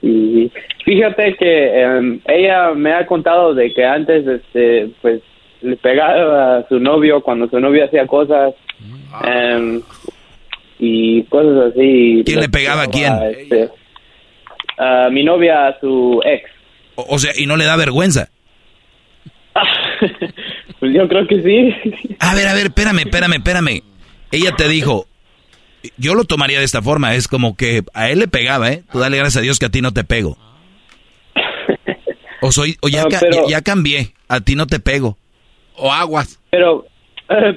[0.00, 0.50] Y
[0.84, 5.22] fíjate que em, ella me ha contado de que antes, este, pues,
[5.60, 8.54] le pegaba a su novio cuando su novio hacía cosas
[9.24, 9.82] em,
[10.78, 12.22] y cosas así.
[12.24, 13.12] ¿Quién le pegaba a quién?
[13.36, 13.70] Este,
[14.78, 16.48] a mi novia, a su ex.
[17.00, 18.28] O, o sea, y no le da vergüenza.
[20.80, 22.16] Pues yo creo que sí.
[22.20, 23.82] A ver, a ver, espérame, espérame, espérame.
[24.30, 25.06] Ella te dijo,
[25.96, 28.84] yo lo tomaría de esta forma, es como que a él le pegaba, ¿eh?
[28.92, 30.38] Tú dale gracias a Dios que a ti no te pego.
[32.40, 35.18] O soy, o ya, No, ca- pero- ya, ya cambié, a ti no te pego.
[35.74, 36.40] O aguas.
[36.50, 36.86] Pero,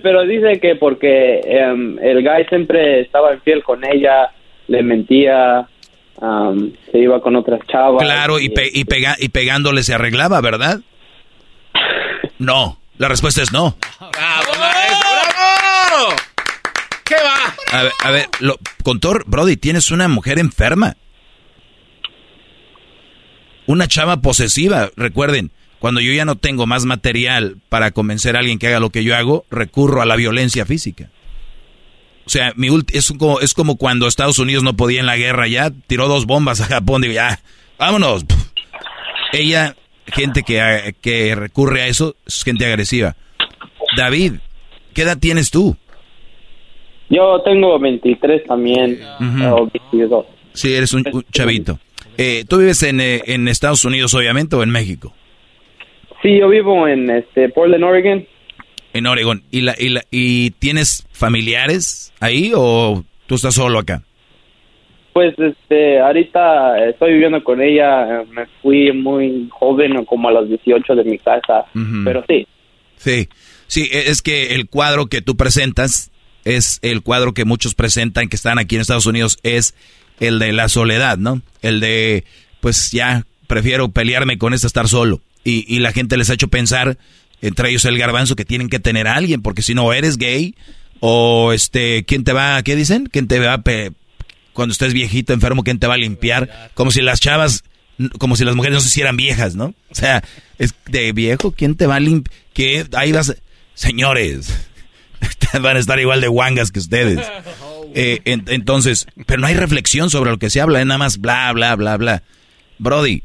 [0.01, 4.31] pero dice que porque em, el guy siempre estaba infiel con ella,
[4.68, 5.68] le mentía,
[6.91, 8.02] se iba con otras chavas.
[8.03, 10.80] Claro, y, pe- y, pega- y pegándole se arreglaba, ¿verdad?
[12.39, 13.76] No, la respuesta es no.
[13.99, 15.10] ¡Bravo, maestro!
[15.30, 16.15] ¡Bravo!
[17.06, 17.80] ¿Qué va?
[17.80, 20.95] A ver, a ver lo, con todo, Brody, tienes una mujer enferma.
[23.68, 24.89] Una chava posesiva.
[24.95, 28.89] Recuerden, cuando yo ya no tengo más material para convencer a alguien que haga lo
[28.89, 31.10] que yo hago, recurro a la violencia física.
[32.26, 35.18] O sea, mi ulti- es, como, es como cuando Estados Unidos no podía en la
[35.18, 37.39] guerra, ya tiró dos bombas a Japón, digo, ya,
[37.80, 38.26] vámonos.
[39.34, 39.76] Ella,
[40.07, 43.15] gente que, que recurre a eso, es gente agresiva.
[43.98, 44.34] David,
[44.93, 45.76] ¿qué edad tienes tú?
[47.10, 48.99] Yo tengo 23 también,
[49.52, 50.26] o 22.
[50.53, 51.80] Sí, eres un, un chavito.
[52.18, 55.14] Eh, ¿Tú vives en, eh, en Estados Unidos, obviamente, o en México?
[56.22, 58.26] Sí, yo vivo en este Portland, Oregon.
[58.93, 59.43] En Oregon.
[59.51, 64.03] ¿Y, la, y, la, ¿Y tienes familiares ahí o tú estás solo acá?
[65.13, 68.23] Pues este, ahorita estoy viviendo con ella.
[68.31, 71.65] Me fui muy joven, como a los 18 de mi casa.
[72.05, 72.47] Pero sí.
[72.97, 73.27] Sí,
[73.68, 76.11] sí, e- es que el cuadro que tú presentas
[76.45, 79.76] es el cuadro que muchos presentan que están aquí en Estados Unidos, es
[80.19, 81.41] el de la soledad, ¿no?
[81.61, 82.23] El de,
[82.59, 85.22] pues ya, prefiero pelearme con este estar solo.
[85.43, 86.97] Y, y la gente les ha hecho pensar,
[87.41, 90.55] entre ellos el garbanzo, que tienen que tener a alguien, porque si no, eres gay,
[90.99, 93.07] o este, ¿quién te va, qué dicen?
[93.11, 93.91] ¿Quién te va, pe-
[94.53, 96.69] cuando estés viejito, enfermo, quién te va a limpiar?
[96.76, 97.63] Como si las chavas,
[98.19, 99.73] como si las mujeres no se hicieran viejas, ¿no?
[99.89, 100.23] O sea,
[100.59, 102.35] es de viejo, ¿quién te va a limpiar?
[102.53, 103.35] Que ahí vas,
[103.73, 104.53] señores,
[105.61, 107.19] van a estar igual de guangas que ustedes.
[107.95, 111.51] Eh, en- entonces, pero no hay reflexión sobre lo que se habla, nada más bla,
[111.53, 112.23] bla, bla, bla.
[112.77, 113.23] Brody,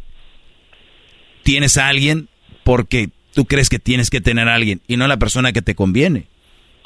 [1.43, 2.29] tienes a alguien
[2.65, 5.75] porque tú crees que tienes que tener a alguien y no la persona que te
[5.75, 6.27] conviene.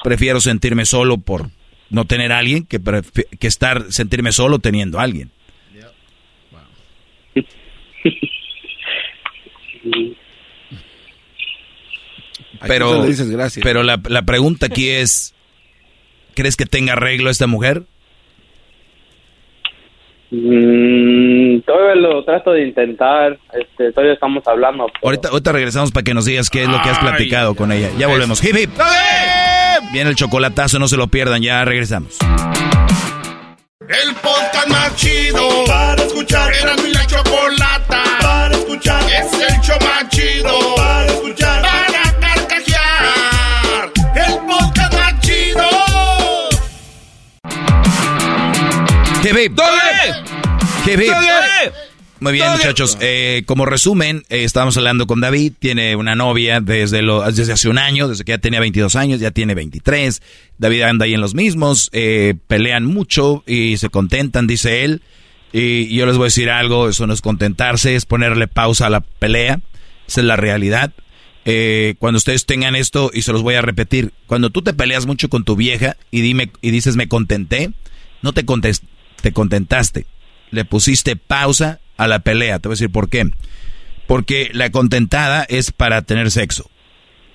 [0.03, 1.49] Prefiero sentirme solo por
[1.89, 2.81] no tener a alguien que,
[3.39, 5.31] que estar, sentirme solo teniendo a alguien.
[12.67, 13.63] Pero, dices gracias.
[13.63, 15.33] pero la, la pregunta aquí es,
[16.35, 17.85] ¿crees que tenga arreglo esta mujer?
[20.31, 23.37] Mm, todavía lo trato de intentar.
[23.53, 24.87] Este, todavía estamos hablando.
[25.03, 27.89] Ahorita, ahorita regresamos para que nos digas qué es lo que has platicado con ella.
[27.97, 28.43] Ya volvemos.
[28.43, 28.69] Hip, hip.
[29.91, 32.17] Viene el chocolatazo, no se lo pierdan, ya regresamos.
[33.81, 36.49] El podcast más chido para escuchar.
[36.53, 39.03] Era mi la chocolata para escuchar.
[39.03, 41.10] Es el show más chido para
[49.31, 49.57] Hip.
[50.87, 51.73] Hip, hip.
[52.19, 52.97] Muy bien, muchachos.
[53.01, 55.53] Eh, como resumen, eh, estábamos hablando con David.
[55.57, 59.19] Tiene una novia desde, lo, desde hace un año, desde que ya tenía 22 años,
[59.19, 60.21] ya tiene 23.
[60.59, 61.89] David anda ahí en los mismos.
[61.93, 65.01] eh, pelean mucho y se contentan, dice él.
[65.51, 68.89] Y yo les voy a decir algo: eso no es contentarse, es ponerle pausa a
[68.91, 69.59] la pelea.
[70.07, 70.91] Esa es la realidad.
[71.45, 75.07] Eh, cuando ustedes tengan esto, y se los voy a repetir, cuando tú te peleas
[75.07, 77.71] mucho con tu vieja y, dime, y dices me contenté,
[78.21, 78.83] no te, contes-
[79.21, 80.05] te contentaste.
[80.51, 82.59] Le pusiste pausa a la pelea.
[82.59, 83.29] Te voy a decir por qué.
[84.07, 86.69] Porque la contentada es para tener sexo.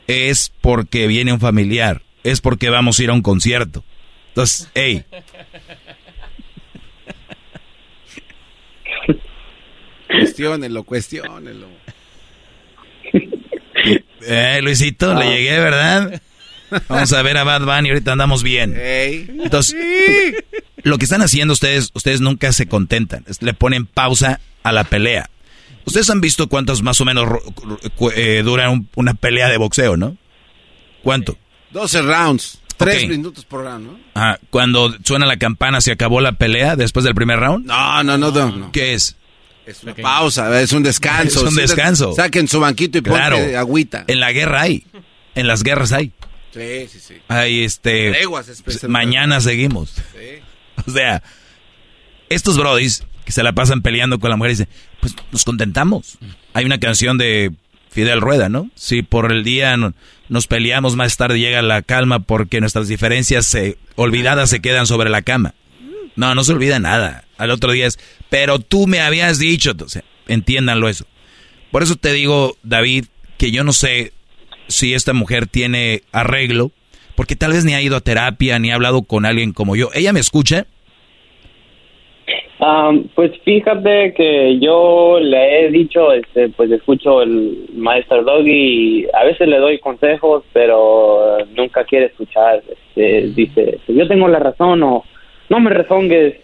[0.06, 2.02] Es porque viene un familiar.
[2.24, 3.84] Es porque vamos a ir a un concierto.
[4.28, 5.04] Entonces, hey.
[10.06, 11.68] Cuestiónelo, cuestiónelo.
[14.28, 16.20] Eh, Luisito, le llegué, ¿verdad?
[16.88, 18.74] Vamos a ver a Bad Bunny, ahorita andamos bien.
[18.76, 19.74] Entonces,
[20.82, 25.30] lo que están haciendo ustedes, ustedes nunca se contentan, le ponen pausa a la pelea.
[25.84, 27.28] Ustedes han visto cuántos más o menos
[28.16, 30.16] eh, dura un- una pelea de boxeo, ¿no?
[31.02, 31.38] ¿Cuánto?
[31.70, 32.60] 12 rounds.
[32.76, 33.10] Tres Ok.
[33.10, 33.98] minutos por round, ¿no?
[34.14, 37.64] Ah, cuando suena la campana, ¿se acabó la pelea después del primer round?
[37.66, 38.50] No, no, no, no.
[38.56, 38.72] no.
[38.72, 39.16] ¿Qué es?
[39.64, 41.40] Es una pausa, es un descanso.
[41.46, 42.12] Es un descanso.
[42.14, 43.38] Saquen su banquito y Claro.
[43.56, 44.04] agüita.
[44.08, 44.84] En la guerra hay.
[45.34, 46.12] En las guerras hay.
[46.56, 47.14] Sí, sí, sí.
[47.28, 48.10] Hay este.
[48.12, 49.94] Treguas, especial- mañana seguimos.
[50.86, 51.22] O sea,
[52.28, 54.68] estos brodis que se la pasan peleando con la mujer dicen,
[55.00, 56.18] pues nos contentamos.
[56.54, 57.52] Hay una canción de
[57.90, 58.70] Fidel Rueda, ¿no?
[58.74, 59.94] Si por el día no-
[60.28, 65.10] nos peleamos, más tarde llega la calma porque nuestras diferencias se, olvidadas se quedan sobre
[65.10, 65.54] la cama.
[66.14, 67.24] No, no se olvida nada.
[67.36, 67.98] Al otro día es,
[68.30, 71.04] pero tú me habías dicho, o sea, entiéndanlo eso.
[71.70, 73.06] Por eso te digo, David,
[73.38, 74.12] que yo no sé
[74.68, 76.70] si esta mujer tiene arreglo,
[77.14, 79.88] porque tal vez ni ha ido a terapia, ni ha hablado con alguien como yo.
[79.94, 80.66] ¿Ella me escucha?
[82.58, 89.06] Am, pues fíjate que yo le he dicho, este, pues escucho el maestro Doggy y
[89.12, 92.62] a veces le doy consejos, pero nunca quiere escuchar.
[92.66, 95.04] Este, dice, yo tengo la razón o
[95.50, 96.36] no me rezongues.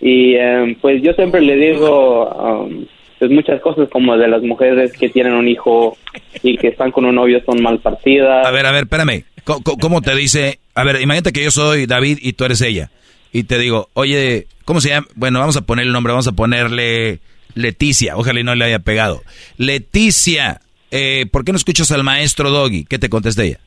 [0.00, 2.86] Y em, pues yo siempre le digo am,
[3.20, 5.98] pues muchas cosas como de las mujeres que tienen un hijo
[6.42, 8.46] y que están con un novio son mal partidas.
[8.46, 9.24] A ver, a ver, espérame.
[9.44, 10.58] ¿Cómo, te dice?
[10.74, 12.90] A ver, imagínate que yo soy David y tú eres ella.
[13.30, 15.06] Y te digo, oye, ¿cómo se llama?
[15.16, 17.18] Bueno, vamos a ponerle el nombre, vamos a ponerle
[17.54, 18.16] Leticia.
[18.16, 19.20] Ojalá y no le haya pegado.
[19.58, 22.86] Leticia, eh, ¿por qué no escuchas al maestro Doggy?
[22.86, 23.60] ¿Qué te contesta ella?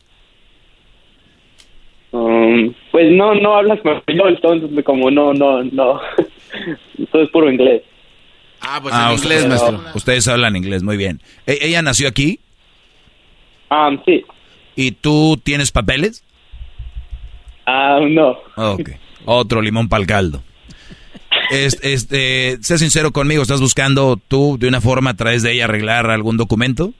[2.09, 6.01] Um, pues no, no hablas español, entonces como no, no, no,
[7.11, 7.83] todo es puro inglés.
[8.65, 9.45] Ah, pues Ah, en inglés,
[9.93, 11.21] ustedes, hablan inglés, muy bien.
[11.45, 12.39] ¿E- ¿Ella nació aquí?
[13.69, 14.23] Ah, sí.
[14.75, 16.23] ¿Y tú tienes papeles?
[17.65, 18.37] Ah, no.
[18.55, 18.91] Ok.
[19.25, 20.43] Otro limón para el caldo.
[21.51, 25.65] Este, este, sé sincero conmigo, ¿estás buscando tú de una forma a través de ella
[25.65, 26.93] arreglar algún documento?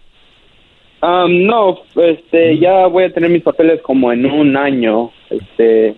[1.02, 5.11] Um, no, este, ya voy a tener mis papeles como en un año.
[5.30, 5.95] Este,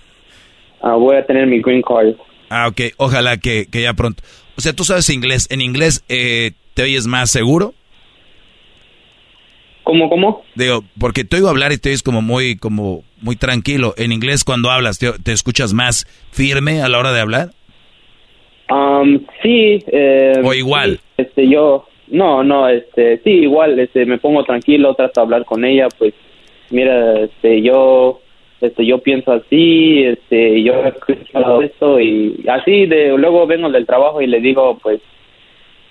[0.82, 2.14] ah, voy a tener mi green card.
[2.50, 2.80] Ah, ok.
[2.96, 4.22] Ojalá que, que ya pronto.
[4.58, 5.46] O sea, tú sabes inglés.
[5.50, 7.74] ¿En inglés eh, te oyes más seguro?
[9.84, 10.42] ¿Cómo, cómo?
[10.56, 13.94] Digo, porque te oigo hablar y te oyes como muy, como muy tranquilo.
[13.96, 17.50] En inglés cuando hablas, ¿te, te escuchas más firme a la hora de hablar?
[18.68, 19.78] Um, sí.
[19.86, 20.96] Eh, ¿O igual?
[21.16, 25.44] sí, este, yo, no, no, este, sí, igual, este, me pongo tranquilo, trato de hablar
[25.44, 26.14] con ella, pues,
[26.70, 28.20] mira, este, yo,
[28.60, 33.86] este, yo pienso así, este, yo he escuchado esto y así, de, luego vengo del
[33.86, 35.00] trabajo y le digo, pues,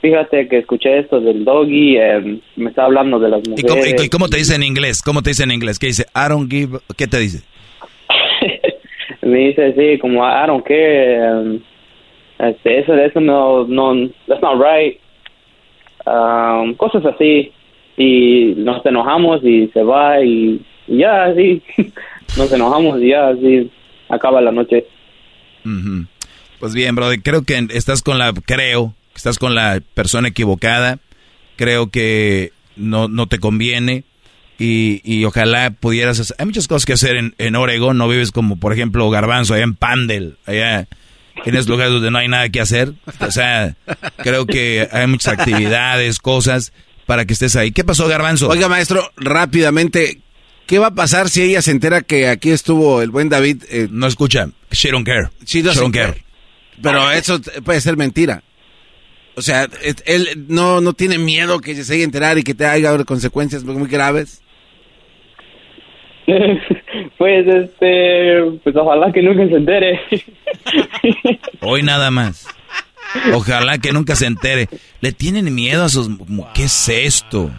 [0.01, 4.05] fíjate que escuché esto del doggy, em, me está hablando de las ¿Y cómo, mujeres.
[4.05, 5.01] y- cómo te dice en inglés?
[5.01, 5.79] ¿Cómo te dice en inglés?
[5.79, 6.05] ¿Qué dice?
[6.15, 6.79] I don't give...
[6.97, 7.43] ¿Qué te dice?
[9.21, 11.59] me dice sí como I don't care um,
[12.39, 14.99] este eso eso no no that's not right
[16.05, 17.51] Um, cosas así
[17.97, 21.61] y nos enojamos y se va y, y ya así
[22.35, 23.71] nos enojamos y ya así
[24.09, 24.85] acaba la noche.
[26.59, 30.99] Pues bien, brother, creo que estás con la, creo que estás con la persona equivocada.
[31.55, 34.03] Creo que no, no te conviene
[34.59, 36.35] y, y ojalá pudieras hacer.
[36.39, 37.97] Hay muchas cosas que hacer en, en Oregon.
[37.97, 40.87] No vives como, por ejemplo, Garbanzo, allá en Pandel, allá
[41.45, 42.93] en esos lugares donde no hay nada que hacer.
[43.19, 43.75] O sea,
[44.17, 46.73] creo que hay muchas actividades, cosas
[47.05, 47.71] para que estés ahí.
[47.71, 48.49] ¿Qué pasó, Garbanzo?
[48.49, 50.21] Oiga, maestro, rápidamente,
[50.67, 53.63] ¿qué va a pasar si ella se entera que aquí estuvo el buen David?
[53.69, 54.49] eh, no escucha.
[54.71, 55.29] She don't care.
[55.45, 56.13] She don't care.
[56.13, 56.23] care.
[56.81, 58.43] Pero eso puede ser mentira.
[59.35, 59.67] O sea,
[60.05, 63.63] él no, no tiene miedo que se llegue a enterar y que te haya consecuencias
[63.63, 64.41] muy graves.
[67.17, 70.01] pues este pues ojalá que nunca se entere
[71.61, 72.47] Hoy nada más.
[73.33, 74.67] Ojalá que nunca se entere.
[74.99, 76.09] Le tienen miedo a sus...
[76.53, 77.51] ¿Qué es esto?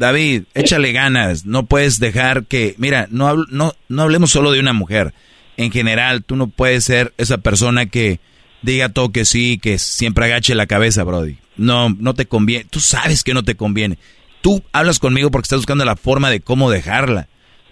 [0.00, 1.44] David, échale ganas.
[1.44, 2.74] No puedes dejar que...
[2.78, 5.14] Mira, no, habl- no, no hablemos solo de una mujer.
[5.56, 8.20] En general, tú no puedes ser esa persona que
[8.62, 11.38] diga todo que sí, que siempre agache la cabeza, Brody.
[11.56, 12.66] No, no te conviene.
[12.70, 13.98] Tú sabes que no te conviene.
[14.40, 17.28] Tú hablas conmigo porque estás buscando la forma de cómo dejarla.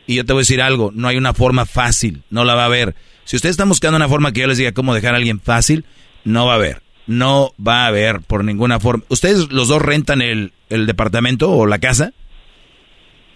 [0.09, 2.63] Y yo te voy a decir algo, no hay una forma fácil, no la va
[2.63, 2.95] a haber.
[3.25, 5.85] Si ustedes están buscando una forma que yo les diga cómo dejar a alguien fácil,
[6.25, 6.83] no va a haber.
[7.07, 9.05] No va a haber por ninguna forma.
[9.09, 12.13] ¿Ustedes los dos rentan el, el departamento o la casa?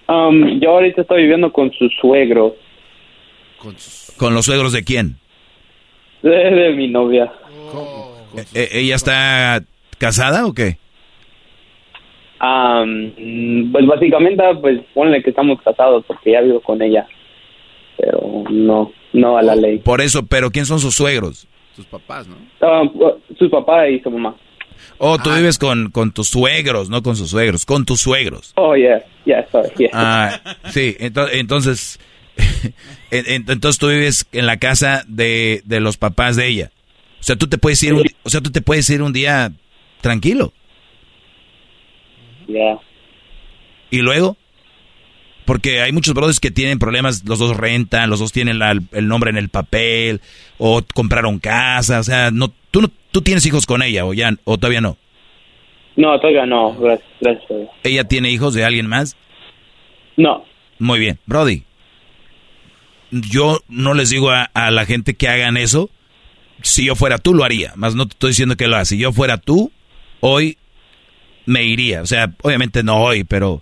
[0.09, 2.57] Um, yo ahorita estoy viviendo con su suegro
[4.17, 5.17] ¿Con los suegros de quién?
[6.23, 7.33] de, de mi novia
[8.37, 9.63] Eh, eh, ¿Ella está
[9.99, 10.79] casada o qué?
[12.41, 17.07] Um, pues básicamente, pues ponle que estamos casados porque ya vivo con ella.
[17.99, 19.79] Pero no, no a la ley.
[19.79, 21.47] Por eso, pero ¿quién son sus suegros?
[21.81, 22.37] Sus papás, ¿no?
[22.67, 22.91] Um,
[23.39, 24.37] su papá y su mamá.
[24.99, 28.53] Oh, tú vives con, con tus suegros, no con sus suegros, con tus suegros.
[28.57, 29.89] Oh, yeah, yeah, sorry, yeah.
[29.93, 30.41] Ah,
[30.71, 31.99] sí, ento- entonces,
[33.11, 36.71] en- en- entonces tú vives en la casa de, de los papás de ella.
[37.21, 39.53] O sea, tú te puedes ir un, o sea, tú te puedes ir un día
[40.01, 40.53] tranquilo.
[42.47, 42.79] Yeah.
[43.91, 44.37] Y luego,
[45.51, 49.09] porque hay muchos brothers que tienen problemas, los dos rentan, los dos tienen la- el
[49.09, 50.21] nombre en el papel,
[50.59, 54.31] o compraron casa, o sea, no, tú no, tú tienes hijos con ella, o ya,
[54.45, 54.97] o todavía no.
[55.97, 57.69] No, todavía no, gracias, gracias.
[57.83, 59.17] ¿Ella tiene hijos de alguien más?
[60.17, 60.45] No.
[60.79, 61.65] Muy bien, Brody.
[63.11, 65.91] Yo no les digo a, a la gente que hagan eso.
[66.63, 67.73] Si yo fuera tú, lo haría.
[67.75, 68.85] Más no te estoy diciendo que lo haga.
[68.85, 69.73] Si yo fuera tú,
[70.21, 70.59] hoy
[71.45, 72.03] me iría.
[72.03, 73.61] O sea, obviamente no hoy, pero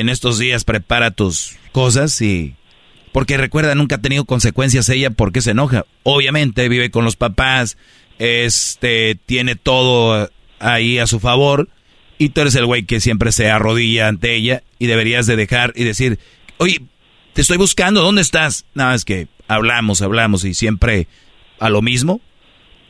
[0.00, 2.54] en estos días prepara tus cosas y...
[3.12, 5.84] Porque recuerda, nunca ha tenido consecuencias ella porque se enoja.
[6.02, 7.76] Obviamente vive con los papás,
[8.18, 11.68] este, tiene todo ahí a su favor
[12.18, 15.72] y tú eres el güey que siempre se arrodilla ante ella y deberías de dejar
[15.76, 16.18] y decir,
[16.58, 16.80] oye,
[17.34, 18.64] te estoy buscando, ¿dónde estás?
[18.74, 21.06] Nada, es que hablamos, hablamos y siempre
[21.60, 22.20] a lo mismo.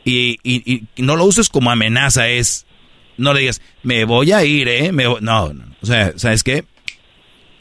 [0.05, 2.65] Y, y- y no lo uses como amenaza, es,
[3.17, 4.91] no le digas, me voy a ir, ¿eh?
[4.91, 5.21] Me voy-".
[5.21, 6.63] No, no, o sea, ¿sabes qué?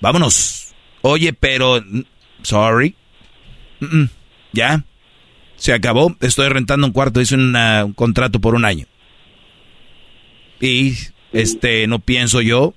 [0.04, 0.74] Vámonos.
[1.00, 1.82] Oye, pero,
[2.42, 2.94] sorry.
[4.52, 4.84] Ya,
[5.56, 8.84] se acabó, estoy rentando un cuarto, hice un contrato por un año.
[10.60, 10.92] Y
[11.32, 12.74] este no pienso yo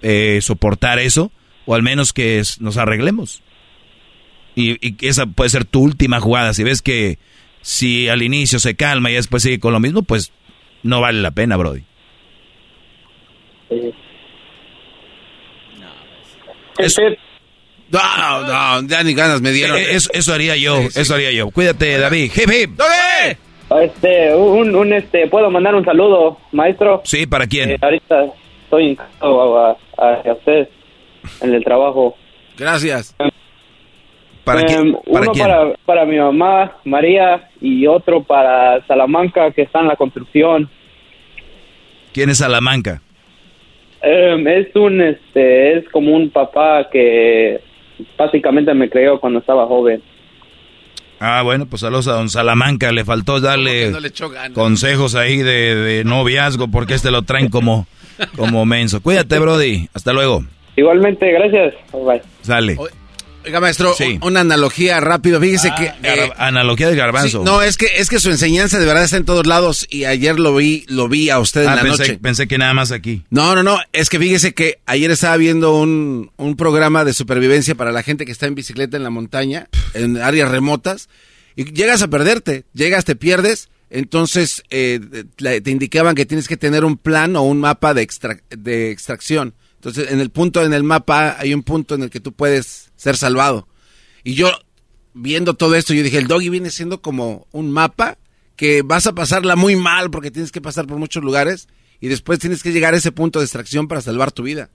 [0.00, 1.32] eh, soportar eso,
[1.66, 3.42] o al menos que nos arreglemos.
[4.54, 6.54] Y, y esa puede ser tu última jugada.
[6.54, 7.18] Si ves que
[7.62, 10.30] si al inicio se calma y después sigue con lo mismo, pues
[10.84, 11.82] no vale la pena, Brody.
[16.86, 17.18] Este,
[17.90, 19.76] No, no, ya ni ganas me dieron.
[19.76, 21.50] Eh, eso, eso haría yo, eso haría yo.
[21.50, 22.30] Cuídate, David.
[22.36, 22.80] Hip, hip.
[23.82, 27.02] este, un, un, este, ¿puedo mandar un saludo, maestro?
[27.04, 27.70] Sí, ¿para quién?
[27.70, 28.26] Eh, ahorita
[28.64, 30.68] estoy en a, hacia ustedes
[31.40, 32.16] en el trabajo.
[32.56, 33.14] Gracias.
[34.44, 34.92] ¿Para Em, quién?
[35.12, 35.46] ¿Para uno quién?
[35.46, 40.70] Para, para mi mamá, María, y otro para Salamanca, que está en la construcción.
[42.12, 43.02] ¿Quién es Salamanca?
[44.02, 47.60] Em, es un, este, es como un papá que
[48.16, 50.02] básicamente me creó cuando estaba joven.
[51.22, 52.92] Ah, bueno, pues saludos a don Salamanca.
[52.92, 54.10] Le faltó darle No le
[54.54, 57.86] consejos ahí de, de noviazgo porque este lo traen como,
[58.36, 59.02] como menso.
[59.02, 59.88] Cuídate, Brody.
[59.92, 60.42] Hasta luego.
[60.76, 61.74] Igualmente, gracias.
[61.92, 62.22] Bye.
[62.40, 62.76] Sale.
[63.44, 64.18] Oiga, maestro, Sí.
[64.22, 65.40] una analogía rápido.
[65.40, 65.86] Fíjese que...
[66.02, 67.38] eh, Analogía del garbanzo.
[67.38, 70.04] sí, no, es que, es que su enseñanza de verdad está en todos lados y
[70.04, 72.18] ayer lo vi, lo vi a usted en Ah, la pensé, noche.
[72.20, 73.24] pensé que nada más aquí.
[73.30, 77.74] No, no, no, es que fíjese que ayer estaba viendo un, un programa de supervivencia
[77.74, 81.08] para la gente que está en bicicleta en la montaña, en áreas remotas,
[81.56, 85.00] y llegas a perderte, llegas, te pierdes, entonces eh,
[85.36, 88.90] te te indicaban que tienes que tener un plan o un mapa de, extra- de
[88.90, 89.54] extracción.
[89.76, 92.89] Entonces, en el punto, en el mapa, hay un punto en el que tú puedes
[93.00, 93.66] ser salvado.
[94.24, 94.50] Y yo,
[95.14, 98.18] viendo todo esto, yo dije, el doggy viene siendo como un mapa
[98.56, 101.66] que vas a pasarla muy mal porque tienes que pasar por muchos lugares
[101.98, 104.68] y después tienes que llegar a ese punto de extracción para salvar tu vida.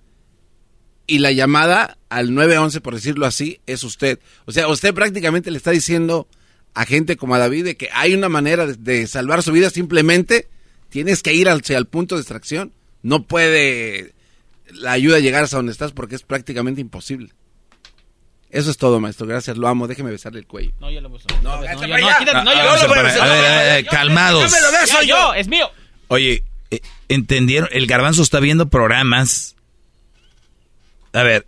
[1.06, 4.20] Y la llamada al 911, por decirlo así, es usted.
[4.46, 6.28] O sea, usted prácticamente le está diciendo
[6.74, 10.50] a gente como a David de que hay una manera de, salvar su vida, simplemente
[10.90, 12.74] tienes que ir al, al punto de extracción.
[13.04, 14.16] No puede
[14.74, 17.30] la ayuda llegar hasta donde estás porque es prácticamente imposible.
[18.50, 19.28] Eso es todo, maestro.
[19.28, 19.88] Gracias, lo amo.
[19.88, 20.72] Déjeme besarle el cuello.
[20.80, 21.26] No, yo lo beso.
[21.44, 22.18] No, No, vete yo- para no, allá.
[22.20, 23.22] quítate, no, Ah, yo- ah, yo lo beso.
[23.24, 24.44] a ver, a ver, Yo- calmados.
[24.52, 25.70] yo me lo beso yo, es mío.
[26.08, 27.68] Oye, eh, ¿entendieron?
[27.72, 29.56] El garbanzo está viendo programas.
[31.14, 31.46] A ver.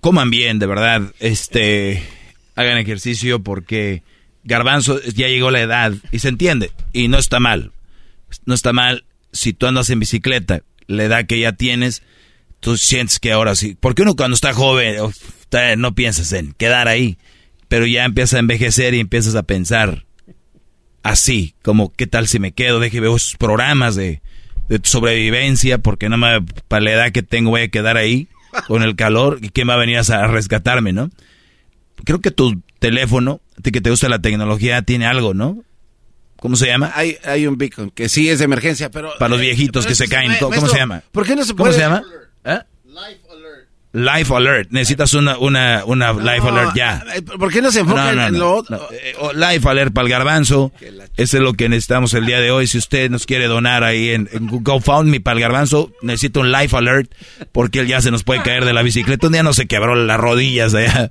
[0.00, 1.02] Coman bien, de verdad.
[1.20, 2.02] Este.
[2.56, 4.02] Hagan ejercicio porque
[4.44, 6.72] garbanzo ya llegó la edad y se entiende.
[6.92, 7.72] Y no está mal.
[8.44, 12.02] No está mal si tú andas en bicicleta, la edad que ya tienes,
[12.60, 13.76] tú sientes que ahora sí.
[13.78, 14.96] Porque uno cuando está joven
[15.78, 17.18] no piensas en quedar ahí.
[17.68, 20.04] Pero ya empiezas a envejecer y empiezas a pensar
[21.02, 24.22] así, como qué tal si me quedo, deje veo esos programas de,
[24.68, 28.28] de sobrevivencia, porque no me, para la edad que tengo voy a quedar ahí
[28.66, 31.10] con el calor y quién va a venir a, rescatarme, ¿no?
[32.04, 35.62] Creo que tu teléfono, a ti que te gusta la tecnología, tiene algo, ¿no?
[36.36, 36.90] ¿Cómo se llama?
[36.94, 39.12] Hay, hay un beacon que sí es de emergencia, pero...
[39.18, 40.32] Para los eh, viejitos que se caen.
[40.40, 41.02] ¿Cómo, cómo se llama?
[41.12, 41.74] ¿Por qué no se ¿Cómo puede?
[41.74, 42.02] se llama?
[42.44, 42.58] ¿Eh?
[43.92, 44.70] Life Alert.
[44.70, 47.04] Necesitas una, una, una Life Alert ya.
[47.38, 48.76] ¿Por qué no se enfoca No, no, en no, lo otro?
[48.76, 48.82] no.
[48.92, 50.72] Eh, oh, Life Alert para el garbanzo.
[51.16, 52.68] Eso es lo que necesitamos el día de hoy.
[52.68, 56.76] Si usted nos quiere donar ahí en, en GoFundMe para el garbanzo, necesito un Life
[56.76, 57.12] Alert
[57.50, 59.26] porque él ya se nos puede caer de la bicicleta.
[59.26, 61.10] Un día no se quebró las rodillas allá.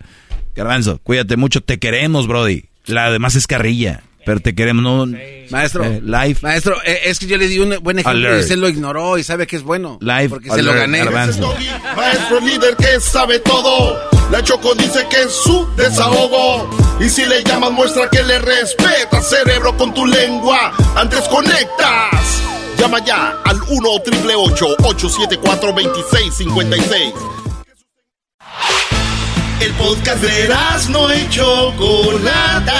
[0.56, 1.60] Garbanzo, cuídate mucho.
[1.62, 2.66] Te queremos, Brody.
[2.86, 4.04] La demás es carrilla.
[4.30, 4.84] Pero te queremos.
[4.84, 5.18] No,
[5.50, 6.46] Maestro, eh, life.
[6.46, 8.38] maestro, eh, es que yo le di un buen ejemplo Alert.
[8.38, 9.98] y usted lo ignoró y sabe que es bueno.
[10.02, 11.04] Life porque se lo gané.
[11.04, 14.00] Maestro líder que sabe todo.
[14.30, 16.70] La Choco dice que es su desahogo.
[17.00, 20.74] Y si le llamas, muestra que le respeta, cerebro, con tu lengua.
[20.96, 22.44] Antes conectas.
[22.78, 27.14] Llama ya al 1 874 2656
[29.62, 30.50] El podcast de
[30.92, 32.80] no y Chocolata.